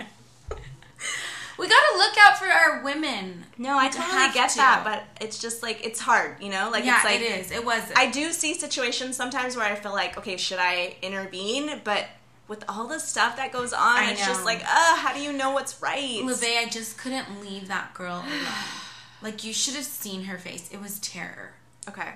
we 1.59 1.68
gotta 1.68 1.98
look 1.98 2.16
out 2.18 2.38
for 2.38 2.46
our 2.46 2.82
women. 2.82 3.44
No, 3.59 3.78
I 3.78 3.88
totally 3.88 4.32
get 4.32 4.50
to. 4.50 4.57
that, 4.57 4.82
but 4.84 5.24
it's 5.24 5.38
just 5.38 5.62
like 5.62 5.84
it's 5.84 6.00
hard, 6.00 6.42
you 6.42 6.50
know? 6.50 6.70
Like 6.70 6.84
yeah, 6.84 6.96
it's 6.96 7.05
like 7.05 7.20
it 7.20 7.40
is. 7.40 7.50
It 7.50 7.64
was. 7.64 7.82
I 7.96 8.11
do 8.11 8.32
see 8.32 8.55
situations 8.55 9.16
sometimes 9.16 9.57
where 9.57 9.66
I 9.66 9.74
feel 9.74 9.92
like, 9.92 10.16
okay, 10.18 10.36
should 10.36 10.59
I 10.59 10.96
intervene? 11.03 11.80
But 11.84 12.07
with 12.48 12.64
all 12.68 12.86
the 12.86 12.98
stuff 12.98 13.36
that 13.36 13.53
goes 13.53 13.72
on, 13.72 13.80
I 13.80 14.12
it's 14.12 14.26
just 14.26 14.44
like, 14.44 14.62
uh, 14.62 14.96
how 14.96 15.12
do 15.14 15.20
you 15.20 15.32
know 15.32 15.53
what's 15.53 15.80
right? 15.82 16.20
Lavey, 16.22 16.59
I 16.59 16.68
just 16.68 16.98
couldn't 16.98 17.40
leave 17.40 17.68
that 17.68 17.94
girl 17.94 18.16
alone. 18.16 18.46
like 19.22 19.44
you 19.44 19.53
should 19.53 19.74
have 19.74 19.84
seen 19.84 20.24
her 20.24 20.38
face. 20.38 20.68
It 20.72 20.80
was 20.80 20.98
terror. 20.98 21.55
Okay. 21.88 22.14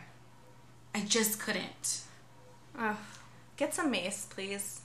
I 0.94 1.00
just 1.00 1.38
couldn't. 1.38 2.00
Ugh. 2.78 2.96
Get 3.56 3.74
some 3.74 3.90
mace, 3.90 4.26
please. 4.28 4.80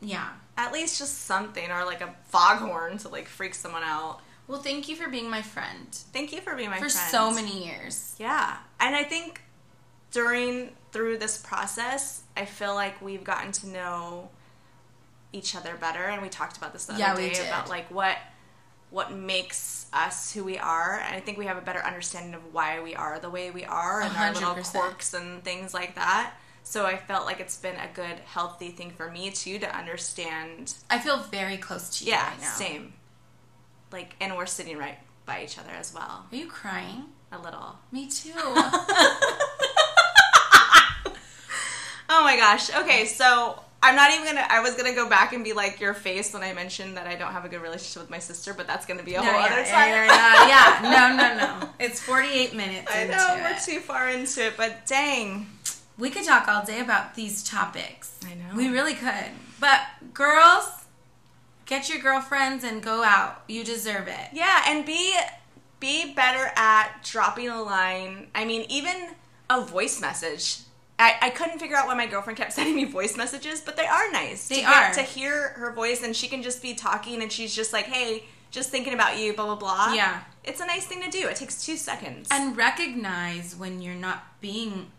Yeah. 0.00 0.28
At 0.56 0.72
least 0.72 0.98
just 0.98 1.22
something, 1.22 1.70
or 1.70 1.84
like 1.84 2.00
a 2.00 2.14
foghorn 2.24 2.98
to 2.98 3.08
like 3.08 3.28
freak 3.28 3.54
someone 3.54 3.82
out. 3.84 4.20
Well, 4.48 4.60
thank 4.60 4.88
you 4.88 4.96
for 4.96 5.08
being 5.08 5.28
my 5.28 5.42
friend 5.42 5.86
Thank 6.12 6.32
you 6.32 6.40
for 6.40 6.56
being 6.56 6.70
my 6.70 6.78
for 6.78 6.88
friend. 6.88 6.92
For 6.92 7.10
so 7.10 7.30
many 7.30 7.66
years. 7.66 8.16
Yeah. 8.18 8.56
And 8.80 8.96
I 8.96 9.04
think 9.04 9.42
during 10.10 10.70
through 10.90 11.18
this 11.18 11.36
process, 11.38 12.22
I 12.36 12.46
feel 12.46 12.74
like 12.74 13.00
we've 13.02 13.24
gotten 13.24 13.52
to 13.52 13.68
know 13.68 14.30
each 15.32 15.54
other 15.54 15.76
better 15.76 16.04
and 16.04 16.22
we 16.22 16.30
talked 16.30 16.56
about 16.56 16.72
this 16.72 16.86
the 16.86 16.96
Yeah, 16.98 17.12
other 17.12 17.28
day 17.28 17.46
about 17.46 17.68
like 17.68 17.90
what 17.90 18.16
what 18.90 19.12
makes 19.12 19.86
us 19.92 20.32
who 20.32 20.42
we 20.42 20.56
are 20.56 20.98
and 20.98 21.14
I 21.14 21.20
think 21.20 21.36
we 21.36 21.44
have 21.44 21.58
a 21.58 21.60
better 21.60 21.84
understanding 21.84 22.32
of 22.32 22.54
why 22.54 22.80
we 22.80 22.94
are 22.94 23.18
the 23.18 23.28
way 23.28 23.50
we 23.50 23.66
are 23.66 24.00
and 24.00 24.16
our 24.16 24.32
little 24.32 24.54
quirks 24.54 25.12
and 25.12 25.44
things 25.44 25.74
like 25.74 25.94
that. 25.96 26.32
So 26.68 26.84
I 26.84 26.98
felt 26.98 27.24
like 27.24 27.40
it's 27.40 27.56
been 27.56 27.76
a 27.76 27.88
good 27.94 28.18
healthy 28.26 28.68
thing 28.72 28.90
for 28.90 29.10
me 29.10 29.30
too 29.30 29.58
to 29.58 29.74
understand 29.74 30.74
I 30.90 30.98
feel 30.98 31.16
very 31.16 31.56
close 31.56 31.98
to 31.98 32.04
you 32.04 32.10
yeah, 32.10 32.28
right 32.28 32.42
same. 32.42 32.92
Like 33.90 34.14
and 34.20 34.36
we're 34.36 34.44
sitting 34.44 34.76
right 34.76 34.98
by 35.24 35.42
each 35.44 35.56
other 35.58 35.70
as 35.70 35.94
well. 35.94 36.26
Are 36.30 36.36
you 36.36 36.46
crying? 36.46 37.04
A 37.32 37.38
little. 37.38 37.78
Me 37.90 38.06
too. 38.08 38.32
Oh 42.10 42.22
my 42.24 42.36
gosh. 42.36 42.74
Okay, 42.74 43.04
so 43.04 43.62
I'm 43.82 43.94
not 43.94 44.10
even 44.12 44.24
gonna. 44.24 44.46
I 44.48 44.60
was 44.60 44.74
gonna 44.76 44.94
go 44.94 45.08
back 45.10 45.34
and 45.34 45.44
be 45.44 45.52
like 45.52 45.78
your 45.78 45.92
face 45.92 46.32
when 46.32 46.42
I 46.42 46.54
mentioned 46.54 46.96
that 46.96 47.06
I 47.06 47.16
don't 47.16 47.32
have 47.32 47.44
a 47.44 47.50
good 47.50 47.60
relationship 47.60 48.00
with 48.02 48.10
my 48.10 48.18
sister, 48.18 48.54
but 48.54 48.66
that's 48.66 48.86
gonna 48.86 49.02
be 49.02 49.14
a 49.14 49.20
No, 49.20 49.24
whole 49.30 49.40
yeah, 49.40 49.46
other 49.46 49.64
time. 49.64 49.88
yeah, 49.90 50.48
yeah, 50.48 50.48
yeah. 50.48 51.16
No, 51.36 51.36
no, 51.36 51.60
no. 51.60 51.68
It's 51.78 52.00
48 52.00 52.54
minutes 52.54 52.90
I 52.92 53.04
know 53.04 53.40
we're 53.42 53.56
it. 53.56 53.62
too 53.62 53.80
far 53.80 54.08
into 54.08 54.46
it, 54.46 54.54
but 54.56 54.86
dang. 54.86 55.46
We 55.98 56.10
could 56.10 56.24
talk 56.24 56.46
all 56.48 56.64
day 56.64 56.80
about 56.80 57.14
these 57.14 57.42
topics. 57.42 58.18
I 58.24 58.34
know. 58.34 58.56
We 58.56 58.68
really 58.68 58.94
could. 58.94 59.26
But 59.60 59.80
girls, 60.14 60.68
get 61.66 61.88
your 61.88 61.98
girlfriends 62.00 62.62
and 62.64 62.80
go 62.82 63.02
out. 63.02 63.42
You 63.48 63.64
deserve 63.64 64.06
it. 64.08 64.28
Yeah, 64.32 64.62
and 64.68 64.86
be 64.86 65.14
be 65.80 66.12
better 66.14 66.50
at 66.56 67.02
dropping 67.04 67.48
a 67.48 67.62
line. 67.62 68.28
I 68.34 68.44
mean, 68.44 68.64
even 68.68 69.10
a 69.50 69.60
voice 69.62 70.00
message. 70.00 70.58
I, 71.00 71.14
I 71.22 71.30
couldn't 71.30 71.60
figure 71.60 71.76
out 71.76 71.86
why 71.86 71.94
my 71.94 72.06
girlfriend 72.06 72.36
kept 72.36 72.52
sending 72.54 72.74
me 72.74 72.84
voice 72.84 73.16
messages, 73.16 73.60
but 73.60 73.76
they 73.76 73.86
are 73.86 74.10
nice. 74.12 74.48
They 74.48 74.56
to 74.56 74.60
get 74.62 74.90
are. 74.90 74.94
to 74.94 75.02
hear 75.02 75.50
her 75.50 75.72
voice, 75.72 76.02
and 76.02 76.14
she 76.14 76.28
can 76.28 76.42
just 76.42 76.62
be 76.62 76.74
talking, 76.74 77.22
and 77.22 77.30
she's 77.30 77.54
just 77.54 77.72
like, 77.72 77.86
"Hey, 77.86 78.24
just 78.50 78.70
thinking 78.70 78.94
about 78.94 79.18
you," 79.18 79.34
blah 79.34 79.46
blah 79.46 79.56
blah. 79.56 79.94
Yeah. 79.94 80.22
it's 80.44 80.60
a 80.60 80.66
nice 80.66 80.86
thing 80.86 81.02
to 81.02 81.10
do. 81.10 81.26
It 81.28 81.36
takes 81.36 81.64
two 81.64 81.76
seconds. 81.76 82.28
And 82.30 82.56
recognize 82.56 83.54
when 83.56 83.80
you're 83.82 83.94
not 83.94 84.40
being 84.40 84.90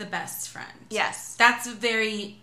the 0.00 0.06
best 0.06 0.48
friend. 0.48 0.66
yes, 0.90 1.36
That's 1.38 1.68
very 1.68 2.38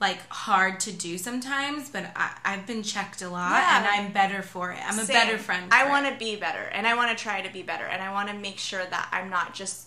like 0.00 0.18
hard 0.30 0.80
to 0.80 0.90
do 0.92 1.16
sometimes, 1.16 1.88
but 1.88 2.06
I, 2.16 2.32
I've 2.44 2.66
been 2.66 2.82
checked 2.82 3.22
a 3.22 3.28
lot 3.28 3.52
Yeah. 3.52 3.78
and 3.78 3.86
I'm 3.86 4.12
better 4.12 4.42
for 4.42 4.72
it. 4.72 4.80
I'm 4.84 4.98
a 4.98 5.06
better 5.06 5.38
friend. 5.38 5.72
I 5.72 5.88
want 5.88 6.06
to 6.12 6.16
be 6.18 6.34
better, 6.34 6.64
and 6.72 6.88
I 6.88 6.94
want 6.96 7.16
to 7.16 7.22
try 7.22 7.40
to 7.40 7.52
be 7.52 7.62
better, 7.62 7.84
and 7.84 8.02
I 8.02 8.12
want 8.12 8.28
to 8.28 8.34
make 8.34 8.58
sure 8.58 8.84
that 8.84 9.08
I'm 9.12 9.30
not 9.30 9.54
just 9.54 9.86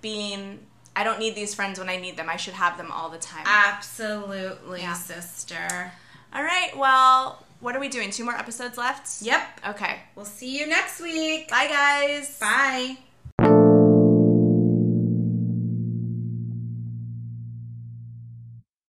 being. 0.00 0.60
I 0.96 1.04
don't 1.04 1.18
need 1.18 1.34
these 1.34 1.54
friends 1.54 1.78
when 1.78 1.88
I 1.90 1.96
need 1.96 2.16
them. 2.16 2.30
I 2.30 2.36
should 2.36 2.54
have 2.54 2.78
them 2.78 2.90
all 2.90 3.10
the 3.10 3.18
time. 3.18 3.44
Absolutely, 3.46 4.80
Yeah. 4.80 4.94
sister. 4.94 5.92
all 6.34 6.42
right. 6.42 6.74
Well, 6.76 7.44
what 7.60 7.76
are 7.76 7.80
we 7.80 7.88
doing? 7.88 8.10
Two 8.10 8.24
more 8.24 8.34
episodes 8.36 8.78
left. 8.78 9.20
Yep. 9.20 9.60
Okay. 9.70 10.00
We'll 10.16 10.24
see 10.24 10.56
you 10.58 10.66
next 10.66 11.00
week. 11.00 11.48
Bye, 11.50 11.66
guys. 11.68 12.38
Bye. 12.38 12.96